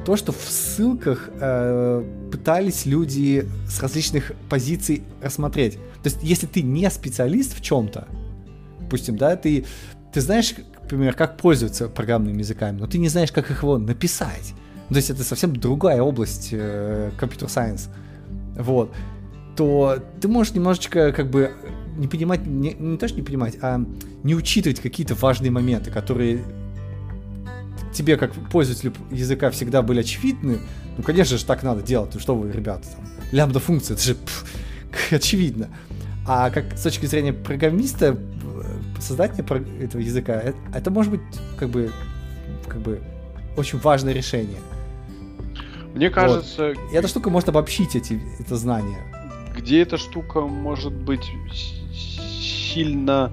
то, 0.06 0.16
что 0.16 0.32
в 0.32 0.42
ссылках 0.42 1.30
э, 1.40 2.04
пытались 2.32 2.86
люди 2.86 3.48
с 3.68 3.82
различных 3.82 4.32
позиций 4.50 5.04
рассмотреть. 5.22 5.74
То 6.02 6.10
есть, 6.10 6.20
если 6.22 6.48
ты 6.48 6.62
не 6.62 6.90
специалист 6.90 7.56
в 7.56 7.62
чем-то, 7.62 8.08
допустим, 8.80 9.18
да, 9.18 9.36
ты, 9.36 9.66
ты 10.14 10.22
знаешь, 10.22 10.56
например, 10.92 11.14
как 11.14 11.38
пользоваться 11.38 11.88
программными 11.88 12.40
языками, 12.40 12.80
но 12.80 12.88
ты 12.88 12.98
не 12.98 13.10
знаешь, 13.10 13.32
как 13.32 13.52
их 13.52 13.62
его 13.62 13.78
написать. 13.78 14.54
То 14.90 14.96
есть 14.96 15.12
это 15.12 15.24
совсем 15.24 15.56
другая 15.56 16.02
область 16.02 16.50
э, 16.52 17.12
computer 17.20 17.46
science. 17.46 17.90
Вот. 18.58 18.92
То 19.56 20.00
ты 20.20 20.28
можешь 20.28 20.54
немножечко 20.54 21.12
как 21.12 21.30
бы 21.30 21.52
не 21.96 22.08
понимать, 22.08 22.46
не, 22.48 22.74
не 22.74 22.98
то, 22.98 23.08
что 23.08 23.18
не 23.18 23.24
понимать, 23.24 23.58
а 23.62 23.84
не 24.24 24.34
учитывать 24.34 24.80
какие-то 24.80 25.14
важные 25.14 25.52
моменты, 25.52 25.92
которые 25.92 26.42
тебе, 27.94 28.18
как 28.18 28.34
пользователю 28.34 28.94
языка, 29.12 29.52
всегда 29.52 29.82
были 29.82 30.00
очевидны. 30.00 30.60
Ну, 30.98 31.04
конечно 31.04 31.38
же, 31.38 31.46
так 31.46 31.62
надо 31.62 31.84
делать. 31.84 32.12
Ну, 32.14 32.20
что 32.20 32.36
вы, 32.36 32.52
ребята, 32.52 32.88
там, 32.96 33.06
лямбда-функция, 33.32 33.96
это 33.96 34.04
же 34.04 34.16
пф, 34.16 34.46
очевидно. 35.12 35.68
А 36.26 36.50
как 36.50 36.78
с 36.78 36.82
точки 36.82 37.06
зрения 37.06 37.34
программиста, 37.34 38.18
создание 39.02 39.40
этого 39.40 40.02
языка, 40.02 40.34
это, 40.34 40.58
это 40.74 40.92
может 40.92 41.12
быть 41.12 41.22
как 41.58 41.70
бы, 41.70 41.92
как 42.68 42.80
бы 42.80 43.02
очень 43.58 43.80
важное 43.80 44.14
решение. 44.14 44.60
Мне 45.94 46.10
кажется... 46.10 46.74
Вот. 46.76 46.94
И 46.94 46.96
эта 46.96 47.08
штука 47.08 47.30
может 47.30 47.50
обобщить 47.50 47.96
эти, 47.96 48.22
это 48.40 48.56
знание. 48.56 49.00
Где 49.56 49.82
эта 49.82 49.98
штука 49.98 50.42
может 50.42 50.94
быть 50.94 51.26
сильно 51.92 53.32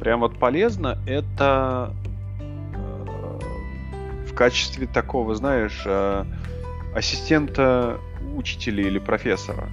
прям 0.00 0.20
вот 0.20 0.38
полезна, 0.38 0.98
это 1.06 1.94
э, 2.40 3.38
в 4.28 4.34
качестве 4.34 4.86
такого, 4.86 5.34
знаешь, 5.34 5.82
э, 5.84 6.24
ассистента 6.94 7.98
учителя 8.34 8.86
или 8.86 8.98
профессора, 8.98 9.68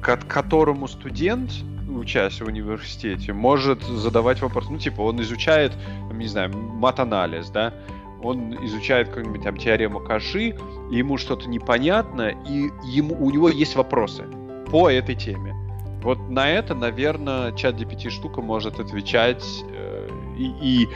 к 0.00 0.16
которому 0.28 0.88
студент 0.88 1.50
учась 1.98 2.40
в 2.40 2.46
университете, 2.46 3.32
может 3.32 3.82
задавать 3.82 4.40
вопрос, 4.40 4.68
ну, 4.70 4.78
типа, 4.78 5.02
он 5.02 5.20
изучает, 5.20 5.72
не 6.12 6.26
знаю, 6.26 6.56
мат-анализ, 6.56 7.50
да, 7.50 7.74
он 8.22 8.54
изучает 8.64 9.08
какую-нибудь 9.08 9.42
там 9.42 9.56
теорему 9.56 10.00
Каши, 10.00 10.56
и 10.90 10.96
ему 10.96 11.16
что-то 11.18 11.48
непонятно, 11.48 12.32
и 12.48 12.70
ему, 12.84 13.16
у 13.18 13.30
него 13.30 13.48
есть 13.48 13.76
вопросы 13.76 14.24
по 14.70 14.90
этой 14.90 15.14
теме. 15.14 15.54
Вот 16.02 16.28
на 16.28 16.48
это, 16.48 16.74
наверное, 16.74 17.52
чат 17.52 17.74
GPT 17.76 18.10
штука 18.10 18.40
может 18.40 18.78
отвечать, 18.78 19.44
э, 19.68 20.08
и, 20.38 20.44
и, 20.62 20.88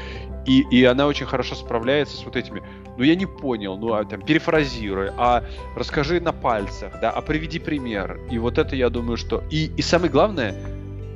и, 0.47 0.67
и 0.71 0.85
она 0.85 1.07
очень 1.07 1.27
хорошо 1.27 1.55
справляется 1.55 2.17
с 2.17 2.25
вот 2.25 2.37
этими. 2.37 2.63
Ну, 2.97 3.03
я 3.03 3.15
не 3.15 3.27
понял, 3.27 3.77
ну, 3.77 3.95
а 3.95 4.05
там, 4.05 4.23
перефразируй, 4.23 5.11
а 5.17 5.45
расскажи 5.77 6.21
на 6.21 6.33
пальцах, 6.33 7.01
да, 7.01 7.11
а 7.11 7.23
приведи 7.23 7.59
пример. 7.59 8.21
И 8.31 8.39
вот 8.39 8.59
это, 8.59 8.77
я 8.77 8.89
думаю, 8.91 9.17
что... 9.17 9.43
И, 9.51 9.71
и 9.77 9.83
самое 9.83 10.11
главное, 10.11 10.55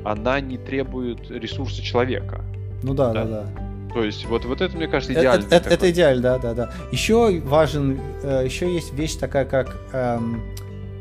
она 0.04 0.40
не 0.40 0.58
требует 0.58 1.30
ресурса 1.30 1.82
человека. 1.82 2.44
Ну 2.82 2.94
да, 2.94 3.12
да, 3.12 3.24
да. 3.24 3.42
да. 3.42 3.92
То 3.94 4.04
есть 4.04 4.26
вот, 4.26 4.44
вот 4.44 4.60
это, 4.60 4.76
мне 4.76 4.88
кажется, 4.88 5.12
идеально. 5.12 5.44
Это, 5.46 5.54
это, 5.54 5.70
это 5.70 5.90
идеально, 5.90 6.22
да, 6.22 6.38
да, 6.38 6.54
да. 6.54 6.72
Еще 6.92 7.40
важен, 7.40 8.00
э, 8.22 8.42
еще 8.44 8.72
есть 8.72 8.92
вещь 8.92 9.14
такая, 9.14 9.44
как 9.44 9.76
эм, 9.92 10.42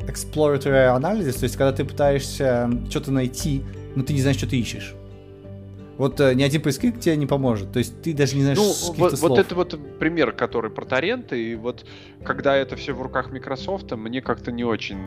exploratory 0.08 0.96
analysis, 0.96 1.40
то 1.40 1.44
есть 1.44 1.58
когда 1.58 1.72
ты 1.72 1.86
пытаешься 1.86 2.70
что-то 2.90 3.12
найти, 3.12 3.64
но 3.96 4.04
ты 4.04 4.14
не 4.14 4.22
знаешь, 4.22 4.38
что 4.38 4.48
ты 4.48 4.60
ищешь. 4.60 4.94
Вот 5.98 6.20
э, 6.20 6.34
ни 6.34 6.44
один 6.44 6.62
поисковик 6.62 7.00
тебе 7.00 7.16
не 7.16 7.26
поможет. 7.26 7.72
То 7.72 7.80
есть 7.80 8.02
ты 8.02 8.14
даже 8.14 8.36
не 8.36 8.42
знаешь 8.44 8.58
ну, 8.58 8.66
вот, 8.98 9.18
слов. 9.18 9.22
вот 9.22 9.40
это 9.40 9.56
вот 9.56 10.00
пример, 10.00 10.32
который 10.32 10.72
про 10.72 10.86
торренты. 10.86 11.52
И 11.52 11.56
вот 11.56 11.86
когда 12.24 12.56
это 12.56 12.76
все 12.76 12.94
в 12.94 13.02
руках 13.02 13.32
Microsoft, 13.32 13.92
мне 13.92 14.22
как-то 14.22 14.52
не 14.52 14.64
очень 14.64 14.98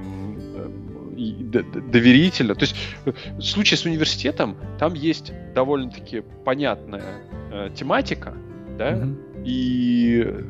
э, 0.55 1.62
доверительно. 1.91 2.55
То 2.55 2.62
есть 2.62 2.76
в 3.05 3.39
э, 3.39 3.41
случае 3.41 3.78
с 3.78 3.84
университетом 3.84 4.57
там 4.78 4.95
есть 4.95 5.32
довольно-таки 5.55 6.22
понятная 6.45 7.22
э, 7.53 7.70
тематика, 7.74 8.34
да, 8.78 8.93
mm-hmm. 8.93 9.43
и 9.45 10.45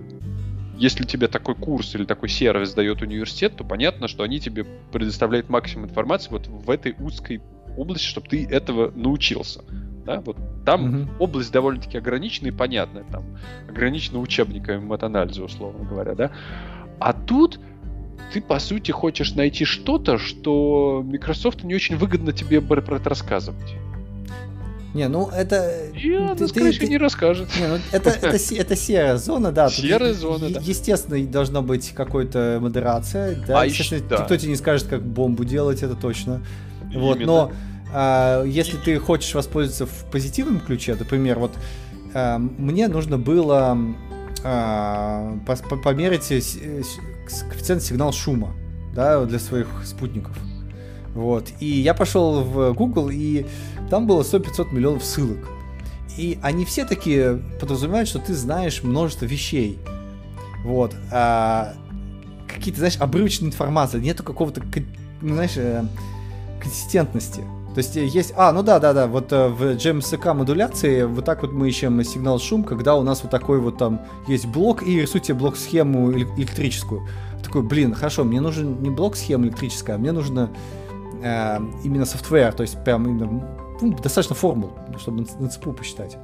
если 0.76 1.04
тебе 1.04 1.28
такой 1.28 1.54
курс 1.54 1.94
или 1.94 2.04
такой 2.04 2.28
сервис 2.28 2.74
дает 2.74 3.00
университет, 3.00 3.56
то 3.56 3.64
понятно, 3.64 4.08
что 4.08 4.24
они 4.24 4.40
тебе 4.40 4.66
предоставляют 4.92 5.48
максимум 5.48 5.88
информации 5.88 6.30
вот 6.30 6.48
в 6.48 6.68
этой 6.70 6.94
узкой 6.98 7.40
области, 7.76 8.04
чтобы 8.04 8.28
ты 8.28 8.46
этого 8.46 8.90
научился. 8.94 9.64
Да? 10.06 10.20
Вот 10.20 10.36
там 10.64 10.86
mm-hmm. 10.86 11.08
область 11.18 11.52
довольно-таки 11.52 11.98
ограничена 11.98 12.48
и 12.48 12.50
понятная, 12.52 13.04
там 13.04 13.24
ограничена 13.68 14.20
учебниками 14.20 14.78
матанализа, 14.78 15.44
условно 15.44 15.84
говоря, 15.84 16.14
да. 16.14 16.30
А 16.98 17.12
тут 17.12 17.60
ты, 18.32 18.40
по 18.40 18.58
сути, 18.58 18.90
хочешь 18.90 19.34
найти 19.34 19.64
что-то, 19.64 20.18
что 20.18 21.04
Microsoft 21.04 21.64
не 21.64 21.74
очень 21.74 21.96
выгодно 21.96 22.32
тебе 22.32 22.60
про 22.60 22.80
это 22.80 23.08
рассказывать. 23.08 23.76
Не, 24.94 25.08
ну 25.08 25.28
это... 25.28 25.90
И 25.92 26.14
она, 26.14 26.34
ты, 26.34 26.48
скорее 26.48 26.70
всего, 26.72 26.88
не 26.88 26.96
расскажет. 26.96 27.48
Не, 27.60 27.68
ну 27.68 27.78
это, 27.92 28.10
это, 28.22 28.38
это 28.54 28.76
серая 28.76 29.18
зона, 29.18 29.52
да. 29.52 29.68
Серая 29.68 30.14
зона, 30.14 30.48
да. 30.48 30.60
Естественно, 30.62 31.22
должна 31.26 31.60
быть 31.60 31.90
какая-то 31.90 32.58
модерация, 32.62 33.36
да. 33.46 33.60
А 33.60 33.66
естественно, 33.66 33.98
еще, 33.98 34.08
да. 34.08 34.22
никто 34.22 34.36
тебе 34.36 34.50
не 34.52 34.56
скажет, 34.56 34.88
как 34.88 35.02
бомбу 35.02 35.44
делать, 35.44 35.82
это 35.82 35.94
точно. 35.96 36.42
Именно. 36.90 37.00
Вот, 37.00 37.20
но 37.20 37.52
если 37.92 38.76
ты 38.76 38.98
хочешь 38.98 39.34
воспользоваться 39.34 39.86
в 39.86 40.10
позитивном 40.10 40.60
ключе, 40.60 40.96
например, 40.98 41.38
вот 41.38 41.52
а, 42.14 42.38
мне 42.38 42.88
нужно 42.88 43.18
было 43.18 43.76
а, 44.42 45.38
померить 45.84 46.28
коэффициент 46.28 47.82
сигнал 47.82 48.12
шума 48.12 48.54
да, 48.94 49.24
для 49.24 49.38
своих 49.38 49.68
спутников. 49.84 50.36
Вот. 51.14 51.48
И 51.60 51.66
я 51.66 51.94
пошел 51.94 52.42
в 52.42 52.72
Google, 52.72 53.10
и 53.10 53.46
там 53.90 54.06
было 54.06 54.22
100-500 54.22 54.74
миллионов 54.74 55.04
ссылок. 55.04 55.48
И 56.16 56.38
они 56.42 56.64
все 56.64 56.86
такие 56.86 57.42
подразумевают, 57.60 58.08
что 58.08 58.18
ты 58.18 58.34
знаешь 58.34 58.82
множество 58.82 59.26
вещей. 59.26 59.78
Вот. 60.64 60.94
А, 61.12 61.74
какие-то, 62.46 62.78
знаешь, 62.78 62.96
обрывочные 62.98 63.48
информации. 63.48 64.00
Нету 64.00 64.22
какого-то, 64.22 64.62
ну, 65.20 65.34
знаешь, 65.34 65.56
э, 65.56 65.84
консистентности. 66.60 67.42
То 67.76 67.80
есть 67.80 67.94
э, 67.94 68.06
есть... 68.06 68.32
А, 68.38 68.52
ну 68.52 68.62
да, 68.62 68.78
да, 68.78 68.94
да, 68.94 69.06
вот 69.06 69.30
э, 69.34 69.48
в 69.48 69.62
GMSK 69.74 70.32
модуляции 70.32 71.02
вот 71.02 71.26
так 71.26 71.42
вот 71.42 71.52
мы 71.52 71.68
ищем 71.68 72.02
сигнал 72.04 72.38
шум, 72.38 72.64
когда 72.64 72.96
у 72.96 73.02
нас 73.02 73.22
вот 73.22 73.30
такой 73.30 73.60
вот 73.60 73.76
там 73.76 74.00
есть 74.26 74.46
блок, 74.46 74.82
и 74.82 75.02
рисуйте 75.02 75.34
блок-схему 75.34 76.10
электрическую. 76.10 77.06
Такой, 77.44 77.62
блин, 77.62 77.92
хорошо, 77.92 78.24
мне 78.24 78.40
нужен 78.40 78.80
не 78.82 78.88
блок-схема 78.88 79.44
электрическая, 79.44 79.96
а 79.96 79.98
мне 79.98 80.12
нужно 80.12 80.48
э, 81.22 81.58
именно 81.84 82.04
software, 82.04 82.52
то 82.52 82.62
есть 82.62 82.82
прям 82.82 83.06
именно 83.06 83.46
ну, 83.82 83.92
достаточно 83.92 84.34
формул, 84.34 84.70
чтобы 84.98 85.20
на, 85.20 85.42
на 85.42 85.50
цепу 85.50 85.74
посчитать. 85.74 86.16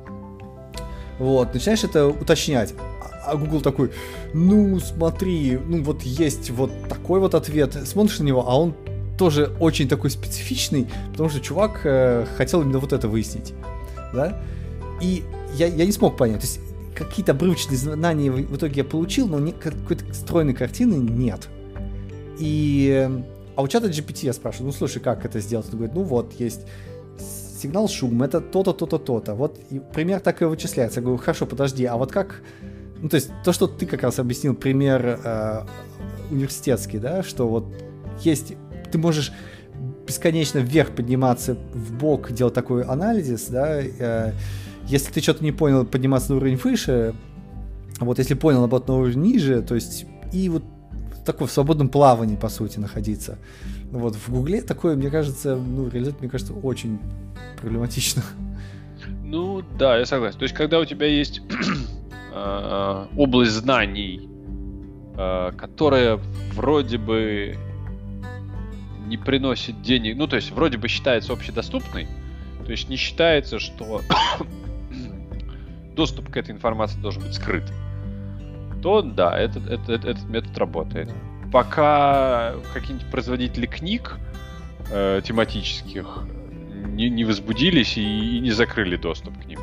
Вот, 1.19 1.53
начинаешь 1.53 1.85
это 1.85 2.07
уточнять. 2.07 2.73
А, 3.27 3.33
а 3.33 3.37
Google 3.37 3.61
такой, 3.61 3.93
ну 4.33 4.81
смотри, 4.81 5.59
ну 5.63 5.83
вот 5.83 6.01
есть 6.01 6.49
вот 6.49 6.73
такой 6.89 7.21
вот 7.21 7.35
ответ, 7.35 7.75
смотришь 7.87 8.21
на 8.21 8.25
него, 8.25 8.43
а 8.49 8.59
он 8.59 8.75
тоже 9.19 9.53
очень 9.61 9.89
такой 9.89 10.11
специфичный, 10.11 10.89
потому 11.11 11.29
что 11.29 11.41
чувак 11.41 11.81
э, 11.85 12.27
хотел 12.37 12.63
именно 12.63 12.79
вот 12.79 12.93
это 12.93 13.09
выяснить, 13.09 13.55
да? 14.13 14.41
И 15.01 15.25
я, 15.55 15.67
я 15.67 15.85
не 15.85 15.93
смог 15.93 16.17
понять, 16.17 16.41
то 16.41 16.47
есть 16.47 16.61
какие-то 16.95 17.33
обрывочные 17.33 17.77
знания 17.77 18.31
в, 18.31 18.57
итоге 18.57 18.75
я 18.77 18.85
получил, 18.85 19.27
но 19.27 19.39
не, 19.39 19.53
какой-то 19.53 20.13
стройной 20.15 20.55
картины 20.55 20.95
нет. 20.95 21.49
И 22.39 23.09
а 23.55 23.63
у 23.63 23.69
чата 23.69 23.89
GPT 23.89 24.27
я 24.27 24.33
спрашиваю, 24.33 24.69
ну 24.69 24.73
слушай, 24.73 25.01
как 25.01 25.25
это 25.25 25.41
сделать? 25.41 25.67
Он 25.67 25.77
говорит, 25.77 25.95
ну 25.95 26.03
вот, 26.03 26.33
есть 26.39 26.63
сигнал 27.63 27.89
шум, 27.89 28.23
это 28.23 28.41
то-то, 28.41 28.73
то-то, 28.73 28.99
то-то. 28.99 29.35
Вот 29.35 29.59
и 29.71 29.79
пример 29.79 30.21
так 30.21 30.43
и 30.43 30.45
вычисляется. 30.45 31.01
Я 31.01 31.05
говорю, 31.05 31.23
хорошо, 31.23 31.47
подожди, 31.47 31.85
а 31.85 31.97
вот 31.97 32.11
как... 32.11 32.43
Ну, 33.01 33.09
то 33.09 33.17
есть 33.17 33.31
то, 33.45 33.53
что 33.53 33.67
ты 33.67 33.87
как 33.87 34.03
раз 34.03 34.19
объяснил, 34.19 34.55
пример 34.55 35.21
э, 35.23 35.65
университетский, 36.31 36.99
да, 36.99 37.23
что 37.23 37.49
вот 37.49 37.67
есть... 38.21 38.55
Ты 38.93 38.99
можешь 38.99 39.33
бесконечно 40.07 40.59
вверх 40.59 40.91
подниматься, 40.91 41.57
в 41.73 41.95
бок 41.95 42.33
делать 42.33 42.55
такой 42.55 42.83
анализ, 42.85 43.49
да, 43.49 43.81
э, 43.81 44.33
если 44.87 45.13
ты 45.13 45.21
что-то 45.21 45.43
не 45.43 45.53
понял, 45.53 45.85
подниматься 45.85 46.33
на 46.33 46.37
уровень 46.37 46.57
выше, 46.57 47.15
вот 48.01 48.19
если 48.19 48.35
понял, 48.35 48.61
наоборот, 48.61 48.89
на 48.89 48.95
уровень 48.95 49.21
ниже, 49.21 49.63
то 49.63 49.75
есть 49.75 50.07
и 50.33 50.49
вот 50.49 50.65
такой 51.25 51.47
в 51.47 51.53
свободном 51.53 51.89
плавании, 51.89 52.37
по 52.37 52.49
сути, 52.49 52.79
находиться. 52.79 53.39
Вот 53.91 54.17
в 54.17 54.29
Гугле 54.31 54.61
такое, 54.61 54.97
мне 54.97 55.11
кажется, 55.11 55.57
ну, 55.57 55.89
реализовать, 55.89 56.21
мне 56.21 56.31
кажется, 56.31 56.53
очень 56.53 56.99
проблематично. 57.61 58.23
Ну, 59.25 59.63
да, 59.79 59.99
я 59.99 60.07
согласен. 60.07 60.39
То 60.39 60.45
есть, 60.45 60.55
когда 60.55 60.79
у 60.81 60.85
тебя 60.85 61.07
есть 61.07 61.43
э, 62.35 63.07
область 63.17 63.53
знаний, 63.53 64.29
э, 65.17 65.53
которая 65.57 66.19
вроде 66.55 66.99
бы 66.99 67.57
не 69.07 69.17
приносит 69.17 69.83
денег, 69.83 70.17
ну, 70.17 70.27
то 70.27 70.37
есть, 70.37 70.51
вроде 70.51 70.79
бы 70.79 70.89
считается 70.89 71.33
общедоступной, 71.33 72.07
то 72.65 72.71
есть 72.71 72.89
не 72.89 72.97
считается, 72.97 73.59
что 73.59 74.03
доступ 75.95 76.31
к 76.31 76.37
этой 76.37 76.53
информации 76.53 77.01
должен 77.01 77.23
быть 77.23 77.35
скрыт 77.35 77.65
то 78.83 79.01
да, 79.01 79.39
этот, 79.39 79.67
этот, 79.69 80.05
этот 80.05 80.29
метод 80.29 80.59
работает. 80.59 81.11
Пока 81.53 82.55
какие-нибудь 82.75 83.11
производители 83.11 83.67
книг 83.67 84.19
э, 84.91 85.21
тематических 85.25 86.25
не, 86.87 87.09
не 87.09 87.25
возбудились 87.25 87.97
и, 87.97 88.37
и 88.37 88.41
не 88.41 88.51
закрыли 88.51 88.97
доступ 88.97 89.41
к 89.41 89.47
ним. 89.47 89.61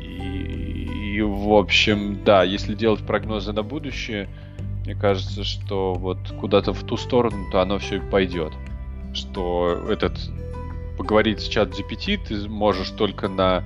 И, 0.00 1.16
и, 1.16 1.20
в 1.20 1.52
общем, 1.52 2.24
да, 2.24 2.42
если 2.42 2.74
делать 2.74 3.00
прогнозы 3.00 3.52
на 3.52 3.62
будущее, 3.62 4.28
мне 4.86 4.94
кажется, 4.94 5.44
что 5.44 5.94
вот 5.94 6.18
куда-то 6.40 6.72
в 6.72 6.82
ту 6.84 6.96
сторону, 6.96 7.50
то 7.50 7.60
оно 7.60 7.78
все 7.78 8.00
пойдет. 8.00 8.52
Что 9.12 9.84
этот 9.90 10.18
поговорить 10.96 11.40
с 11.40 11.48
чат 11.48 11.70
GPT 11.70 12.18
ты 12.26 12.48
можешь 12.48 12.90
только 12.90 13.28
на 13.28 13.64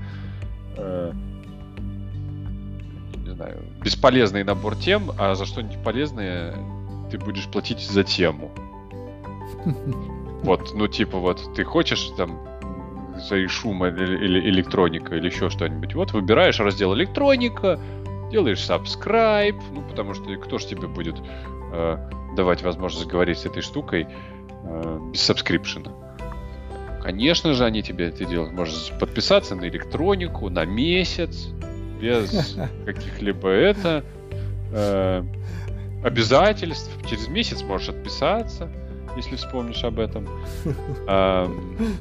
э, 0.77 1.13
знаю, 3.41 3.65
бесполезный 3.83 4.45
набор 4.45 4.77
тем, 4.77 5.13
а 5.19 5.35
за 5.35 5.47
что-нибудь 5.47 5.83
полезное 5.83 6.55
ты 7.11 7.19
будешь 7.19 7.47
платить 7.47 7.81
за 7.81 8.05
тему. 8.05 8.51
Вот, 10.43 10.73
ну 10.75 10.89
типа 10.89 11.19
вот, 11.19 11.55
ты 11.55 11.65
хочешь 11.65 12.03
там 12.17 12.41
свои 13.29 13.47
шумы 13.47 13.89
или 13.89 14.41
электроника 14.49 15.15
или 15.15 15.27
еще 15.27 15.51
что-нибудь. 15.51 15.95
Вот 15.95 16.13
выбираешь 16.13 16.59
раздел 16.61 16.95
электроника, 16.95 17.79
делаешь 18.31 18.59
subscribe, 18.59 19.61
ну 19.73 19.83
потому 19.83 20.15
что 20.15 20.35
кто 20.37 20.59
ж 20.59 20.65
тебе 20.65 20.89
будет 20.89 21.17
э, 21.73 21.97
давать 22.37 22.63
возможность 22.63 23.07
говорить 23.07 23.39
с 23.39 23.47
этой 23.47 23.63
штукой 23.63 24.07
э, 24.65 24.99
без 25.13 25.21
сабскрипшена. 25.23 25.93
Конечно 27.03 27.55
же, 27.55 27.65
они 27.65 27.83
тебе 27.83 28.09
это 28.09 28.25
делают. 28.25 28.53
Можешь 28.53 28.93
подписаться 28.99 29.55
на 29.55 29.69
электронику 29.69 30.49
на 30.49 30.65
месяц, 30.65 31.49
без 32.01 32.57
каких-либо 32.87 33.49
это 33.49 34.05
э, 34.73 35.23
обязательств. 36.05 36.91
Через 37.09 37.29
месяц 37.29 37.63
можешь 37.63 37.89
отписаться, 37.89 38.71
если 39.17 39.37
вспомнишь 39.37 39.83
об 39.85 39.99
этом. 39.99 40.29
А, 41.07 41.51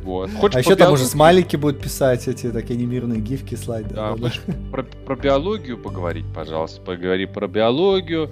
вот. 0.04 0.30
Хочешь 0.32 0.58
а 0.58 0.60
еще 0.60 0.76
там 0.76 0.94
уже 0.94 1.06
смайлики 1.06 1.56
будут 1.56 1.82
писать, 1.82 2.28
эти 2.28 2.52
такие 2.52 2.78
анимированные 2.78 3.22
гифки 3.22 3.56
слать. 3.56 3.88
Да, 3.88 4.16
да, 4.16 4.32
про, 4.72 4.84
про 4.84 5.16
биологию 5.16 5.78
поговорить, 5.78 6.26
пожалуйста. 6.34 6.82
Поговори 6.82 7.26
про 7.26 7.48
биологию. 7.48 8.32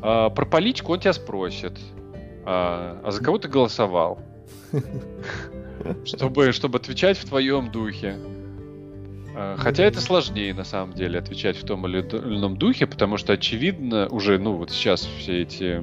А, 0.00 0.30
про 0.30 0.46
политику 0.46 0.92
он 0.92 1.00
тебя 1.00 1.12
спросит. 1.12 1.78
А, 2.44 3.00
а 3.04 3.10
за 3.10 3.22
кого 3.22 3.38
ты 3.38 3.48
голосовал? 3.48 4.20
Чтобы, 6.04 6.52
чтобы 6.52 6.78
отвечать 6.78 7.18
в 7.18 7.28
твоем 7.28 7.72
духе. 7.72 8.16
А, 9.34 9.56
хотя 9.58 9.84
это 9.84 10.00
сложнее, 10.00 10.54
на 10.54 10.64
самом 10.64 10.92
деле, 10.92 11.18
отвечать 11.18 11.56
в 11.56 11.64
том 11.64 11.86
или 11.86 12.00
ином 12.00 12.56
духе, 12.56 12.86
потому 12.86 13.16
что, 13.16 13.32
очевидно, 13.32 14.08
уже, 14.08 14.38
ну, 14.38 14.56
вот 14.56 14.70
сейчас 14.70 15.08
все 15.18 15.42
эти 15.42 15.82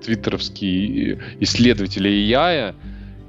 твиттеровские 0.00 1.20
исследователи 1.40 2.10
AI 2.10 2.74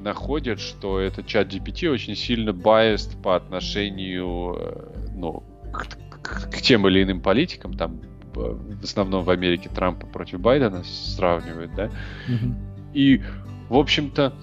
находят, 0.02 0.60
что 0.60 1.00
этот 1.00 1.28
чат 1.28 1.54
GPT 1.54 1.90
очень 1.90 2.16
сильно 2.16 2.52
biased 2.52 3.22
по 3.22 3.36
отношению, 3.36 4.56
э, 4.58 5.10
ну, 5.16 5.44
к, 5.74 5.88
к, 6.22 6.52
к 6.52 6.62
тем 6.62 6.88
или 6.88 7.04
иным 7.04 7.22
политикам, 7.22 7.74
там, 7.74 8.02
в 8.34 8.84
основном 8.84 9.24
в 9.24 9.30
Америке 9.30 9.70
Трампа 9.70 10.08
против 10.08 10.40
Байдена 10.40 10.84
сравнивают, 10.84 11.74
да, 11.76 11.86
mm-hmm. 12.28 12.56
и, 12.94 13.22
в 13.68 13.78
общем-то, 13.78 14.34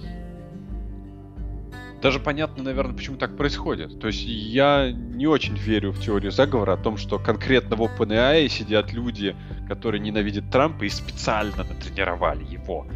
даже 2.02 2.20
понятно, 2.20 2.62
наверное, 2.62 2.94
почему 2.94 3.16
так 3.16 3.36
происходит. 3.36 3.98
То 3.98 4.08
есть 4.08 4.22
я 4.24 4.92
не 4.92 5.26
очень 5.26 5.56
верю 5.56 5.92
в 5.92 6.00
теорию 6.00 6.30
заговора 6.30 6.74
о 6.74 6.76
том, 6.76 6.98
что 6.98 7.18
конкретно 7.18 7.76
в 7.76 7.82
OpenAI 7.82 8.48
сидят 8.48 8.92
люди, 8.92 9.34
которые 9.66 10.00
ненавидят 10.00 10.50
Трампа 10.50 10.84
и 10.84 10.88
специально 10.88 11.64
натренировали 11.64 12.44
его 12.44 12.86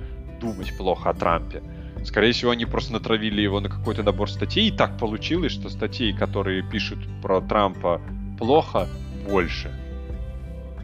думать 0.41 0.77
плохо 0.77 1.11
о 1.11 1.15
Трампе. 1.15 1.63
Скорее 2.05 2.33
всего, 2.33 2.51
они 2.51 2.65
просто 2.65 2.95
натравили 2.95 3.43
его 3.43 3.61
на 3.61 3.69
какой-то 3.69 4.03
набор 4.03 4.31
статей, 4.31 4.69
и 4.69 4.73
так 4.73 4.99
получилось, 4.99 5.53
что 5.53 5.69
статей, 5.69 6.15
которые 6.15 6.63
пишут 6.63 6.99
про 7.23 7.41
Трампа 7.41 8.01
плохо, 8.39 8.89
больше. 9.29 9.71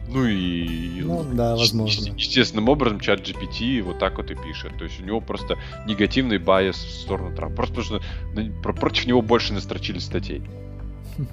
Ну 0.09 0.25
и 0.25 1.01
ну, 1.01 1.25
да, 1.33 1.55
возможно. 1.55 2.13
естественным 2.15 2.69
образом 2.69 2.99
чат 3.01 3.27
GPT 3.27 3.81
вот 3.81 3.99
так 3.99 4.17
вот 4.17 4.31
и 4.31 4.35
пишет. 4.35 4.77
То 4.77 4.85
есть 4.85 5.01
у 5.01 5.03
него 5.03 5.19
просто 5.19 5.57
негативный 5.85 6.37
байс 6.37 6.77
в 6.77 7.01
сторону 7.01 7.35
Трампа. 7.35 7.57
Просто 7.57 7.75
потому 7.75 7.99
что 8.61 8.73
против 8.73 9.05
него 9.05 9.21
больше 9.21 9.53
настрочили 9.53 9.99
статей. 9.99 10.41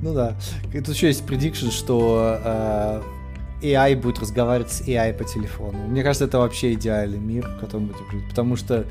Ну 0.00 0.14
да. 0.14 0.36
Тут 0.72 0.94
еще 0.94 1.08
есть 1.08 1.26
предикшн, 1.26 1.70
что 1.70 2.38
э, 2.44 3.02
AI 3.62 3.96
будет 3.96 4.20
разговаривать 4.20 4.70
с 4.70 4.82
AI 4.82 5.12
по 5.12 5.24
телефону. 5.24 5.78
Мне 5.88 6.02
кажется, 6.02 6.26
это 6.26 6.38
вообще 6.38 6.74
идеальный 6.74 7.18
мир, 7.18 7.46
в 7.46 7.60
котором 7.60 7.86
будет 7.86 7.98
жить. 8.10 8.28
Потому 8.28 8.56
что 8.56 8.86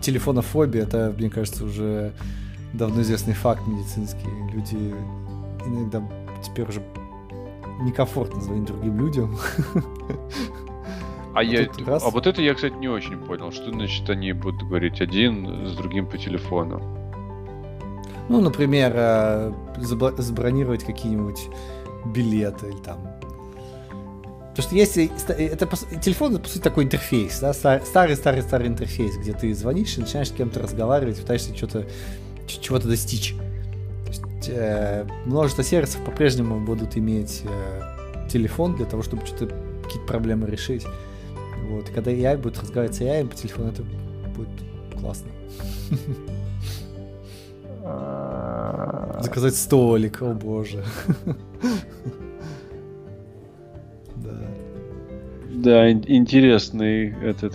телефонофобия, 0.00 0.82
это, 0.82 1.14
мне 1.16 1.30
кажется, 1.30 1.64
уже 1.64 2.12
давно 2.72 3.02
известный 3.02 3.34
факт 3.34 3.66
медицинский. 3.66 4.28
Люди 4.52 4.94
иногда 5.66 6.02
теперь 6.44 6.68
уже 6.68 6.82
некомфортно 7.82 8.40
звонить 8.40 8.66
другим 8.66 8.98
людям. 8.98 9.36
А, 11.34 11.38
а, 11.40 11.42
я, 11.42 11.68
раз... 11.86 12.02
а 12.04 12.10
вот 12.10 12.26
это 12.26 12.42
я, 12.42 12.54
кстати, 12.54 12.74
не 12.74 12.88
очень 12.88 13.16
понял. 13.18 13.52
Что 13.52 13.70
значит 13.70 14.08
они 14.10 14.32
будут 14.32 14.62
говорить 14.62 15.00
один 15.00 15.66
с 15.66 15.76
другим 15.76 16.06
по 16.06 16.18
телефону? 16.18 16.80
Ну, 18.28 18.40
например, 18.40 18.92
э, 18.94 19.52
забронировать 19.78 20.84
какие-нибудь 20.84 21.48
билеты 22.06 22.68
или 22.68 22.78
там 22.78 23.11
Потому 24.54 24.68
что 24.68 24.76
если 24.76 25.10
это 25.38 25.66
телефон, 26.02 26.34
это 26.34 26.42
по 26.42 26.48
сути 26.48 26.60
такой 26.62 26.84
интерфейс, 26.84 27.40
да, 27.40 27.54
старый, 27.54 28.16
старый, 28.16 28.42
старый 28.42 28.68
интерфейс, 28.68 29.16
где 29.16 29.32
ты 29.32 29.54
звонишь 29.54 29.96
и 29.96 30.02
начинаешь 30.02 30.28
с 30.28 30.32
кем-то 30.32 30.60
разговаривать, 30.60 31.18
пытаешься 31.18 31.56
что-то, 31.56 31.86
чего-то 32.46 32.86
достичь. 32.86 33.34
То 34.04 34.08
есть, 34.08 34.48
э, 34.48 35.06
множество 35.24 35.64
сервисов 35.64 36.04
по-прежнему 36.04 36.60
будут 36.60 36.98
иметь 36.98 37.44
э, 37.44 38.28
телефон 38.28 38.76
для 38.76 38.84
того, 38.84 39.02
чтобы 39.02 39.24
что-то 39.24 39.54
какие-то 39.84 40.06
проблемы 40.06 40.46
решить. 40.50 40.84
Вот. 41.70 41.88
И 41.88 41.92
когда 41.92 42.10
AI 42.10 42.36
будет 42.36 42.60
разговаривать 42.60 42.94
с 42.94 43.00
AI 43.00 43.26
по 43.26 43.34
телефону, 43.34 43.70
это 43.70 43.82
будет 44.36 44.50
классно. 45.00 45.30
Заказать 49.22 49.56
столик, 49.56 50.20
о 50.20 50.34
боже. 50.34 50.84
Да, 55.62 55.92
интересный 55.92 57.14
этот 57.22 57.54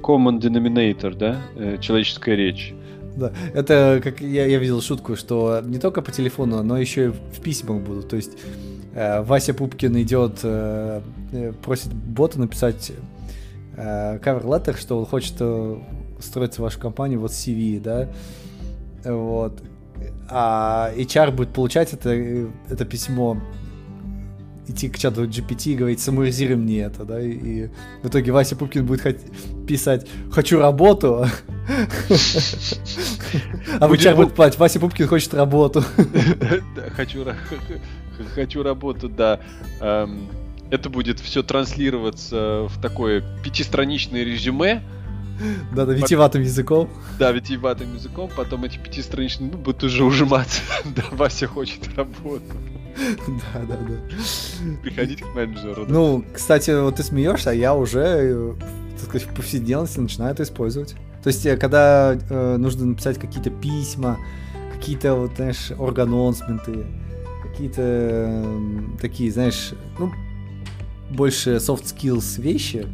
common 0.00 0.40
denominator, 0.40 1.14
да, 1.14 1.42
э, 1.56 1.76
человеческая 1.78 2.36
речь. 2.36 2.74
Да, 3.16 3.32
это 3.52 4.00
как 4.02 4.22
я, 4.22 4.46
я 4.46 4.58
видел 4.58 4.80
шутку, 4.80 5.14
что 5.14 5.60
не 5.62 5.78
только 5.78 6.00
по 6.00 6.10
телефону, 6.10 6.62
но 6.62 6.78
еще 6.78 7.06
и 7.06 7.08
в 7.08 7.40
письмах 7.42 7.82
будут. 7.82 8.08
То 8.08 8.16
есть 8.16 8.32
э, 8.94 9.20
Вася 9.20 9.52
Пупкин 9.52 10.00
идет, 10.00 10.40
э, 10.42 11.02
э 11.32 11.52
просит 11.52 11.92
бота 11.92 12.40
написать 12.40 12.92
э, 13.76 14.18
cover 14.20 14.78
что 14.78 14.98
он 14.98 15.04
хочет 15.04 15.34
э, 15.40 15.76
строить 16.20 16.58
вашу 16.58 16.80
компанию, 16.80 17.20
вот 17.20 17.32
CV, 17.32 17.78
да, 17.78 18.08
вот. 19.04 19.62
А 20.30 20.90
HR 20.96 21.30
будет 21.30 21.50
получать 21.50 21.92
это, 21.92 22.08
э, 22.08 22.46
это 22.70 22.86
письмо 22.86 23.36
идти 24.68 24.88
к 24.88 24.98
чату 24.98 25.24
GPT 25.24 25.72
и 25.72 25.76
говорить, 25.76 26.00
самуризируй 26.00 26.56
мне 26.56 26.80
это, 26.80 27.04
да, 27.04 27.20
и, 27.20 27.68
в 28.02 28.08
итоге 28.08 28.32
Вася 28.32 28.56
Пупкин 28.56 28.86
будет 28.86 29.20
писать 29.66 30.06
«хочу 30.30 30.58
работу», 30.58 31.26
а 33.80 33.88
в 33.88 33.96
чат 33.98 34.16
будет 34.16 34.34
платить 34.34 34.58
«Вася 34.58 34.80
Пупкин 34.80 35.06
хочет 35.06 35.34
работу». 35.34 35.84
Хочу 38.34 38.62
работу, 38.62 39.08
да. 39.08 39.40
Эм, 39.80 40.28
это 40.70 40.88
будет 40.88 41.20
все 41.20 41.42
транслироваться 41.42 42.68
в 42.68 42.80
такое 42.80 43.24
пятистраничное 43.42 44.22
резюме, 44.24 44.82
да, 45.74 45.84
да, 45.84 45.92
витиеватым 45.92 46.42
языком. 46.42 46.88
Да, 47.18 47.32
витиеватым 47.32 47.92
языком, 47.94 48.30
потом 48.36 48.64
эти 48.64 48.78
пятистраничные 48.78 49.50
ну, 49.50 49.58
будут 49.58 49.82
уже 49.82 50.04
ужиматься. 50.04 50.62
да, 50.84 51.02
Вася 51.10 51.46
хочет 51.46 51.88
работу. 51.96 52.44
Да, 52.96 53.60
да, 53.68 53.76
да. 53.76 53.96
Приходить 54.82 55.22
к 55.22 55.34
менеджеру. 55.34 55.84
Ну, 55.88 56.24
кстати, 56.32 56.70
вот 56.70 56.96
ты 56.96 57.02
смеешься, 57.02 57.50
а 57.50 57.54
я 57.54 57.74
уже, 57.74 58.54
так 58.98 59.08
сказать, 59.08 59.28
в 59.28 59.34
повседневности 59.34 59.98
начинаю 60.00 60.32
это 60.32 60.42
использовать. 60.42 60.94
То 61.22 61.28
есть, 61.28 61.44
э, 61.46 61.56
когда 61.56 62.14
э, 62.14 62.56
нужно 62.58 62.86
написать 62.86 63.18
какие-то 63.18 63.50
письма, 63.50 64.18
какие-то, 64.74 65.14
вот, 65.14 65.32
знаешь, 65.36 65.70
органонсменты, 65.70 66.86
какие-то 67.42 67.82
э, 67.82 68.80
такие, 69.00 69.32
знаешь, 69.32 69.72
ну, 69.98 70.12
больше 71.10 71.56
soft 71.56 71.84
skills 71.84 72.40
вещи, 72.40 72.86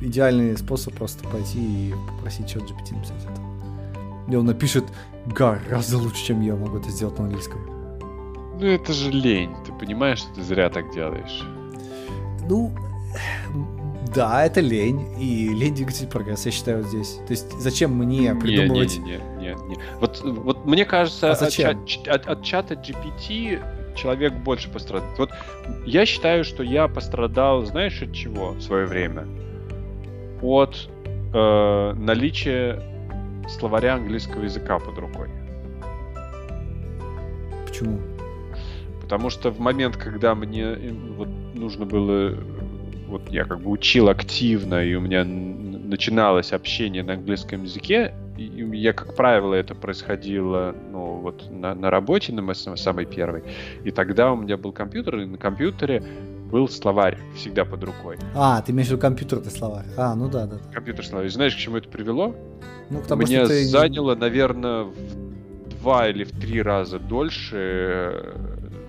идеальный 0.00 0.56
способ 0.56 0.94
просто 0.94 1.28
пойти 1.28 1.58
и 1.90 1.94
попросить 2.08 2.48
чат 2.48 2.62
GPT 2.62 2.96
написать 2.96 3.22
это. 3.24 4.32
И 4.32 4.36
он 4.36 4.46
напишет 4.46 4.84
гораздо 5.26 5.98
лучше, 5.98 6.24
чем 6.24 6.40
я 6.40 6.56
могу 6.56 6.78
это 6.78 6.90
сделать 6.90 7.18
на 7.18 7.24
английском. 7.24 7.79
Ну 8.60 8.66
это 8.66 8.92
же 8.92 9.10
лень, 9.10 9.54
ты 9.64 9.72
понимаешь, 9.72 10.18
что 10.18 10.34
ты 10.34 10.42
зря 10.42 10.68
так 10.68 10.92
делаешь? 10.92 11.42
Ну, 12.46 12.70
да, 14.14 14.44
это 14.44 14.60
лень, 14.60 15.00
и 15.18 15.48
лень 15.48 15.74
двигатель 15.74 16.06
прогресса, 16.06 16.48
я 16.48 16.52
считаю, 16.52 16.82
здесь. 16.84 17.20
То 17.26 17.30
есть 17.30 17.58
зачем 17.58 17.94
мне 17.94 18.34
придумывать... 18.34 18.98
Нет, 18.98 19.22
нет, 19.40 19.56
нет, 19.58 19.68
нет. 19.68 19.78
Вот, 19.98 20.20
вот 20.22 20.66
мне 20.66 20.84
кажется, 20.84 21.30
а 21.30 21.34
зачем? 21.34 21.70
От, 21.70 22.08
от, 22.08 22.26
от 22.28 22.44
чата 22.44 22.74
GPT 22.74 23.62
человек 23.96 24.34
больше 24.34 24.68
пострадает. 24.68 25.18
Вот 25.18 25.30
я 25.86 26.04
считаю, 26.04 26.44
что 26.44 26.62
я 26.62 26.86
пострадал, 26.86 27.64
знаешь, 27.64 28.02
от 28.02 28.12
чего 28.12 28.50
в 28.50 28.60
свое 28.60 28.84
время? 28.84 29.26
От 30.42 30.90
э, 31.32 31.94
наличия 31.96 32.82
словаря 33.48 33.94
английского 33.94 34.42
языка 34.42 34.78
под 34.78 34.98
рукой. 34.98 35.30
Почему? 37.66 37.98
Потому 39.10 39.28
что 39.28 39.50
в 39.50 39.58
момент, 39.58 39.96
когда 39.96 40.36
мне 40.36 40.62
э, 40.62 40.92
вот 41.16 41.28
нужно 41.52 41.84
было, 41.84 42.32
вот 43.08 43.28
я 43.28 43.44
как 43.44 43.60
бы 43.60 43.68
учил 43.68 44.08
активно, 44.08 44.84
и 44.84 44.94
у 44.94 45.00
меня 45.00 45.24
начиналось 45.24 46.52
общение 46.52 47.02
на 47.02 47.14
английском 47.14 47.64
языке, 47.64 48.14
и 48.38 48.44
я, 48.72 48.92
как 48.92 49.16
правило, 49.16 49.52
это 49.54 49.74
происходило, 49.74 50.76
ну, 50.92 51.16
вот 51.16 51.50
на, 51.50 51.74
на 51.74 51.90
работе, 51.90 52.32
на 52.32 52.54
самой 52.54 53.04
первой, 53.04 53.42
и 53.82 53.90
тогда 53.90 54.30
у 54.30 54.36
меня 54.36 54.56
был 54.56 54.70
компьютер, 54.70 55.18
и 55.18 55.24
на 55.24 55.38
компьютере 55.38 56.04
был 56.52 56.68
словарь 56.68 57.18
всегда 57.34 57.64
под 57.64 57.82
рукой. 57.82 58.16
А, 58.36 58.62
ты 58.62 58.70
имеешь 58.70 58.86
в 58.86 58.90
виду 58.92 59.00
компьютерный 59.00 59.50
словарь. 59.50 59.86
А, 59.96 60.14
ну 60.14 60.28
да, 60.28 60.46
да. 60.46 60.58
да. 60.58 60.72
Компьютер 60.72 61.04
словарь. 61.04 61.28
Знаешь, 61.30 61.56
к 61.56 61.58
чему 61.58 61.78
это 61.78 61.88
привело? 61.88 62.36
Ну, 62.90 63.00
потому 63.00 63.22
Мне 63.22 63.38
что 63.44 63.48
ты... 63.48 63.64
заняло, 63.64 64.14
наверное, 64.14 64.84
в 64.84 64.94
два 65.80 66.08
или 66.08 66.22
в 66.22 66.30
три 66.30 66.62
раза 66.62 67.00
дольше 67.00 68.34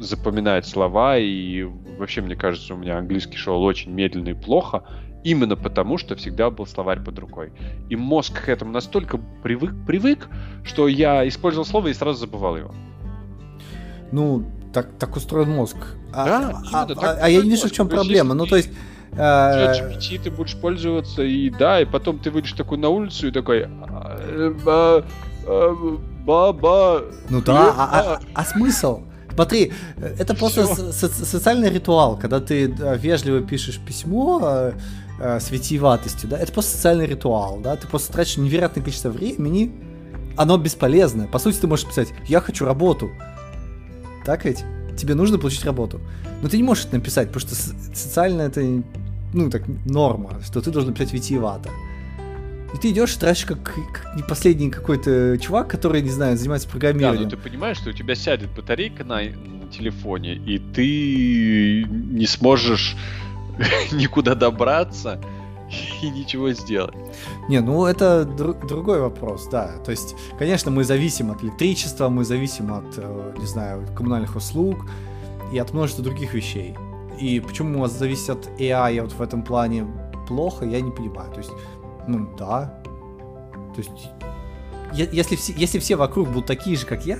запоминать 0.02 0.68
слова, 0.68 1.18
и 1.18 1.64
вообще, 1.98 2.22
мне 2.22 2.36
кажется, 2.36 2.74
у 2.74 2.78
меня 2.78 2.98
английский 2.98 3.38
шел 3.38 3.64
очень 3.64 3.92
медленно 3.92 4.30
и 4.30 4.34
плохо, 4.34 4.84
именно 5.24 5.56
потому, 5.56 5.98
что 5.98 6.16
всегда 6.16 6.50
был 6.50 6.66
словарь 6.66 7.00
под 7.02 7.20
рукой. 7.20 7.54
И 7.90 7.96
мозг 7.96 8.46
к 8.46 8.50
этому 8.50 8.72
настолько 8.72 9.20
привык, 9.44 9.74
привык 9.86 10.28
что 10.64 10.88
я 10.88 11.28
использовал 11.28 11.66
слово 11.66 11.90
и 11.90 11.94
сразу 11.94 12.20
забывал 12.20 12.58
его. 12.58 12.74
Ну, 14.12 14.46
так, 14.74 14.90
так 14.98 15.16
устроен 15.16 15.52
мозг. 15.52 15.78
А, 16.14 16.26
да, 16.26 16.62
а, 16.74 16.88
а, 16.90 17.18
а 17.22 17.30
я 17.30 17.42
не 17.42 17.50
вижу, 17.50 17.68
в 17.68 17.72
чем 17.72 17.88
проблема. 17.88 18.34
Ну, 18.34 18.46
то 18.46 18.58
есть... 18.58 18.70
Э, 19.14 19.74
GPT 19.74 20.24
ты 20.24 20.32
будешь 20.32 20.56
пользоваться, 20.56 21.22
и 21.24 21.50
да, 21.50 21.82
и 21.82 21.86
потом 21.86 22.20
ты 22.20 22.32
выйдешь 22.32 22.54
такой 22.54 22.78
на 22.78 22.90
улицу 22.90 23.28
и 23.28 23.32
такой... 23.32 23.66
«А, 23.66 24.18
э, 25.46 25.98
баба... 26.26 27.04
Ну 27.30 27.42
да, 27.42 27.74
а, 27.78 28.14
а, 28.16 28.20
а 28.34 28.46
смысл? 28.46 29.02
Смотри, 29.42 29.74
это 30.20 30.36
просто 30.36 30.68
со- 30.94 31.26
социальный 31.26 31.72
ритуал, 31.72 32.16
когда 32.16 32.40
ты 32.40 32.68
вежливо 32.68 33.42
пишешь 33.42 33.80
письмо 33.80 34.40
э, 34.44 34.74
э, 35.20 35.40
с 35.40 35.50
витиеватостью, 35.50 36.30
да, 36.30 36.38
это 36.38 36.54
просто 36.54 36.76
социальный 36.76 37.08
ритуал, 37.08 37.60
да, 37.60 37.76
ты 37.76 37.88
просто 37.88 38.14
тратишь 38.14 38.38
невероятное 38.38 38.84
количество 38.84 39.10
времени, 39.10 39.72
оно 40.38 40.58
бесполезное. 40.60 41.26
По 41.26 41.40
сути, 41.40 41.58
ты 41.58 41.66
можешь 41.66 41.88
писать, 41.88 42.10
я 42.28 42.40
хочу 42.40 42.66
работу. 42.66 43.10
Так 44.26 44.46
ведь? 44.46 44.64
Тебе 44.96 45.16
нужно 45.16 45.40
получить 45.40 45.66
работу. 45.66 46.00
Но 46.44 46.48
ты 46.48 46.58
не 46.58 46.64
можешь 46.64 46.86
это 46.86 46.98
написать, 46.98 47.32
потому 47.32 47.42
что 47.42 47.56
социально 47.96 48.44
это, 48.44 48.62
ну, 49.34 49.50
так, 49.50 49.64
норма, 49.86 50.40
что 50.46 50.62
ты 50.62 50.70
должен 50.70 50.94
писать 50.94 51.14
витиевато. 51.14 51.70
И 52.74 52.78
ты 52.78 52.92
идешь 52.92 53.16
и 53.16 53.20
тратишь 53.20 53.46
как, 53.46 53.64
как 53.64 54.16
не 54.16 54.24
последний 54.24 54.70
какой-то 54.70 55.38
чувак, 55.40 55.68
который, 55.68 56.02
не 56.02 56.10
знаю, 56.10 56.38
занимается 56.38 56.70
программированием. 56.70 57.30
Да, 57.30 57.36
но 57.36 57.42
ты 57.42 57.50
понимаешь, 57.50 57.78
что 57.78 57.90
у 57.90 57.94
тебя 57.94 58.16
сядет 58.16 58.50
батарейка 58.56 59.04
на, 59.04 59.22
на 59.22 59.68
телефоне, 59.72 60.36
и 60.36 60.58
ты 60.58 61.84
не 61.84 62.26
сможешь 62.26 62.96
никуда 63.92 64.36
добраться 64.36 65.20
и 66.02 66.10
ничего 66.10 66.52
сделать. 66.52 66.96
Не, 67.50 67.60
ну 67.60 67.86
это 67.86 68.24
дру- 68.24 68.68
другой 68.68 69.00
вопрос, 69.02 69.48
да. 69.48 69.78
То 69.86 69.92
есть, 69.92 70.16
конечно, 70.38 70.72
мы 70.72 70.84
зависим 70.84 71.32
от 71.32 71.44
электричества, 71.44 72.10
мы 72.10 72.24
зависим 72.24 72.74
от, 72.74 72.98
э, 72.98 73.36
не 73.38 73.46
знаю, 73.46 73.86
коммунальных 73.96 74.36
услуг 74.36 74.86
и 75.54 75.58
от 75.58 75.74
множества 75.74 76.04
других 76.04 76.34
вещей. 76.34 76.76
И 77.20 77.40
почему 77.40 77.78
у 77.78 77.82
вас 77.82 77.98
зависит 77.98 78.30
от 78.30 78.50
AI 78.60 79.02
вот 79.02 79.12
в 79.12 79.22
этом 79.22 79.44
плане 79.44 79.86
плохо, 80.28 80.66
я 80.66 80.82
не 80.82 80.92
понимаю. 80.92 81.32
То 81.32 81.40
есть 81.40 81.52
ну 82.12 82.30
да. 82.38 82.82
То 83.76 83.80
есть, 83.80 83.92
если 84.94 85.36
все, 85.36 85.54
если 85.54 85.80
все 85.80 85.96
вокруг 85.96 86.30
будут 86.30 86.46
такие 86.46 86.76
же, 86.76 86.86
как 86.86 87.06
я, 87.06 87.18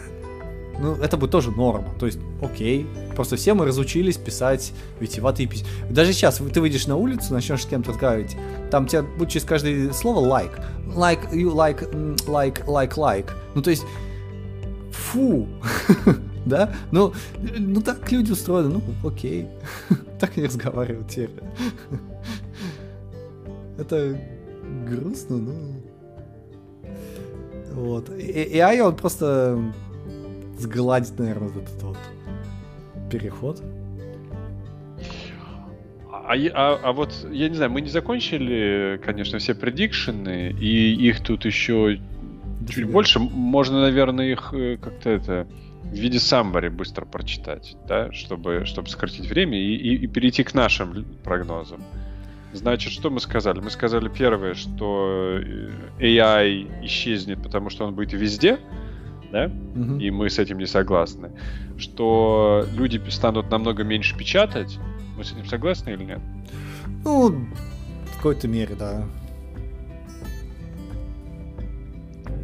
ну, 0.80 0.96
это 0.96 1.16
будет 1.16 1.32
тоже 1.32 1.52
норма. 1.52 1.90
То 2.00 2.08
есть, 2.08 2.20
окей. 2.42 2.88
Просто 3.16 3.36
все 3.36 3.54
мы 3.54 3.66
разучились 3.66 4.18
писать 4.18 4.74
витиеватые 5.00 5.48
письма. 5.48 5.68
Даже 5.90 6.12
сейчас 6.12 6.38
ты 6.38 6.60
выйдешь 6.60 6.88
на 6.88 6.96
улицу, 6.96 7.34
начнешь 7.34 7.62
с 7.62 7.66
кем-то 7.66 7.92
разговаривать, 7.92 8.36
там 8.72 8.88
тебя 8.88 9.04
будет 9.04 9.30
через 9.30 9.46
каждое 9.46 9.94
слово 9.94 10.26
like. 10.26 10.60
Like, 10.96 11.32
you 11.32 11.54
like, 11.54 11.90
like, 12.26 12.66
like, 12.66 12.96
like. 12.96 13.30
Ну, 13.54 13.62
то 13.62 13.70
есть, 13.70 13.84
фу. 14.92 15.48
да? 16.46 16.74
Ну, 16.92 17.14
ну, 17.58 17.82
так 17.82 18.12
люди 18.12 18.32
устроены, 18.32 18.70
ну, 18.70 19.08
окей. 19.08 19.48
так 20.20 20.32
они 20.36 20.48
разговаривают 20.48 21.10
теперь. 21.10 21.30
это 23.78 24.20
грустно, 24.88 25.38
ну... 25.38 25.84
Вот. 27.74 28.10
И 28.10 28.58
AI, 28.58 28.80
он 28.82 28.96
просто 28.96 29.58
сгладить, 30.58 31.18
наверное, 31.18 31.50
вот 31.50 31.64
этот 31.64 31.84
вот 31.84 31.98
переход. 33.10 33.62
А, 36.12 36.34
а, 36.34 36.80
а 36.84 36.92
вот, 36.94 37.14
я 37.32 37.50
не 37.50 37.56
знаю, 37.56 37.72
мы 37.72 37.82
не 37.82 37.90
закончили, 37.90 39.02
конечно, 39.04 39.40
все 39.40 39.56
предикшены, 39.56 40.52
и 40.52 40.94
их 40.94 41.22
тут 41.22 41.46
еще 41.46 42.00
Дофига. 42.62 42.74
чуть 42.74 42.92
больше. 42.92 43.20
Можно, 43.20 43.82
наверное, 43.82 44.32
их 44.32 44.54
э, 44.54 44.78
как-то 44.78 45.10
это 45.10 45.48
в 45.84 45.94
виде 45.94 46.20
самбари 46.20 46.70
быстро 46.70 47.06
прочитать, 47.06 47.76
да, 47.88 48.12
чтобы, 48.12 48.66
чтобы 48.66 48.88
сократить 48.88 49.28
время 49.28 49.58
и, 49.60 49.76
и, 49.76 49.96
и 50.04 50.08
перейти 50.08 50.44
к 50.44 50.54
нашим 50.54 51.06
прогнозам. 51.24 51.84
Значит, 52.54 52.92
что 52.92 53.10
мы 53.10 53.20
сказали? 53.20 53.60
Мы 53.60 53.70
сказали 53.70 54.10
первое, 54.10 54.54
что 54.56 55.40
э, 55.42 55.72
AI 56.00 56.86
исчезнет, 56.86 57.42
потому 57.42 57.70
что 57.70 57.86
он 57.86 57.96
будет 57.96 58.14
везде, 58.14 58.60
да, 59.32 59.50
угу. 59.76 59.98
и 59.98 60.12
мы 60.12 60.30
с 60.30 60.38
этим 60.38 60.58
не 60.58 60.66
согласны. 60.66 61.32
Что 61.78 62.66
люди 62.74 63.02
станут 63.10 63.50
намного 63.50 63.84
меньше 63.84 64.18
печатать, 64.18 64.80
мы 65.18 65.24
с 65.24 65.32
этим 65.32 65.46
согласны 65.46 65.92
или 65.92 66.04
нет? 66.04 66.20
Ну, 67.06 67.48
в 68.12 68.16
какой-то 68.18 68.48
мере, 68.48 68.76
да. 68.76 69.06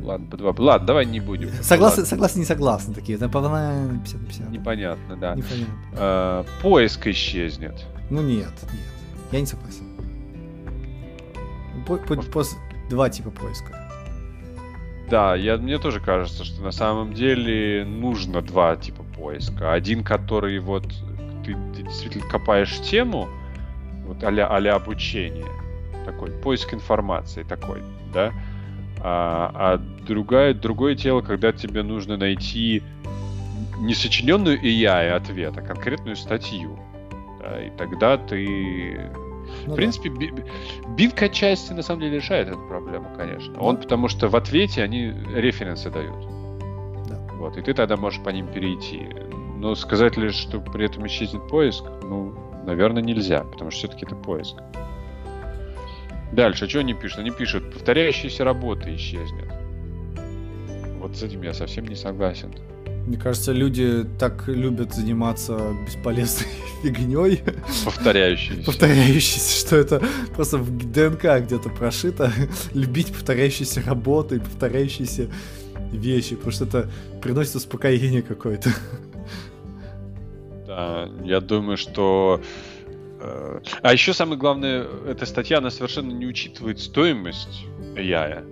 Ладно, 0.03 0.27
по 0.27 0.37
два. 0.37 0.55
Ладно, 0.57 0.87
давай 0.87 1.05
не 1.05 1.19
будем. 1.19 1.49
Согласны, 1.61 2.05
согласны, 2.05 2.39
не 2.39 2.45
согласны 2.45 2.93
такие. 2.93 3.17
Да, 3.17 3.27
50 3.27 4.25
50. 4.25 4.49
Непонятно, 4.49 5.17
да. 5.17 5.35
Непонятно. 5.35 5.75
А, 5.93 6.45
поиск 6.61 7.07
исчезнет. 7.07 7.85
Ну 8.09 8.21
нет, 8.21 8.53
нет. 8.71 8.97
Я 9.33 9.41
не 9.41 9.45
согласен. 9.45 9.86
По, 11.87 11.97
по, 11.97 12.15
по, 12.15 12.43
два 12.89 13.09
типа 13.09 13.31
поиска. 13.31 13.89
Да, 15.09 15.35
я, 15.35 15.57
мне 15.57 15.77
тоже 15.79 16.01
кажется, 16.01 16.43
что 16.43 16.61
на 16.61 16.71
самом 16.71 17.13
деле 17.13 17.85
нужно 17.85 18.41
два 18.41 18.75
типа 18.75 19.03
поиска. 19.15 19.71
Один, 19.71 20.03
который 20.03 20.59
вот 20.59 20.85
ты, 21.45 21.55
ты 21.75 21.83
действительно 21.83 22.27
копаешь 22.27 22.79
тему, 22.81 23.29
вот 24.05 24.23
а-ля, 24.23 24.47
а 24.47 24.75
обучение, 24.75 25.45
такой, 26.05 26.31
поиск 26.31 26.73
информации 26.73 27.43
такой, 27.43 27.81
да, 28.13 28.33
а, 28.99 29.51
а 29.53 29.77
другая, 30.05 30.53
другое 30.53 30.95
тело, 30.95 31.21
когда 31.21 31.53
тебе 31.53 31.83
нужно 31.83 32.17
найти 32.17 32.83
не 33.79 33.93
сочиненную 33.93 34.59
AI 34.61 35.11
ответ, 35.11 35.57
а 35.57 35.61
конкретную 35.61 36.15
статью. 36.15 36.77
Да, 37.39 37.63
и 37.63 37.69
тогда 37.77 38.17
ты... 38.17 39.09
Ну, 39.67 39.73
в 39.73 39.75
принципе, 39.75 40.09
да. 40.09 40.43
Бинг 40.95 41.21
отчасти 41.21 41.73
на 41.73 41.81
самом 41.81 42.01
деле 42.01 42.15
решает 42.15 42.47
эту 42.47 42.59
проблему, 42.67 43.09
конечно. 43.17 43.59
Он 43.59 43.77
потому 43.77 44.07
что 44.07 44.29
в 44.29 44.35
ответе 44.35 44.81
они 44.81 45.13
референсы 45.35 45.89
дают. 45.89 46.25
Да. 47.07 47.19
Вот, 47.33 47.57
и 47.57 47.61
ты 47.61 47.73
тогда 47.73 47.97
можешь 47.97 48.23
по 48.23 48.29
ним 48.29 48.47
перейти. 48.47 49.09
Но 49.57 49.75
сказать 49.75 50.15
ли, 50.15 50.29
что 50.29 50.61
при 50.61 50.85
этом 50.85 51.05
исчезнет 51.07 51.47
поиск, 51.49 51.83
ну, 52.01 52.33
наверное, 52.65 53.03
нельзя, 53.03 53.43
потому 53.43 53.69
что 53.71 53.79
все-таки 53.79 54.05
это 54.05 54.15
поиск. 54.15 54.55
Дальше, 56.31 56.69
что 56.69 56.79
они 56.79 56.93
пишут? 56.93 57.19
Они 57.19 57.31
пишут, 57.31 57.73
повторяющиеся 57.73 58.45
работы 58.45 58.95
исчезнет. 58.95 59.51
Вот 60.99 61.15
с 61.15 61.23
этим 61.23 61.41
я 61.41 61.53
совсем 61.53 61.85
не 61.85 61.95
согласен. 61.95 62.53
Мне 63.07 63.17
кажется, 63.17 63.53
люди 63.53 64.05
так 64.19 64.49
любят 64.49 64.93
заниматься 64.93 65.73
бесполезной 65.85 66.49
фигней. 66.83 67.41
Повторяющейся. 67.85 68.65
Повторяющейся, 68.65 69.65
что 69.65 69.77
это 69.77 70.03
просто 70.35 70.57
в 70.57 70.91
ДНК 70.91 71.41
где-то 71.41 71.69
прошито. 71.69 72.33
Любить 72.73 73.13
повторяющиеся 73.13 73.81
работы 73.81 74.35
и 74.35 74.39
повторяющиеся 74.39 75.29
вещи, 75.93 76.35
потому 76.35 76.51
что 76.51 76.65
это 76.65 76.91
приносит 77.21 77.55
успокоение 77.55 78.21
какое-то. 78.21 78.71
Да, 80.67 81.09
я 81.23 81.39
думаю, 81.39 81.77
что... 81.77 82.41
Э, 83.21 83.61
а 83.81 83.93
еще 83.93 84.13
самое 84.13 84.37
главное, 84.37 84.85
эта 85.07 85.25
статья, 85.25 85.59
она 85.59 85.71
совершенно 85.71 86.11
не 86.11 86.25
учитывает 86.25 86.81
стоимость 86.81 87.63
AI. 87.95 88.43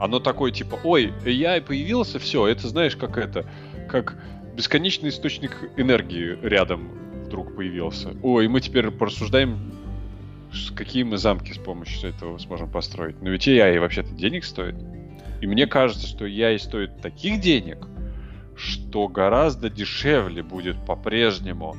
Оно 0.00 0.18
такое, 0.18 0.50
типа, 0.50 0.80
ой, 0.82 1.12
AI 1.24 1.60
появился, 1.60 2.18
все, 2.18 2.48
это 2.48 2.66
знаешь, 2.66 2.96
как 2.96 3.16
это, 3.16 3.46
как 3.90 4.16
бесконечный 4.56 5.08
источник 5.08 5.70
энергии 5.76 6.38
рядом 6.42 6.90
вдруг 7.26 7.56
появился. 7.56 8.16
Ой, 8.22 8.48
мы 8.48 8.60
теперь 8.60 8.90
порассуждаем, 8.90 9.72
какие 10.74 11.02
мы 11.02 11.18
замки 11.18 11.52
с 11.52 11.58
помощью 11.58 12.10
этого 12.10 12.38
сможем 12.38 12.70
построить. 12.70 13.20
Но 13.20 13.30
ведь 13.30 13.48
AI 13.48 13.80
вообще-то 13.80 14.10
денег 14.10 14.44
стоит. 14.44 14.76
И 15.40 15.46
мне 15.46 15.66
кажется, 15.66 16.06
что 16.06 16.26
AI 16.26 16.58
стоит 16.58 17.00
таких 17.00 17.40
денег, 17.40 17.86
что 18.56 19.08
гораздо 19.08 19.70
дешевле 19.70 20.42
будет 20.42 20.76
по-прежнему 20.86 21.76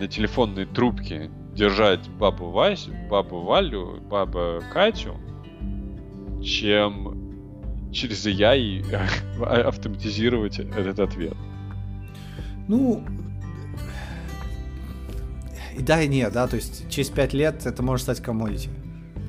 на 0.00 0.08
телефонной 0.08 0.66
трубке 0.66 1.30
держать 1.54 2.08
бабу 2.08 2.50
Васю, 2.50 2.92
бабу 3.10 3.40
Валю, 3.40 4.00
бабу 4.00 4.62
Катю, 4.72 5.16
чем 6.44 7.15
через 7.92 8.26
AI 8.26 8.84
автоматизировать 9.42 10.58
этот 10.58 11.00
ответ. 11.00 11.34
Ну, 12.68 13.04
и 15.76 15.82
да, 15.82 16.02
и 16.02 16.08
нет, 16.08 16.32
да, 16.32 16.46
то 16.46 16.56
есть 16.56 16.88
через 16.90 17.10
5 17.10 17.34
лет 17.34 17.66
это 17.66 17.82
может 17.82 18.04
стать 18.04 18.22
комодити. 18.22 18.68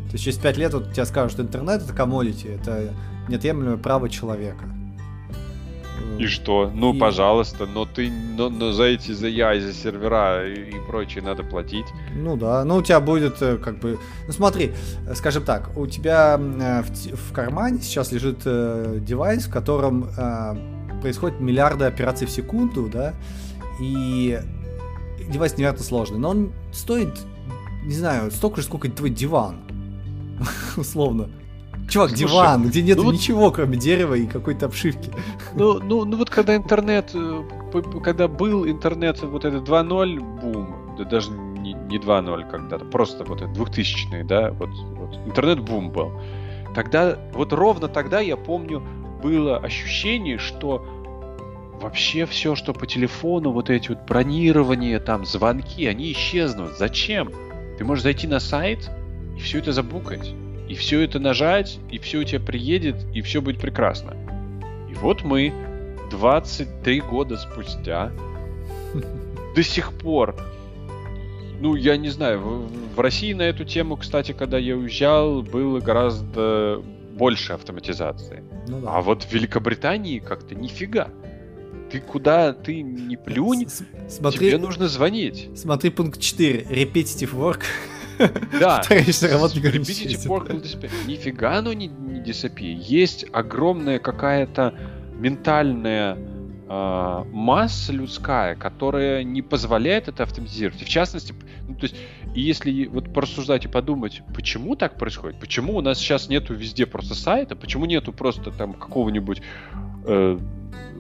То 0.08 0.14
есть 0.14 0.24
через 0.24 0.38
5 0.38 0.58
лет 0.58 0.74
вот 0.74 0.93
тебе 0.93 1.05
скажут, 1.05 1.34
что 1.34 1.41
интернет 1.43 1.84
это 1.84 1.93
комодити, 1.93 2.47
это 2.47 2.93
неотъемлемое 3.28 3.78
право 3.78 4.10
человека. 4.10 4.66
И 6.19 6.27
что? 6.27 6.71
Ну, 6.73 6.93
и... 6.93 6.99
пожалуйста, 6.99 7.65
но 7.65 7.85
ты, 7.85 8.09
но, 8.09 8.49
но 8.49 8.71
за 8.71 8.83
эти, 8.83 9.11
за 9.11 9.27
я, 9.27 9.59
за 9.59 9.73
сервера 9.73 10.47
и, 10.47 10.71
и 10.71 10.75
прочее 10.87 11.23
надо 11.23 11.43
платить. 11.43 11.85
Ну 12.15 12.35
да, 12.35 12.63
ну 12.65 12.77
у 12.77 12.81
тебя 12.81 12.99
будет 12.99 13.41
э, 13.41 13.57
как 13.57 13.79
бы, 13.79 13.99
ну 14.25 14.33
смотри, 14.33 14.73
э, 15.07 15.13
скажем 15.15 15.43
так, 15.43 15.75
у 15.77 15.85
тебя 15.85 16.39
э, 16.39 16.81
в, 16.81 17.29
в 17.29 17.33
кармане 17.33 17.79
сейчас 17.81 18.11
лежит 18.11 18.41
э, 18.45 18.97
девайс, 18.99 19.45
в 19.45 19.51
котором 19.51 20.09
э, 20.17 20.55
происходит 21.01 21.39
миллиарды 21.39 21.85
операций 21.85 22.25
в 22.25 22.31
секунду, 22.31 22.89
да, 22.91 23.13
и 23.79 24.39
девайс 25.29 25.53
невероятно 25.53 25.83
сложный, 25.83 26.17
но 26.17 26.29
он 26.29 26.51
стоит, 26.71 27.13
не 27.83 27.93
знаю, 27.93 28.31
столько 28.31 28.61
же, 28.61 28.67
сколько 28.67 28.89
твой 28.89 29.11
диван, 29.11 29.57
условно. 30.77 31.29
Чувак, 31.89 32.09
Слушай, 32.09 32.27
диван, 32.27 32.67
где 32.67 32.81
нет 32.81 32.97
ну 32.97 33.11
ничего, 33.11 33.49
кроме 33.49 33.77
дерева 33.77 34.15
и 34.15 34.27
какой-то 34.27 34.65
обшивки. 34.65 35.09
Ну, 35.55 35.79
ну, 35.79 36.03
ну 36.03 36.17
вот 36.17 36.29
когда 36.29 36.55
интернет, 36.55 37.11
э, 37.13 37.43
когда 38.03 38.27
был 38.27 38.67
интернет, 38.67 39.21
вот 39.23 39.45
этот 39.45 39.67
2.0 39.67 40.19
бум, 40.41 40.95
да 40.97 41.05
даже 41.05 41.31
не, 41.31 41.73
не 41.73 41.97
2.0 41.97 42.49
когда-то, 42.51 42.83
просто 42.85 43.23
вот 43.23 43.41
этот 43.41 43.53
2000 43.53 44.23
да, 44.23 44.51
вот, 44.51 44.69
вот 44.69 45.15
интернет 45.25 45.61
бум 45.61 45.91
был. 45.91 46.11
Тогда, 46.75 47.17
вот 47.33 47.53
ровно 47.53 47.88
тогда, 47.88 48.19
я 48.19 48.35
помню, 48.35 48.83
было 49.23 49.57
ощущение, 49.57 50.38
что 50.38 50.85
вообще 51.81 52.25
все, 52.25 52.55
что 52.55 52.73
по 52.73 52.85
телефону, 52.85 53.51
вот 53.51 53.69
эти 53.69 53.89
вот 53.89 54.05
бронирования, 54.05 54.99
там, 54.99 55.25
звонки, 55.25 55.85
они 55.88 56.11
исчезнут. 56.11 56.77
Зачем? 56.77 57.31
Ты 57.77 57.85
можешь 57.85 58.03
зайти 58.03 58.27
на 58.27 58.41
сайт 58.41 58.89
и 59.38 59.39
все 59.39 59.59
это 59.59 59.71
забукать 59.71 60.33
и 60.68 60.76
все 60.76 61.01
это 61.01 61.20
нажать, 61.20 61.80
и 61.91 61.97
все 61.97 62.20
у 62.20 62.24
тебя 62.24 62.39
приедет, 62.39 62.95
и 63.13 63.22
все 63.22 63.41
будет 63.41 63.59
прекрасно. 63.59 64.15
И 64.89 64.93
вот 64.95 65.24
мы 65.24 65.53
23 66.11 67.01
года 67.01 67.38
спустя 67.38 68.11
до 69.55 69.63
сих 69.63 69.93
пор 69.93 70.36
ну, 71.59 71.76
я 71.76 71.97
не 71.97 72.09
знаю, 72.09 72.39
в, 72.39 72.95
в 72.95 72.99
России 72.99 73.34
на 73.34 73.43
эту 73.43 73.65
тему, 73.65 73.97
кстати, 73.97 74.32
когда 74.32 74.57
я 74.57 74.76
уезжал, 74.76 75.41
было 75.41 75.80
гораздо 75.80 76.84
больше 77.13 77.53
автоматизации. 77.53 78.43
Ну, 78.68 78.82
да. 78.82 78.95
А 78.95 79.01
вот 79.01 79.24
в 79.24 79.34
Великобритании 79.34 80.20
как-то 80.20 80.55
нифига. 80.55 81.09
Ты 81.91 81.99
куда, 81.99 82.53
ты 82.53 82.82
не 82.82 83.15
плюнь, 83.15 83.68
смотри, 84.09 84.49
тебе 84.49 84.57
нужно 84.57 84.88
звонить. 84.88 85.49
Смотри 85.55 85.89
пункт 85.89 86.20
4. 86.20 86.68
Repetitive 86.70 87.34
work. 87.34 87.63
Да. 88.59 88.82
Стараешься 88.84 89.30
работать 89.30 89.61
Нифига 91.05 91.57
оно 91.57 91.74
не, 91.74 91.88
не 91.88 92.20
дисапи. 92.20 92.65
Есть 92.65 93.26
огромная 93.32 93.99
какая-то 93.99 94.74
ментальная 95.13 96.18
э, 96.68 97.24
масса 97.32 97.93
людская, 97.93 98.55
которая 98.55 99.24
не 99.24 99.41
позволяет 99.41 100.07
это 100.07 100.24
автоматизировать. 100.24 100.82
И 100.82 100.86
в 100.86 100.89
частности, 100.89 101.34
ну, 101.68 101.76
то 101.76 101.84
есть, 101.84 101.95
если 102.36 102.86
вот 102.88 103.13
порассуждать 103.13 103.65
и 103.65 103.68
подумать, 103.68 104.22
почему 104.36 104.76
так 104.76 104.97
происходит, 104.97 105.39
почему 105.39 105.76
у 105.78 105.82
нас 105.82 105.97
сейчас 105.97 106.30
нету 106.30 106.53
везде 106.53 106.86
просто 106.86 107.15
сайта, 107.15 107.55
почему 107.55 107.86
нету 107.86 108.13
просто 108.13 108.51
там 108.51 108.74
какого-нибудь 108.74 109.41
э, 110.05 110.39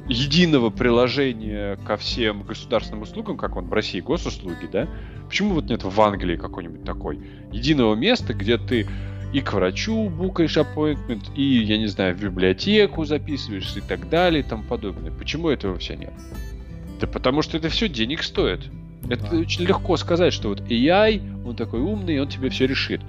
единого 0.09 0.69
приложения 0.69 1.77
ко 1.85 1.97
всем 1.97 2.43
государственным 2.43 3.03
услугам, 3.03 3.37
как 3.37 3.55
он 3.55 3.65
в 3.65 3.73
России 3.73 3.99
госуслуги, 3.99 4.67
да? 4.71 4.87
Почему 5.27 5.53
вот 5.55 5.65
нет 5.65 5.83
в 5.83 6.01
Англии 6.01 6.37
какой-нибудь 6.37 6.83
такой 6.83 7.19
единого 7.51 7.95
места, 7.95 8.33
где 8.33 8.57
ты 8.57 8.87
и 9.33 9.41
к 9.41 9.53
врачу 9.53 10.09
букаешь 10.09 10.55
appointment, 10.57 11.33
и, 11.35 11.43
я 11.43 11.77
не 11.77 11.87
знаю, 11.87 12.15
в 12.15 12.21
библиотеку 12.21 13.03
записываешься 13.03 13.79
и 13.79 13.81
так 13.81 14.09
далее 14.09 14.39
и 14.41 14.43
тому 14.43 14.63
подобное. 14.63 15.11
Почему 15.11 15.49
этого 15.49 15.77
все 15.77 15.95
нет? 15.95 16.13
Да 17.01 17.07
потому 17.07 17.41
что 17.41 17.57
это 17.57 17.67
все 17.69 17.89
денег 17.89 18.23
стоит. 18.23 18.61
Это 19.09 19.29
Да. 19.31 19.37
очень 19.37 19.65
легко 19.65 19.97
сказать, 19.97 20.33
что 20.33 20.49
вот 20.49 20.61
AI, 20.61 21.21
он 21.45 21.55
такой 21.55 21.81
умный, 21.81 22.19
он 22.21 22.29
тебе 22.29 22.49
все 22.49 22.65
решит. 22.67 23.01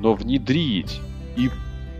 Но 0.00 0.14
внедрить 0.14 1.00
и 1.36 1.48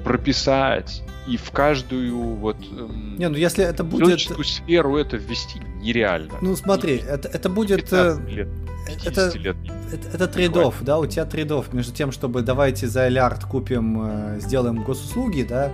прописать, 0.04 1.02
и 1.26 1.36
в 1.36 1.50
каждую 1.50 2.16
вот 2.36 2.56
эм, 2.70 3.16
Не, 3.18 3.28
ну 3.28 3.36
если 3.36 3.64
это 3.64 3.82
будет... 3.82 4.20
сферу 4.20 4.96
это 4.96 5.16
ввести 5.16 5.60
нереально. 5.80 6.34
Ну 6.42 6.54
смотри, 6.56 6.96
это, 6.96 7.28
это 7.28 7.48
будет... 7.48 7.88
15 7.90 8.28
э, 8.28 8.30
лет, 8.30 8.48
это- 8.86 9.30
50 9.30 9.34
лет. 9.36 9.56
Это, 9.92 10.08
это 10.08 10.28
трейдов, 10.28 10.82
да, 10.82 10.98
у 10.98 11.06
тебя 11.06 11.24
трейдов 11.24 11.72
между 11.72 11.92
тем, 11.92 12.12
чтобы 12.12 12.42
давайте 12.42 12.86
за 12.86 13.08
лярд 13.08 13.44
купим, 13.44 14.02
э, 14.02 14.40
сделаем 14.40 14.82
госуслуги, 14.82 15.42
да, 15.42 15.72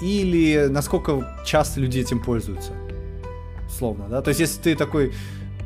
или 0.00 0.66
насколько 0.68 1.36
часто 1.44 1.80
люди 1.80 1.98
этим 1.98 2.22
пользуются, 2.22 2.72
условно, 3.68 4.06
да, 4.08 4.22
то 4.22 4.28
есть 4.28 4.40
если 4.40 4.60
ты 4.60 4.76
такой 4.76 5.12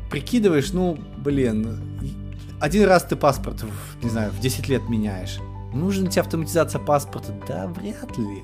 прикидываешь, 0.09 0.73
ну, 0.73 0.97
блин, 1.17 1.79
и- 2.01 2.13
один 2.59 2.85
раз 2.85 3.03
ты 3.03 3.15
паспорт, 3.15 3.63
в, 3.63 4.03
не 4.03 4.09
знаю, 4.09 4.31
в 4.31 4.39
10 4.39 4.67
лет 4.67 4.87
меняешь, 4.89 5.39
нужна 5.73 6.09
тебе 6.09 6.21
автоматизация 6.21 6.79
паспорта? 6.79 7.33
Да, 7.47 7.67
вряд 7.67 8.17
ли. 8.17 8.43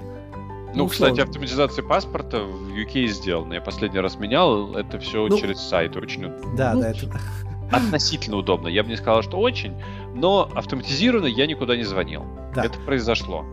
Ну, 0.73 0.83
ну, 0.83 0.87
кстати, 0.87 1.21
автоматизация 1.21 1.83
паспорта 1.83 2.39
в 2.39 2.69
UK 2.73 3.07
сделана. 3.07 3.53
Я 3.53 3.61
последний 3.61 3.99
раз 3.99 4.17
менял, 4.17 4.75
это 4.75 4.99
все 4.99 5.27
Ну, 5.27 5.39
через 5.39 5.59
сайт 5.59 5.95
очень 5.95 6.25
у- 6.25 6.55
Да, 6.55 6.73
Ну, 6.73 6.81
да, 6.81 6.91
это... 6.91 7.07
относительно 7.71 8.37
удобно. 8.37 8.67
Я 8.67 8.83
бы 8.83 8.89
не 8.89 8.97
сказал, 8.97 9.23
что 9.23 9.37
очень, 9.37 9.73
но 10.13 10.49
автоматизированно 10.55 11.25
я 11.27 11.47
никуда 11.47 11.75
не 11.75 11.83
звонил. 11.83 12.23
Да. 12.53 12.63
Это 12.65 12.79
произошло. 12.79 13.43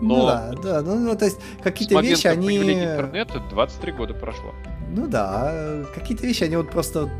Ну 0.00 0.16
но- 0.18 0.26
да, 0.26 0.52
да, 0.62 0.82
ну, 0.82 0.94
ну, 1.00 1.16
то 1.16 1.24
есть 1.24 1.38
С 1.38 1.62
какие-то 1.62 2.00
вещи, 2.00 2.26
они... 2.28 2.46
появления 2.46 2.92
интернета 2.92 3.42
23 3.50 3.92
года 3.92 4.14
прошло. 4.14 4.54
Ну 4.90 5.08
да, 5.08 5.84
какие-то 5.94 6.24
вещи, 6.26 6.44
они 6.44 6.56
вот 6.56 6.70
просто 6.70 7.10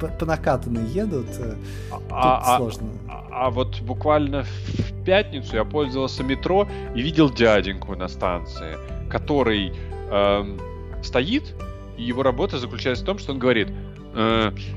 по, 0.00 0.08
по 0.08 0.26
накатанной 0.26 0.84
едут, 0.86 1.26
э, 1.38 1.54
А, 1.90 1.96
тут 1.98 2.06
а- 2.10 2.56
сложно. 2.58 2.88
а- 3.08 3.26
а 3.30 3.50
вот 3.50 3.80
буквально 3.80 4.44
в 4.44 5.04
пятницу 5.04 5.56
я 5.56 5.64
пользовался 5.64 6.22
метро 6.22 6.68
и 6.94 7.02
видел 7.02 7.30
дяденьку 7.30 7.94
на 7.96 8.08
станции, 8.08 8.76
который 9.10 9.72
эм, 10.10 10.60
стоит, 11.02 11.54
и 11.96 12.02
его 12.02 12.22
работа 12.22 12.58
заключается 12.58 13.02
в 13.02 13.06
том, 13.06 13.18
что 13.18 13.32
он 13.32 13.38
говорит, 13.38 13.68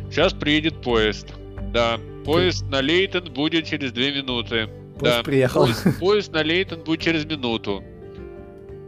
сейчас 0.09 0.31
приедет 0.33 0.81
поезд. 0.81 1.33
Да, 1.73 1.99
поезд 2.23 2.65
на 2.69 2.79
Лейтон 2.79 3.33
будет 3.33 3.65
через 3.65 3.91
две 3.91 4.13
минуты. 4.13 4.69
Поезд 4.97 5.17
да, 5.17 5.23
приехал. 5.23 5.63
Поезд, 5.65 5.83
поезд 5.99 6.31
на 6.31 6.41
Лейтон 6.41 6.83
будет 6.85 7.01
через 7.01 7.25
минуту. 7.25 7.83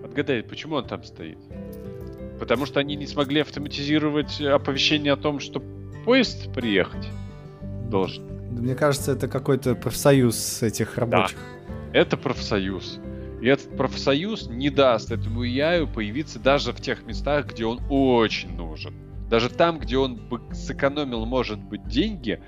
Отгадай, 0.06 0.42
почему 0.42 0.76
он 0.76 0.86
там 0.86 1.04
стоит? 1.04 1.38
Потому 2.40 2.66
что 2.66 2.80
они 2.80 2.96
не 2.96 3.08
смогли 3.08 3.42
автоматизировать 3.42 4.40
оповещение 4.40 5.14
о 5.14 5.18
том, 5.18 5.40
что 5.40 5.62
поезд 6.08 6.54
приехать 6.54 7.10
должен. 7.90 8.24
Мне 8.52 8.76
кажется, 8.76 9.12
это 9.12 9.28
какой-то 9.28 9.76
профсоюз 9.76 10.64
этих 10.64 10.98
рабочих. 10.98 11.38
Это 11.92 12.16
профсоюз. 12.16 13.00
И 13.42 13.48
этот 13.48 13.76
профсоюз 13.76 14.48
не 14.48 14.70
даст 14.70 15.12
этому 15.12 15.44
яю 15.44 15.86
появиться 15.86 16.40
даже 16.40 16.72
в 16.72 16.80
тех 16.80 17.06
местах, 17.06 17.48
где 17.48 17.66
он 17.66 17.82
очень 17.90 18.56
нужен. 18.56 18.94
Даже 19.30 19.50
там, 19.50 19.80
где 19.80 19.98
он 19.98 20.16
бы 20.16 20.40
сэкономил, 20.54 21.26
может 21.26 21.60
быть, 21.60 21.86
деньги, 21.90 22.42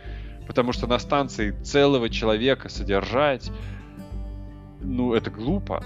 потому 0.48 0.72
что 0.72 0.88
на 0.88 0.98
станции 0.98 1.52
целого 1.62 2.10
человека 2.10 2.70
содержать, 2.70 3.52
ну, 4.80 5.14
это 5.14 5.32
глупо. 5.32 5.84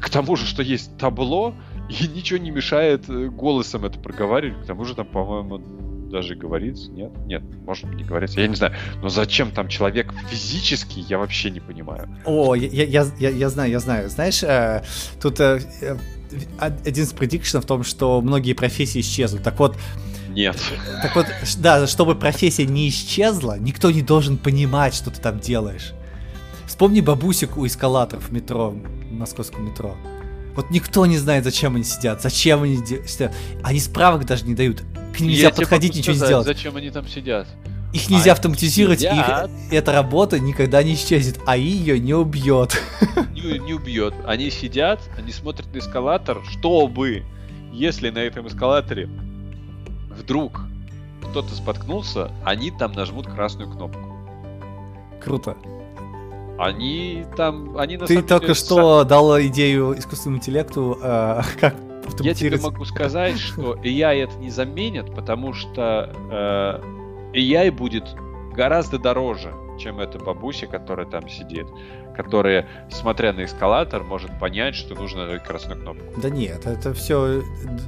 К 0.00 0.10
тому 0.10 0.34
же, 0.34 0.46
что 0.46 0.64
есть 0.64 0.98
табло, 0.98 1.54
и 1.88 2.08
ничего 2.08 2.40
не 2.40 2.50
мешает 2.50 3.08
э, 3.08 3.28
голосом 3.28 3.84
это 3.84 4.00
проговаривать. 4.00 4.64
К 4.64 4.66
тому 4.66 4.84
же 4.84 4.96
там, 4.96 5.06
по-моему, 5.06 5.93
даже 6.14 6.36
говорится. 6.36 6.92
Нет? 6.92 7.10
Нет, 7.26 7.42
может 7.66 7.92
не 7.92 8.04
говорится. 8.04 8.40
Я 8.40 8.46
не 8.46 8.54
знаю. 8.54 8.72
Но 9.02 9.08
зачем 9.08 9.50
там 9.50 9.66
человек 9.68 10.14
физически, 10.30 11.00
я 11.00 11.18
вообще 11.18 11.50
не 11.50 11.58
понимаю. 11.58 12.08
О, 12.24 12.54
я, 12.54 12.68
я, 12.84 13.04
я, 13.18 13.30
я- 13.30 13.50
знаю, 13.50 13.72
я 13.72 13.80
знаю. 13.80 14.08
Знаешь, 14.08 14.40
э, 14.44 14.84
тут 15.20 15.40
э, 15.40 15.60
э, 15.80 15.96
один 16.60 17.02
из 17.04 17.12
предикшенов 17.12 17.64
в 17.64 17.66
том, 17.66 17.82
что 17.82 18.20
многие 18.20 18.52
профессии 18.52 19.00
исчезнут. 19.00 19.42
Так 19.42 19.58
вот, 19.58 19.76
Нет. 20.28 20.56
так 21.02 21.16
вот, 21.16 21.26
да, 21.58 21.88
чтобы 21.88 22.14
профессия 22.14 22.64
не 22.64 22.88
исчезла, 22.90 23.58
никто 23.58 23.90
не 23.90 24.02
должен 24.02 24.38
понимать, 24.38 24.94
что 24.94 25.10
ты 25.10 25.20
там 25.20 25.40
делаешь. 25.40 25.94
Вспомни 26.68 27.00
бабусек 27.00 27.56
у 27.56 27.66
эскалаторов 27.66 28.28
в 28.28 28.32
метро, 28.32 28.70
в 28.70 29.12
московском 29.12 29.66
метро. 29.66 29.96
Вот 30.54 30.70
никто 30.70 31.04
не 31.06 31.18
знает, 31.18 31.44
зачем 31.44 31.74
они 31.74 31.84
сидят, 31.84 32.22
зачем 32.22 32.62
они 32.62 32.76
сидят. 33.06 33.34
Они 33.62 33.80
справок 33.80 34.24
даже 34.24 34.44
не 34.46 34.54
дают. 34.54 34.82
К 35.14 35.20
ним 35.20 35.30
нельзя 35.30 35.48
Я 35.48 35.54
подходить, 35.54 35.94
ничего 35.94 36.12
не 36.12 36.18
сказать, 36.18 36.28
сделать. 36.28 36.46
Зачем 36.46 36.76
они 36.76 36.90
там 36.90 37.06
сидят? 37.08 37.46
Их 37.92 38.10
нельзя 38.10 38.22
Они 38.24 38.30
автоматизировать, 38.32 38.98
и 39.02 39.06
сидят. 39.08 39.50
эта 39.70 39.92
работа 39.92 40.40
никогда 40.40 40.82
не 40.82 40.94
исчезнет, 40.94 41.38
а 41.46 41.56
ее 41.56 41.98
не 42.00 42.12
убьет. 42.14 42.80
Не, 43.32 43.58
не 43.58 43.74
убьет. 43.74 44.14
Они 44.26 44.50
сидят, 44.50 45.00
они 45.18 45.30
смотрят 45.30 45.72
на 45.72 45.78
эскалатор, 45.78 46.40
чтобы, 46.50 47.24
если 47.72 48.08
на 48.10 48.18
этом 48.18 48.48
эскалаторе 48.48 49.08
вдруг 50.18 50.62
кто-то 51.22 51.54
споткнулся, 51.54 52.30
они 52.44 52.70
там 52.70 52.92
нажмут 52.92 53.26
красную 53.26 53.70
кнопку. 53.70 54.00
Круто. 55.22 55.56
Они 56.58 57.24
там, 57.36 57.76
они 57.76 57.96
на 57.96 58.06
Ты 58.06 58.22
только 58.22 58.46
деле 58.46 58.54
что 58.54 59.04
дал 59.04 59.40
идею 59.42 59.98
искусственному 59.98 60.38
интеллекту, 60.38 60.98
э, 61.02 61.40
как 61.60 61.74
Я 62.20 62.34
тебе 62.34 62.58
могу 62.58 62.84
сказать, 62.84 63.38
что 63.38 63.74
AI 63.74 64.24
это 64.24 64.36
не 64.36 64.50
заменит, 64.50 65.14
потому 65.14 65.52
что 65.52 66.12
э, 66.30 67.36
AI 67.36 67.70
будет 67.72 68.04
гораздо 68.54 68.98
дороже, 68.98 69.52
чем 69.78 69.98
эта 70.00 70.18
бабуся, 70.18 70.66
которая 70.66 71.06
там 71.06 71.28
сидит, 71.28 71.66
которая, 72.16 72.68
смотря 72.90 73.32
на 73.32 73.44
эскалатор, 73.44 74.04
может 74.04 74.38
понять, 74.38 74.76
что 74.76 74.94
нужно 74.94 75.26
нажать 75.26 75.42
красную 75.42 75.80
кнопку. 75.80 76.20
Да 76.20 76.30
нет, 76.30 76.64
это 76.66 76.94
все... 76.94 77.42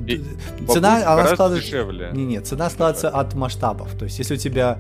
И 0.07 0.25
Цена, 0.69 0.97
она 1.12 1.29
складывается... 1.29 1.71
дешевле. 1.71 2.11
Не, 2.12 2.25
нет, 2.25 2.47
цена 2.47 2.69
складывается 2.69 3.11
от 3.11 3.35
масштабов. 3.35 3.95
То 3.97 4.05
есть, 4.07 4.19
если 4.19 4.35
у 4.35 4.39
тебя 4.39 4.79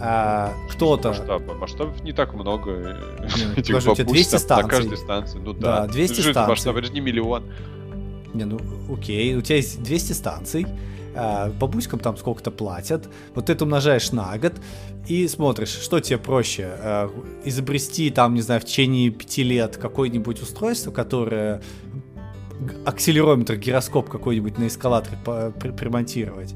э, 0.00 0.48
кто-то... 0.70 1.08
Масштабы. 1.08 1.54
Масштабов 1.54 2.02
не 2.02 2.12
так 2.12 2.34
много. 2.34 2.70
э, 2.72 2.96
Не, 3.36 3.52
этих 3.60 3.74
подожди, 3.74 3.90
у 3.90 3.94
тебя 3.94 4.04
бабусь 4.04 4.12
200 4.28 4.30
там 4.30 4.40
станций. 4.40 4.62
На 4.64 4.68
каждой 4.68 4.96
станции. 4.98 5.38
Ну 5.38 5.52
да. 5.52 5.80
Да, 5.82 5.92
200 5.92 6.12
Что 6.14 6.22
это 6.22 6.30
станций. 6.32 6.50
масштаб? 6.50 6.76
Это 6.76 6.86
же 6.86 6.92
не 6.92 7.00
миллион. 7.00 7.44
Не, 8.34 8.44
ну 8.44 8.58
окей, 8.92 9.36
у 9.36 9.42
тебя 9.42 9.56
есть 9.56 9.82
200 9.82 10.12
станций, 10.12 10.66
э, 11.14 11.50
бабуськам 11.52 12.00
там 12.00 12.16
сколько-то 12.16 12.50
платят, 12.50 13.08
вот 13.34 13.46
ты 13.46 13.52
это 13.52 13.64
умножаешь 13.64 14.10
на 14.10 14.36
год 14.38 14.54
и 15.06 15.28
смотришь, 15.28 15.68
что 15.68 16.00
тебе 16.00 16.18
проще, 16.18 16.68
э, 16.76 17.08
изобрести 17.44 18.10
там, 18.10 18.34
не 18.34 18.40
знаю, 18.42 18.60
в 18.60 18.64
течение 18.64 19.10
пяти 19.10 19.44
лет 19.44 19.76
какое-нибудь 19.76 20.42
устройство, 20.42 20.90
которое 20.90 21.62
акселерометр, 22.84 23.56
гироскоп 23.56 24.08
какой-нибудь 24.08 24.58
на 24.58 24.66
эскалаторе 24.66 25.18
примонтировать, 25.72 26.54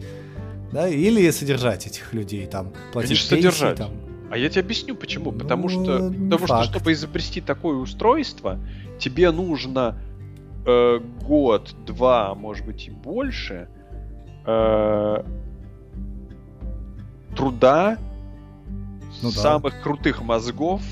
да, 0.72 0.88
или 0.88 1.30
содержать 1.30 1.86
этих 1.86 2.12
людей, 2.12 2.46
там, 2.46 2.72
платить 2.92 3.10
Конечно, 3.10 3.36
пенсии, 3.36 3.48
содержать. 3.48 3.76
там. 3.78 3.90
А 4.30 4.36
я 4.36 4.48
тебе 4.50 4.60
объясню 4.62 4.94
почему. 4.94 5.32
Ну, 5.32 5.38
потому 5.38 5.68
что, 5.68 6.12
потому 6.30 6.46
что 6.46 6.62
чтобы 6.64 6.92
изобрести 6.92 7.40
такое 7.40 7.76
устройство, 7.76 8.58
тебе 8.98 9.30
нужно 9.30 9.98
э, 10.66 11.00
год, 11.22 11.74
два, 11.86 12.34
может 12.34 12.66
быть 12.66 12.86
и 12.88 12.90
больше 12.90 13.68
э, 14.46 15.24
труда 17.36 17.96
Ну 19.22 19.30
да. 19.30 19.36
самых 19.40 19.80
крутых 19.82 20.22
мозгов, 20.22 20.82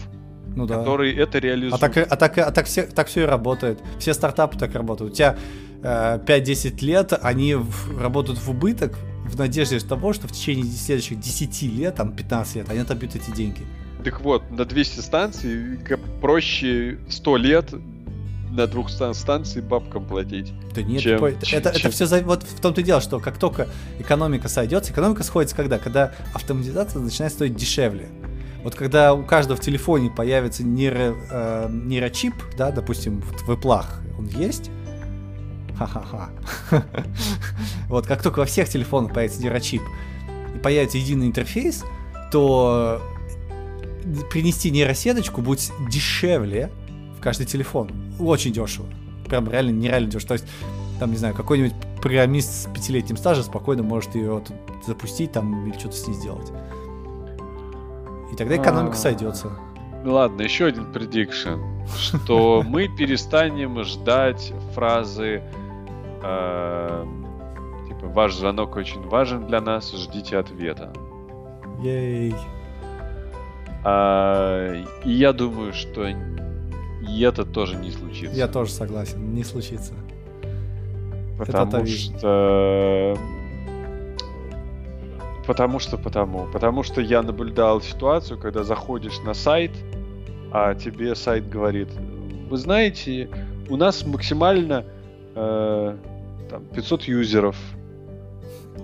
Ну 0.54 0.66
да. 0.66 0.78
которые 0.78 1.14
это 1.16 1.38
реализуют. 1.38 1.74
А 1.82 1.88
так, 1.88 2.12
а 2.12 2.16
так, 2.16 2.38
а 2.38 2.50
так, 2.50 2.66
все, 2.66 2.82
так 2.84 3.08
все 3.08 3.22
и 3.22 3.26
работает. 3.26 3.80
Все 3.98 4.14
стартапы 4.14 4.58
так 4.58 4.74
работают. 4.74 5.12
У 5.12 5.14
тебя 5.16 5.36
э, 5.82 6.18
5-10 6.24 6.84
лет, 6.84 7.12
они 7.20 7.54
в- 7.54 8.00
работают 8.00 8.38
в 8.40 8.48
убыток 8.50 8.96
в 9.26 9.36
надежде 9.38 9.78
того, 9.80 10.12
что 10.12 10.28
в 10.28 10.32
течение 10.32 10.64
следующих 10.64 11.20
10 11.20 11.62
лет, 11.62 11.94
там 11.96 12.12
15 12.12 12.56
лет, 12.56 12.70
они 12.70 12.80
отобьют 12.80 13.14
эти 13.14 13.30
деньги. 13.30 13.62
Так 14.04 14.20
вот, 14.20 14.50
на 14.50 14.64
200 14.64 15.00
станций 15.00 15.78
проще 16.20 16.98
100 17.08 17.36
лет 17.36 17.74
на 18.50 18.66
двух 18.66 18.88
стан- 18.90 19.14
станций 19.14 19.60
бабкам 19.62 20.06
платить. 20.06 20.52
Да 20.74 20.82
нет, 20.82 21.02
Чем- 21.02 21.14
такой- 21.14 21.36
чем- 21.42 21.58
это, 21.58 21.70
это 21.70 21.80
чем- 21.80 21.90
все 21.90 22.06
вот 22.22 22.42
в 22.44 22.60
том-то 22.60 22.80
и 22.80 22.84
дело, 22.84 23.00
что 23.00 23.18
как 23.20 23.38
только 23.38 23.68
экономика 23.98 24.48
сойдется, 24.48 24.92
экономика 24.92 25.22
сходится 25.24 25.54
когда? 25.56 25.78
Когда 25.78 26.12
автоматизация 26.32 27.00
начинает 27.02 27.32
стоить 27.32 27.54
дешевле. 27.56 28.08
Вот 28.62 28.74
когда 28.74 29.14
у 29.14 29.24
каждого 29.24 29.56
в 29.56 29.60
телефоне 29.60 30.10
появится 30.10 30.64
нейро, 30.64 31.14
э, 31.30 31.68
нейрочип, 31.70 32.34
да, 32.56 32.70
допустим, 32.70 33.20
вот 33.20 33.40
в 33.42 33.50
Apple 33.50 33.84
он 34.18 34.26
есть, 34.26 34.70
ха-ха-ха. 35.78 36.30
Вот 37.88 38.06
как 38.06 38.22
только 38.22 38.40
во 38.40 38.44
всех 38.46 38.68
телефонах 38.68 39.12
появится 39.12 39.42
нейрочип 39.42 39.82
и 40.54 40.58
появится 40.58 40.98
единый 40.98 41.26
интерфейс, 41.26 41.84
то 42.32 43.00
принести 44.30 44.70
нейросеточку 44.70 45.40
будет 45.42 45.70
дешевле 45.90 46.70
в 47.18 47.20
каждый 47.20 47.46
телефон. 47.46 47.90
Очень 48.18 48.52
дешево. 48.52 48.86
Прям 49.28 49.50
реально 49.50 49.70
нереально 49.70 50.10
дешево. 50.10 50.28
То 50.28 50.34
есть, 50.34 50.46
там, 50.98 51.10
не 51.10 51.16
знаю, 51.16 51.34
какой-нибудь 51.34 51.74
программист 52.00 52.64
с 52.64 52.72
пятилетним 52.72 53.16
стажем 53.16 53.44
спокойно 53.44 53.82
может 53.82 54.14
ее 54.14 54.42
запустить 54.86 55.32
там 55.32 55.66
или 55.68 55.78
что-то 55.78 55.96
с 55.96 56.06
ней 56.06 56.14
сделать. 56.14 56.50
И 58.32 58.36
тогда 58.36 58.56
экономика 58.56 58.94
А. 58.94 58.98
сойдется. 58.98 59.50
Ладно, 60.04 60.42
еще 60.42 60.66
один 60.66 60.92
предикшн, 60.92 61.58
что 61.98 62.62
мы 62.64 62.88
перестанем 62.88 63.82
ждать 63.82 64.52
фразы 64.74 65.42
типа 66.20 68.06
ваш 68.08 68.34
звонок 68.34 68.76
очень 68.76 69.02
важен 69.02 69.46
для 69.46 69.60
нас, 69.60 69.92
ждите 69.92 70.38
ответа. 70.38 70.92
Ей. 71.82 72.34
А, 73.84 74.82
и 75.04 75.10
я 75.10 75.32
думаю, 75.32 75.72
что 75.72 76.08
и 76.08 77.22
это 77.22 77.44
тоже 77.44 77.76
не 77.76 77.90
случится. 77.90 78.36
Я 78.36 78.48
тоже 78.48 78.72
согласен, 78.72 79.34
не 79.34 79.44
случится. 79.44 79.94
Потому 81.38 81.82
это 81.82 81.86
что... 81.86 83.16
Потому 85.46 85.78
что 85.78 85.96
потому. 85.96 86.48
Потому 86.52 86.82
что 86.82 87.00
я 87.00 87.22
наблюдал 87.22 87.80
ситуацию, 87.80 88.38
когда 88.38 88.64
заходишь 88.64 89.20
на 89.20 89.32
сайт, 89.32 89.70
а 90.50 90.74
тебе 90.74 91.14
сайт 91.14 91.48
говорит, 91.48 91.88
вы 92.50 92.56
знаете, 92.56 93.28
у 93.68 93.76
нас 93.76 94.04
максимально 94.04 94.84
э, 95.36 95.96
там, 96.50 96.64
500 96.74 97.02
юзеров. 97.04 97.56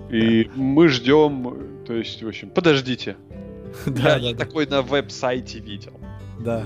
И 0.09 0.49
мы 0.55 0.87
ждем, 0.87 1.83
то 1.85 1.93
есть, 1.93 2.21
в 2.23 2.27
общем, 2.27 2.49
подождите. 2.49 3.17
Да, 3.87 4.17
я 4.17 4.31
да, 4.31 4.37
да. 4.37 4.45
такой 4.45 4.67
на 4.67 4.83
веб-сайте 4.83 5.59
видел. 5.59 5.93
Да. 6.39 6.63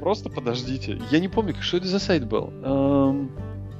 Просто 0.00 0.30
подождите. 0.30 0.98
Я 1.10 1.20
не 1.20 1.28
помню, 1.28 1.54
что 1.60 1.76
это 1.76 1.86
за 1.86 1.98
сайт 1.98 2.26
был. 2.26 2.52
Эм, 2.64 3.30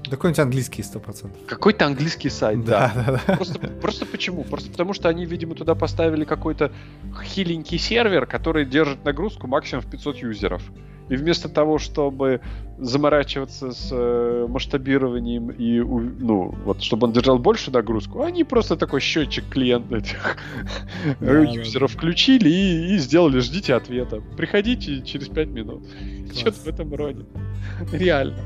Да 0.04 0.10
Какой-нибудь 0.10 0.38
английский 0.38 0.82
100%. 0.82 1.46
Какой-то 1.46 1.86
английский 1.86 2.28
сайт, 2.28 2.62
да. 2.64 2.92
Да, 2.94 3.04
да, 3.06 3.20
да. 3.26 3.36
Просто, 3.36 3.58
просто 3.58 4.06
почему? 4.06 4.44
Просто 4.44 4.70
потому 4.70 4.92
что 4.92 5.08
они, 5.08 5.24
видимо, 5.24 5.54
туда 5.54 5.74
поставили 5.74 6.24
какой-то 6.24 6.70
хиленький 7.24 7.78
сервер, 7.78 8.26
который 8.26 8.66
держит 8.66 9.02
нагрузку 9.04 9.46
максимум 9.46 9.82
в 9.82 9.90
500 9.90 10.16
юзеров. 10.18 10.62
И 11.08 11.16
вместо 11.16 11.48
того, 11.48 11.78
чтобы 11.78 12.40
заморачиваться 12.78 13.72
с 13.72 13.88
э, 13.92 14.46
масштабированием 14.48 15.50
и, 15.50 15.80
ну, 15.80 16.54
вот, 16.64 16.82
чтобы 16.82 17.06
он 17.06 17.12
держал 17.12 17.38
большую 17.38 17.74
нагрузку, 17.74 18.22
они 18.22 18.44
просто 18.44 18.76
такой 18.76 19.00
счетчик 19.00 19.44
клиент 19.48 19.92
этих 19.92 20.36
Да, 21.20 21.26
да, 21.26 21.40
юзеров 21.40 21.92
включили 21.92 22.48
и, 22.48 22.94
и 22.94 22.98
сделали 22.98 23.40
ждите 23.40 23.74
ответа. 23.74 24.20
Приходите 24.36 25.02
через 25.02 25.28
5 25.28 25.48
минут. 25.48 25.82
Что-то 26.34 26.60
в 26.60 26.66
этом 26.66 26.94
роде. 26.94 27.24
Реально. 27.92 28.38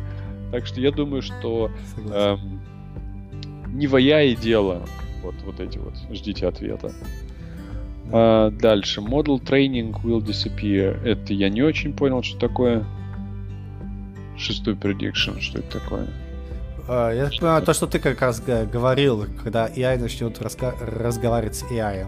Так 0.53 0.67
что 0.67 0.81
я 0.81 0.91
думаю, 0.91 1.23
что. 1.23 1.71
Эм, 2.11 2.61
не 3.69 3.87
воя 3.87 4.23
и 4.23 4.35
дело. 4.35 4.87
Вот, 5.23 5.35
вот 5.45 5.61
эти 5.61 5.79
вот. 5.79 5.95
Ждите 6.11 6.47
ответа. 6.47 6.93
А, 8.13 8.51
дальше. 8.51 9.01
Model 9.01 9.41
training 9.43 9.95
will 10.03 10.21
disappear. 10.25 11.03
Это 11.05 11.33
я 11.33 11.49
не 11.49 11.63
очень 11.63 11.93
понял, 11.93 12.23
что 12.23 12.39
такое. 12.39 12.85
Шестой 14.39 14.75
prediction. 14.75 15.41
Что 15.41 15.59
это 15.59 15.81
такое? 15.81 16.07
А, 16.89 17.11
Я 17.13 17.25
так 17.25 17.39
понимаю, 17.39 17.63
то, 17.63 17.75
что 17.75 17.87
ты 17.87 17.99
как 17.99 18.21
раз 18.21 18.41
говорил, 18.41 19.27
когда 19.43 19.67
AI 19.69 19.99
начнет 19.99 20.39
раска- 20.41 20.75
разговаривать 20.85 21.57
с 21.57 21.63
AI. 21.65 22.07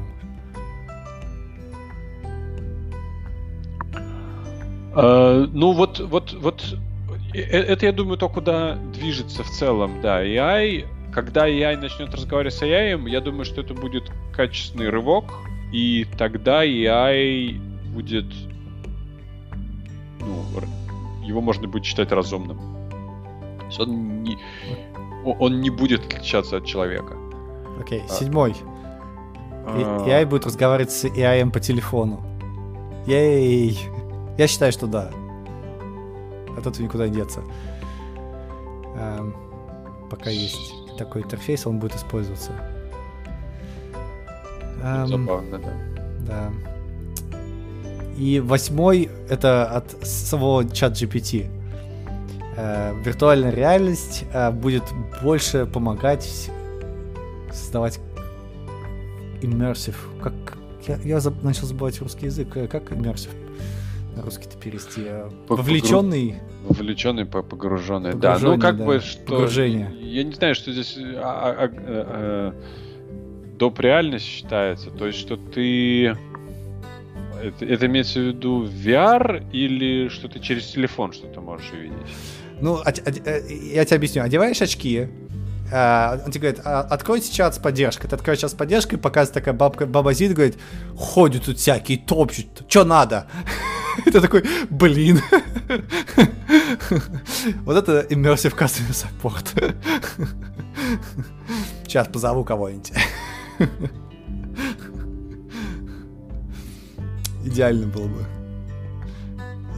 А, 4.94 5.46
ну 5.53 5.72
вот, 5.72 6.01
вот, 6.01 6.32
вот. 6.34 6.62
э, 7.34 7.40
э, 7.40 7.62
Это, 7.62 7.86
я 7.86 7.92
думаю, 7.92 8.18
то, 8.18 8.28
куда 8.28 8.76
движется 8.94 9.42
в 9.42 9.51
целом, 9.51 10.01
да. 10.03 10.22
AI, 10.24 10.86
когда 11.12 11.49
AI 11.49 11.76
начнет 11.76 12.14
разговаривать 12.14 12.55
с 12.55 12.62
AI, 12.62 13.09
я 13.09 13.20
думаю, 13.20 13.44
что 13.44 13.61
это 13.61 13.74
будет 13.74 14.11
качественный 14.32 14.88
рывок, 14.88 15.24
и 15.73 16.07
тогда 16.16 16.64
AI 16.64 17.59
будет, 17.95 18.27
ну, 20.21 20.43
его 21.25 21.41
можно 21.41 21.69
будет 21.69 21.85
считать 21.85 22.12
разумным. 22.12 22.59
То 23.61 23.66
есть 23.66 23.81
он 23.81 24.23
не, 24.23 24.39
он 25.25 25.61
не 25.61 25.71
будет 25.71 26.07
отличаться 26.07 26.57
от 26.57 26.64
человека. 26.66 27.16
Окей, 27.81 28.03
А. 28.09 28.12
седьмой. 28.12 28.51
И- 28.53 28.55
А, 29.66 30.05
AI 30.07 30.25
будет 30.27 30.47
разговаривать 30.47 30.91
с 30.91 31.05
AI 31.05 31.51
по 31.51 31.61
телефону. 31.61 32.21
Ей! 33.07 33.79
Я 34.39 34.47
считаю, 34.47 34.73
что 34.73 34.87
да. 34.87 35.11
От 36.57 36.66
этого 36.66 36.83
никуда 36.83 37.09
не 37.09 37.14
деться. 37.14 37.43
Эм, 38.97 39.35
пока 40.11 40.31
есть 40.31 40.73
такой 40.97 41.23
интерфейс, 41.23 41.66
он 41.66 41.79
будет 41.79 41.95
использоваться. 41.95 42.53
Эм, 44.83 45.07
Забавно, 45.07 45.59
да. 45.59 45.72
Да. 46.26 46.51
И 48.16 48.41
восьмой 48.41 49.09
это 49.29 49.64
от 49.66 49.91
самого 50.07 50.68
чат 50.68 50.93
GPT. 50.95 51.47
Э, 52.57 52.93
виртуальная 53.05 53.51
реальность 53.53 54.24
э, 54.33 54.51
будет 54.51 54.83
больше 55.22 55.66
помогать 55.66 56.51
создавать 57.53 58.01
immersive. 59.43 59.95
Как 60.22 60.35
я, 60.87 60.97
я 61.05 61.16
заб- 61.18 61.43
начал 61.45 61.66
забывать 61.66 62.01
русский 62.01 62.26
язык. 62.26 62.57
Э, 62.57 62.66
Как 62.66 62.91
immersive 62.91 63.31
на 64.16 64.22
русский-то 64.22 64.57
перевести? 64.59 65.03
Э, 65.05 65.29
Вовлеченный. 65.49 66.37
Вовлеченный, 66.68 67.24
по- 67.24 67.43
погруженный. 67.43 68.14
Да, 68.14 68.37
ну 68.41 68.59
как 68.59 68.79
да. 68.79 68.85
бы 68.85 68.99
что... 69.01 69.24
Погружение. 69.26 69.93
Я 70.01 70.24
не 70.24 70.33
знаю, 70.33 70.55
что 70.57 70.72
здесь 70.72 70.99
а- 70.99 71.55
а- 71.57 71.64
а- 71.66 71.70
э, 71.72 72.53
доп. 73.59 73.80
реальность 73.80 74.24
считается. 74.26 74.90
То 74.90 75.06
есть, 75.06 75.18
что 75.18 75.36
ты... 75.36 76.16
Это, 77.42 77.64
это 77.64 77.86
имеется 77.86 78.18
в 78.20 78.22
виду 78.24 78.66
VR 78.66 79.48
или 79.52 80.09
что 80.09 80.28
ты 80.28 80.40
через 80.40 80.66
телефон 80.68 81.12
что-то 81.12 81.40
можешь 81.40 81.70
увидеть? 81.72 81.96
Ну, 82.61 82.80
оде- 82.84 83.02
оде- 83.04 83.22
э, 83.24 83.74
я 83.74 83.84
тебе 83.84 83.96
объясню. 83.96 84.22
Одеваешь 84.22 84.61
очки, 84.61 85.09
а, 85.70 86.18
он 86.24 86.32
тебе 86.32 86.48
говорит, 86.48 86.66
«А, 86.66 86.80
откройте 86.80 87.32
чат 87.32 87.54
с 87.54 87.59
поддержкой. 87.59 88.09
Ты 88.09 88.16
открываешь 88.16 88.40
чат 88.40 88.50
с 88.50 88.54
поддержкой, 88.54 88.96
показывает 88.96 89.34
такая 89.34 89.54
бабка, 89.54 89.86
баба 89.86 90.12
Зид, 90.14 90.32
говорит, 90.32 90.59
ходят 90.96 91.44
тут 91.44 91.59
всякие, 91.59 91.98
топчут, 91.98 92.46
что 92.68 92.84
надо? 92.84 93.26
И 94.06 94.11
ты 94.11 94.20
такой, 94.20 94.44
блин. 94.70 95.20
Вот 97.64 97.76
это 97.76 98.06
immersive 98.09 98.56
customer 98.56 98.94
support. 98.94 99.74
Сейчас 101.84 102.09
позову 102.09 102.44
кого-нибудь. 102.44 102.92
Идеально 107.44 107.86
было 107.86 108.09
бы. 108.09 108.24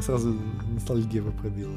Сразу 0.03 0.37
ностальгия 0.73 1.23
бы 1.23 1.31
пробила. 1.33 1.73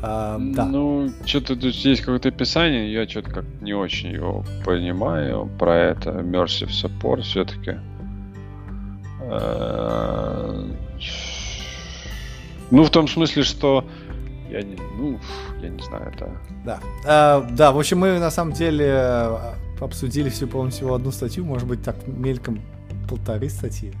А, 0.00 0.38
да. 0.38 0.64
Ну, 0.64 1.10
что-то 1.24 1.56
тут 1.56 1.74
есть 1.74 2.02
какое-то 2.02 2.28
описание, 2.28 2.92
я 2.92 3.08
что-то 3.08 3.30
как 3.30 3.44
не 3.60 3.74
очень 3.74 4.10
его 4.10 4.44
понимаю 4.64 5.50
про 5.58 5.76
это. 5.76 6.10
Immersive 6.10 6.68
Support 6.68 7.22
все-таки. 7.22 7.78
Ну, 12.70 12.84
в 12.84 12.90
том 12.90 13.08
смысле, 13.08 13.42
что 13.42 13.84
я 14.50 14.62
не, 14.62 14.76
ну, 14.98 15.18
я 15.62 15.68
не 15.68 15.82
знаю, 15.82 16.12
это... 16.14 16.30
Да. 16.64 16.80
А, 17.06 17.46
да, 17.50 17.72
в 17.72 17.78
общем, 17.78 17.98
мы 17.98 18.18
на 18.18 18.30
самом 18.30 18.52
деле 18.52 18.86
э, 18.86 19.38
обсудили 19.80 20.28
всю, 20.28 20.46
по-моему, 20.46 20.70
всего 20.70 20.94
одну 20.94 21.10
статью, 21.10 21.44
может 21.44 21.68
быть, 21.68 21.82
так 21.82 21.96
мельком 22.06 22.60
полторы 23.08 23.48
статьи. 23.48 23.92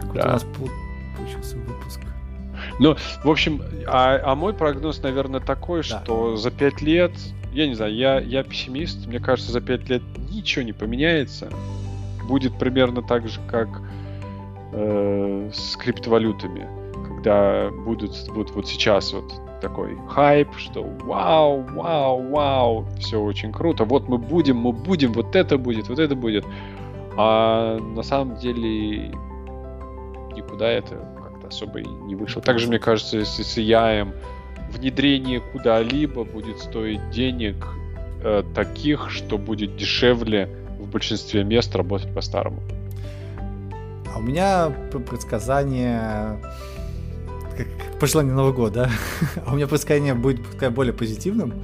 Какой-то 0.00 0.22
Да. 0.22 0.28
у 0.28 0.32
нас 0.32 0.44
пол- 0.44 0.70
получился 1.16 1.56
выпуск. 1.56 2.00
Ну, 2.78 2.96
в 3.24 3.30
общем, 3.30 3.62
а, 3.86 4.20
а 4.24 4.34
мой 4.34 4.52
прогноз, 4.54 5.02
наверное, 5.02 5.40
такой, 5.40 5.82
что 5.82 6.36
за 6.36 6.50
пять 6.50 6.80
лет, 6.82 7.12
я 7.52 7.66
не 7.66 7.74
знаю, 7.74 7.94
я, 7.94 8.20
я 8.20 8.42
пессимист, 8.44 9.06
мне 9.06 9.18
кажется, 9.20 9.50
за 9.52 9.60
пять 9.60 9.88
лет 9.88 10.02
ничего 10.30 10.62
не 10.64 10.72
поменяется. 10.72 11.48
Будет 12.28 12.56
примерно 12.58 13.02
так 13.02 13.28
же, 13.28 13.40
как 13.48 13.68
э, 14.72 15.50
с 15.52 15.76
криптовалютами, 15.76 16.66
когда 17.22 17.70
будут 17.70 18.28
вот, 18.30 18.50
вот 18.50 18.66
сейчас 18.66 19.12
вот 19.12 19.32
такой 19.60 19.96
хайп, 20.08 20.48
что 20.56 20.82
вау, 20.82 21.62
вау, 21.62 22.30
вау, 22.30 22.86
все 22.98 23.20
очень 23.20 23.52
круто, 23.52 23.84
вот 23.84 24.08
мы 24.08 24.18
будем, 24.18 24.56
мы 24.56 24.72
будем, 24.72 25.12
вот 25.12 25.36
это 25.36 25.56
будет, 25.56 25.88
вот 25.88 26.00
это 26.00 26.16
будет. 26.16 26.44
А 27.16 27.78
на 27.78 28.02
самом 28.02 28.36
деле 28.36 29.10
никуда 30.34 30.68
это 30.68 30.96
как-то 31.16 31.46
особо 31.46 31.78
и 31.78 31.86
не 31.86 32.16
вышло. 32.16 32.42
Также, 32.42 32.66
мне 32.66 32.80
кажется, 32.80 33.18
если 33.18 33.44
с 33.44 33.56
AI 33.56 34.12
внедрение 34.70 35.40
куда-либо 35.40 36.24
будет 36.24 36.58
стоить 36.58 37.10
денег 37.10 37.68
э, 38.24 38.42
таких, 38.52 39.10
что 39.10 39.38
будет 39.38 39.76
дешевле 39.76 40.48
в 40.80 40.90
большинстве 40.90 41.44
мест 41.44 41.76
работать 41.76 42.12
по-старому. 42.12 42.60
А 44.12 44.18
у 44.18 44.22
меня 44.22 44.70
предсказание 44.90 46.40
как, 47.56 47.66
пожелание 48.00 48.34
Нового 48.34 48.52
года, 48.52 48.84
да? 48.84 48.90
а 49.46 49.52
у 49.52 49.56
меня 49.56 49.66
предсказание 49.66 50.14
будет 50.14 50.44
пускай 50.44 50.70
более 50.70 50.92
позитивным. 50.92 51.54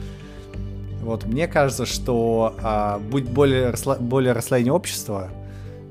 Вот, 1.02 1.24
мне 1.24 1.48
кажется, 1.48 1.86
что 1.86 2.54
а, 2.62 2.98
будет 2.98 3.30
более, 3.30 3.70
рассло... 3.70 3.96
более 3.96 4.32
расслоение 4.32 4.72
общества. 4.72 5.30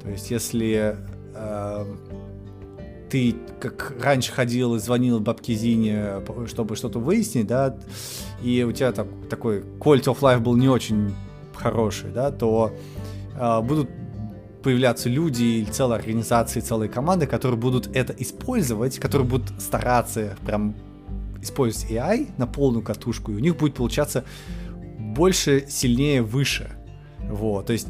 То 0.03 0.09
есть, 0.09 0.31
если 0.31 0.97
а, 1.33 1.87
ты 3.09 3.35
как 3.59 3.95
раньше 4.01 4.31
ходил 4.31 4.75
и 4.75 4.79
звонил 4.79 5.19
бабке 5.19 5.53
Зине, 5.53 6.21
чтобы 6.47 6.75
что-то 6.75 6.99
выяснить, 6.99 7.47
да, 7.47 7.77
и 8.43 8.63
у 8.63 8.71
тебя 8.71 8.91
так, 8.91 9.07
такой 9.29 9.61
quality 9.79 10.05
of 10.05 10.19
life 10.19 10.39
был 10.39 10.55
не 10.55 10.67
очень 10.67 11.15
хороший, 11.55 12.11
да, 12.11 12.31
то 12.31 12.73
а, 13.35 13.61
будут 13.61 13.89
появляться 14.63 15.09
люди 15.09 15.43
или 15.43 15.65
целые 15.65 15.97
организации, 15.97 16.59
целые 16.59 16.89
команды, 16.89 17.27
которые 17.27 17.59
будут 17.59 17.95
это 17.95 18.13
использовать, 18.13 18.99
которые 18.99 19.27
будут 19.27 19.49
стараться 19.61 20.37
прям 20.45 20.75
использовать 21.41 21.91
AI 21.91 22.31
на 22.37 22.47
полную 22.47 22.83
катушку, 22.83 23.31
и 23.31 23.35
у 23.35 23.39
них 23.39 23.57
будет 23.57 23.75
получаться 23.75 24.25
больше, 24.99 25.65
сильнее, 25.69 26.21
выше. 26.21 26.71
Вот, 27.29 27.67
то 27.67 27.73
есть 27.73 27.87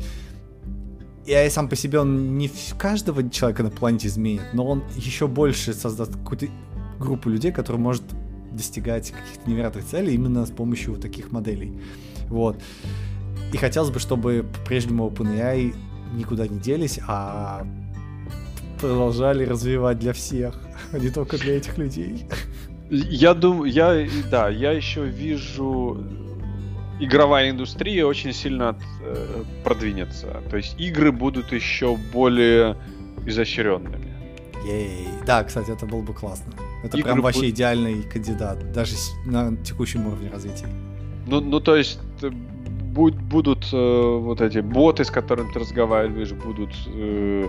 AI 1.26 1.50
сам 1.50 1.68
по 1.68 1.76
себе, 1.76 2.00
он 2.00 2.38
не 2.38 2.50
каждого 2.78 3.30
человека 3.30 3.64
на 3.64 3.70
планете 3.70 4.08
изменит, 4.08 4.44
но 4.54 4.66
он 4.66 4.84
еще 4.96 5.28
больше 5.28 5.74
создаст 5.74 6.14
какую-то 6.14 6.48
группу 7.00 7.30
людей, 7.30 7.52
которая 7.52 7.82
может 7.82 8.04
достигать 8.52 9.12
каких-то 9.12 9.50
невероятных 9.50 9.86
целей 9.86 10.16
именно 10.16 10.46
с 10.46 10.52
помощью 10.52 10.94
вот 10.94 11.02
таких 11.02 11.32
моделей. 11.32 11.80
Вот. 12.30 12.62
И 13.54 13.58
хотелось 13.58 13.92
бы, 13.92 14.00
чтобы 14.00 14.46
по-прежнему 14.62 15.08
OpenAI 15.08 15.76
никуда 16.14 16.48
не 16.48 16.60
делись, 16.60 17.00
а 17.08 17.66
продолжали 18.80 19.46
развивать 19.46 20.00
для 20.00 20.14
всех, 20.14 20.60
а 20.94 21.00
не 21.00 21.10
только 21.10 21.38
для 21.38 21.58
этих 21.58 21.78
людей. 21.78 22.26
Я 22.90 23.34
думаю, 23.34 23.72
я, 23.72 24.08
да, 24.32 24.50
я 24.50 24.72
еще 24.72 25.06
вижу 25.06 26.04
игровая 27.00 27.50
индустрия 27.50 28.06
очень 28.06 28.34
сильно 28.34 28.70
от, 28.70 28.78
э, 29.02 29.44
продвинется. 29.64 30.42
То 30.50 30.58
есть 30.58 30.80
игры 30.80 31.12
будут 31.12 31.52
еще 31.52 31.98
более 32.14 32.76
изощренными. 33.26 34.14
Ей. 34.66 35.08
Да, 35.26 35.44
кстати, 35.44 35.72
это 35.72 35.86
было 35.86 36.02
бы 36.02 36.14
классно. 36.14 36.54
Это 36.84 36.98
игры 36.98 37.12
прям 37.12 37.22
вообще 37.22 37.42
буд... 37.42 37.50
идеальный 37.50 38.04
кандидат, 38.04 38.72
даже 38.72 38.96
на 39.26 39.56
текущем 39.58 40.08
уровне 40.08 40.30
развития. 40.30 40.68
Ну, 41.28 41.42
ну 41.42 41.60
то 41.60 41.76
есть 41.76 42.00
э, 42.22 42.32
будь, 42.98 43.14
будут 43.14 43.70
э, 43.72 44.18
вот 44.20 44.42
эти 44.42 44.58
боты, 44.58 45.04
с 45.04 45.12
которыми 45.12 45.52
ты 45.54 45.60
разговариваешь, 45.60 46.32
будут 46.32 46.72
э, 46.88 47.48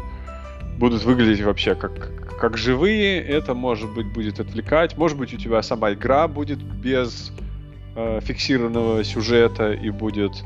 будут 0.79 1.05
выглядеть 1.05 1.43
вообще 1.43 1.75
как 1.75 2.11
как 2.39 2.59
живые. 2.59 3.23
Это 3.23 3.55
может 3.55 3.91
быть 3.95 4.13
будет 4.13 4.41
отвлекать. 4.41 4.99
Может 4.99 5.19
быть 5.19 5.33
у 5.35 5.39
тебя 5.39 5.63
сама 5.63 5.93
игра 5.93 6.29
будет 6.29 6.59
без 6.59 7.33
э, 7.97 8.21
фиксированного 8.21 9.03
сюжета 9.05 9.73
и 9.73 9.91
будет, 9.91 10.45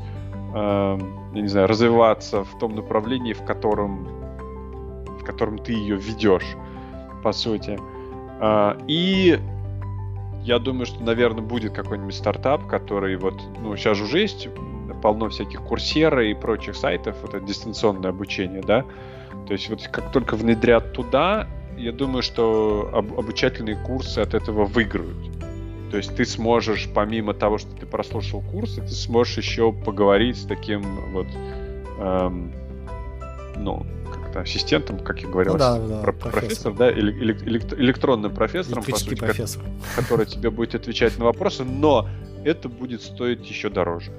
э, 0.55 0.99
я 1.35 1.41
не 1.41 1.49
знаю, 1.49 1.67
развиваться 1.67 2.45
в 2.45 2.57
том 2.59 2.75
направлении, 2.75 3.33
в 3.33 3.43
котором, 3.43 4.07
в 5.19 5.23
котором 5.25 5.57
ты 5.57 5.73
ее 5.73 5.97
ведешь, 5.97 6.55
по 7.23 7.33
сути. 7.33 7.77
Э, 8.39 8.77
и 8.87 9.37
я 10.43 10.59
думаю, 10.59 10.85
что, 10.85 11.03
наверное, 11.03 11.43
будет 11.43 11.73
какой-нибудь 11.73 12.15
стартап, 12.15 12.67
который 12.67 13.17
вот, 13.17 13.35
ну, 13.61 13.75
сейчас 13.75 13.99
уже 13.99 14.19
есть 14.19 14.47
полно 15.03 15.27
всяких 15.27 15.61
курсера 15.61 16.25
и 16.25 16.33
прочих 16.33 16.77
сайтов, 16.77 17.17
вот 17.21 17.33
это 17.33 17.45
дистанционное 17.45 18.11
обучение, 18.11 18.61
да. 18.61 18.85
То 19.45 19.51
есть 19.51 19.69
вот 19.69 19.85
как 19.91 20.13
только 20.13 20.37
внедрят 20.37 20.93
туда, 20.93 21.45
я 21.77 21.91
думаю, 21.91 22.23
что 22.23 22.89
об, 22.93 23.19
обучательные 23.19 23.75
курсы 23.75 24.19
от 24.19 24.33
этого 24.33 24.63
выиграют. 24.63 25.17
То 25.91 25.97
есть 25.97 26.15
ты 26.15 26.23
сможешь, 26.23 26.89
помимо 26.95 27.33
того, 27.33 27.57
что 27.57 27.75
ты 27.75 27.85
прослушал 27.85 28.41
курсы, 28.41 28.81
ты 28.81 28.87
сможешь 28.87 29.37
еще 29.37 29.73
поговорить 29.73 30.37
с 30.37 30.45
таким 30.45 30.81
вот, 31.11 31.27
эм, 31.99 32.53
ну, 33.57 33.85
как-то 34.09 34.39
ассистентом, 34.39 34.99
как 34.99 35.19
я 35.19 35.27
говорил, 35.27 35.53
ну, 35.53 35.59
да, 35.59 35.79
да, 35.79 36.01
про- 36.01 36.13
профессор. 36.13 36.39
профессор, 36.39 36.73
да, 36.73 36.89
или, 36.89 37.11
или, 37.11 37.59
электронным 37.77 38.33
профессором, 38.33 38.83
по 38.83 38.95
сути, 38.95 39.15
профессор. 39.15 39.63
который 39.97 40.25
тебе 40.25 40.49
будет 40.49 40.75
отвечать 40.75 41.19
на 41.19 41.25
вопросы, 41.25 41.65
но 41.65 42.07
это 42.45 42.69
будет 42.69 43.01
стоить 43.01 43.49
еще 43.49 43.69
дороже. 43.69 44.13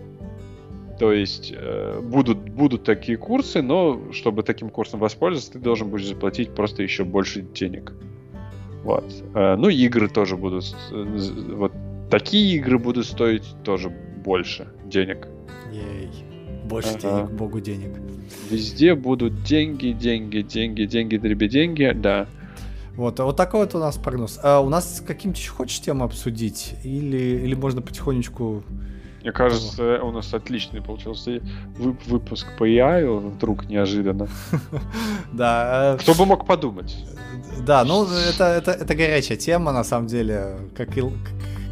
То 0.98 1.12
есть 1.12 1.52
э, 1.54 2.00
будут, 2.00 2.38
будут 2.38 2.84
такие 2.84 3.18
курсы, 3.18 3.62
но 3.62 4.12
чтобы 4.12 4.42
таким 4.42 4.70
курсом 4.70 5.00
воспользоваться, 5.00 5.52
ты 5.52 5.58
должен 5.58 5.88
будешь 5.90 6.06
заплатить 6.06 6.54
просто 6.54 6.82
еще 6.82 7.04
больше 7.04 7.42
денег. 7.42 7.92
Вот. 8.84 9.04
Э, 9.34 9.56
ну, 9.56 9.68
игры 9.68 10.08
тоже 10.08 10.36
будут... 10.36 10.74
Вот 10.92 11.72
такие 12.10 12.56
игры 12.56 12.78
будут 12.78 13.06
стоить 13.06 13.44
тоже 13.64 13.88
больше 13.88 14.68
денег. 14.84 15.26
Ей. 15.72 16.10
Больше 16.64 16.90
ага. 16.90 17.00
денег, 17.00 17.30
богу 17.32 17.60
денег. 17.60 17.90
Везде 18.50 18.94
будут 18.94 19.42
деньги, 19.42 19.88
деньги, 19.88 20.40
деньги, 20.42 20.84
деньги, 20.84 21.16
дреби, 21.16 21.48
деньги, 21.48 21.92
да. 21.94 22.28
Вот, 22.96 23.18
а 23.18 23.24
вот 23.24 23.36
такой 23.36 23.60
вот 23.60 23.74
у 23.74 23.78
нас 23.78 23.96
прогноз. 23.96 24.38
А 24.42 24.60
у 24.60 24.68
нас 24.68 25.02
каким-то 25.04 25.40
хочешь 25.48 25.80
тему 25.80 26.04
обсудить? 26.04 26.74
Или, 26.84 27.40
или 27.44 27.54
можно 27.54 27.82
потихонечку... 27.82 28.62
Мне 29.24 29.32
кажется, 29.32 30.02
у 30.02 30.12
нас 30.12 30.34
отличный 30.34 30.82
получился 30.82 31.40
выпуск 31.78 32.46
по 32.58 32.68
AI, 32.68 33.06
вдруг 33.30 33.64
неожиданно. 33.70 34.28
Да. 35.32 35.94
Э, 35.94 35.98
Кто 35.98 36.12
бы 36.14 36.26
мог 36.26 36.46
подумать? 36.46 36.94
Да, 37.60 37.84
ну 37.84 38.06
это, 38.06 38.44
это, 38.44 38.72
это 38.72 38.94
горячая 38.94 39.38
тема, 39.38 39.72
на 39.72 39.82
самом 39.82 40.08
деле. 40.08 40.58
Как 40.76 40.98
и, 40.98 41.02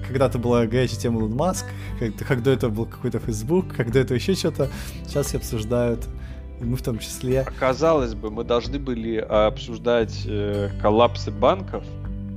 когда-то 0.08 0.38
была 0.38 0.64
горячая 0.64 0.98
тема 0.98 1.20
Илон 1.20 1.34
Маск, 1.34 1.66
как, 1.98 2.16
как 2.26 2.42
до 2.42 2.52
этого 2.52 2.70
был 2.70 2.86
какой-то 2.86 3.18
Facebook, 3.18 3.76
как 3.76 3.92
до 3.92 3.98
этого 3.98 4.16
еще 4.16 4.34
что-то. 4.34 4.70
Сейчас 5.06 5.26
все 5.26 5.36
обсуждают, 5.36 6.06
и 6.58 6.64
мы 6.64 6.78
в 6.78 6.82
том 6.82 6.98
числе. 7.00 7.46
Казалось 7.60 8.14
бы, 8.14 8.30
мы 8.30 8.44
должны 8.44 8.78
были 8.78 9.16
обсуждать 9.18 10.22
э, 10.24 10.70
коллапсы 10.80 11.30
банков, 11.30 11.84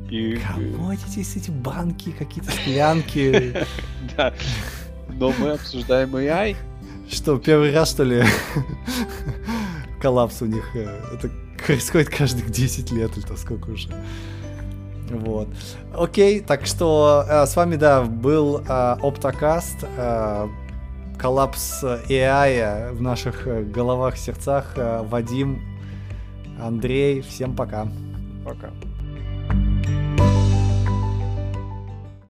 и... 0.09 0.39
Кому 0.45 0.91
эти, 0.91 1.19
эти 1.37 1.51
банки, 1.51 2.11
какие-то 2.11 2.51
склянки? 2.51 3.53
Да, 4.17 4.33
но 5.19 5.33
мы 5.39 5.51
обсуждаем 5.51 6.15
AI. 6.15 6.55
Что, 7.09 7.37
первый 7.37 7.73
раз, 7.73 7.91
что 7.91 8.03
ли, 8.03 8.23
коллапс 10.01 10.41
у 10.41 10.45
них? 10.45 10.75
Э, 10.75 10.99
это 11.13 11.29
происходит 11.65 12.09
каждых 12.09 12.49
10 12.49 12.91
лет 12.91 13.17
или 13.17 13.25
то 13.25 13.37
сколько 13.37 13.69
уже. 13.69 13.89
Вот. 15.09 15.47
Окей, 15.93 16.41
так 16.41 16.65
что 16.65 17.25
э, 17.27 17.45
с 17.45 17.55
вами, 17.55 17.75
да, 17.75 18.03
был 18.03 18.59
э, 18.59 18.95
Оптокаст, 19.01 19.77
э, 19.83 20.47
коллапс 21.17 21.83
AI 21.83 22.91
в 22.91 23.01
наших 23.01 23.47
э, 23.47 23.63
головах, 23.63 24.17
сердцах. 24.17 24.73
Э, 24.75 25.03
Вадим, 25.03 25.61
Андрей, 26.59 27.21
всем 27.21 27.55
пока. 27.55 27.87
Пока. 28.43 28.71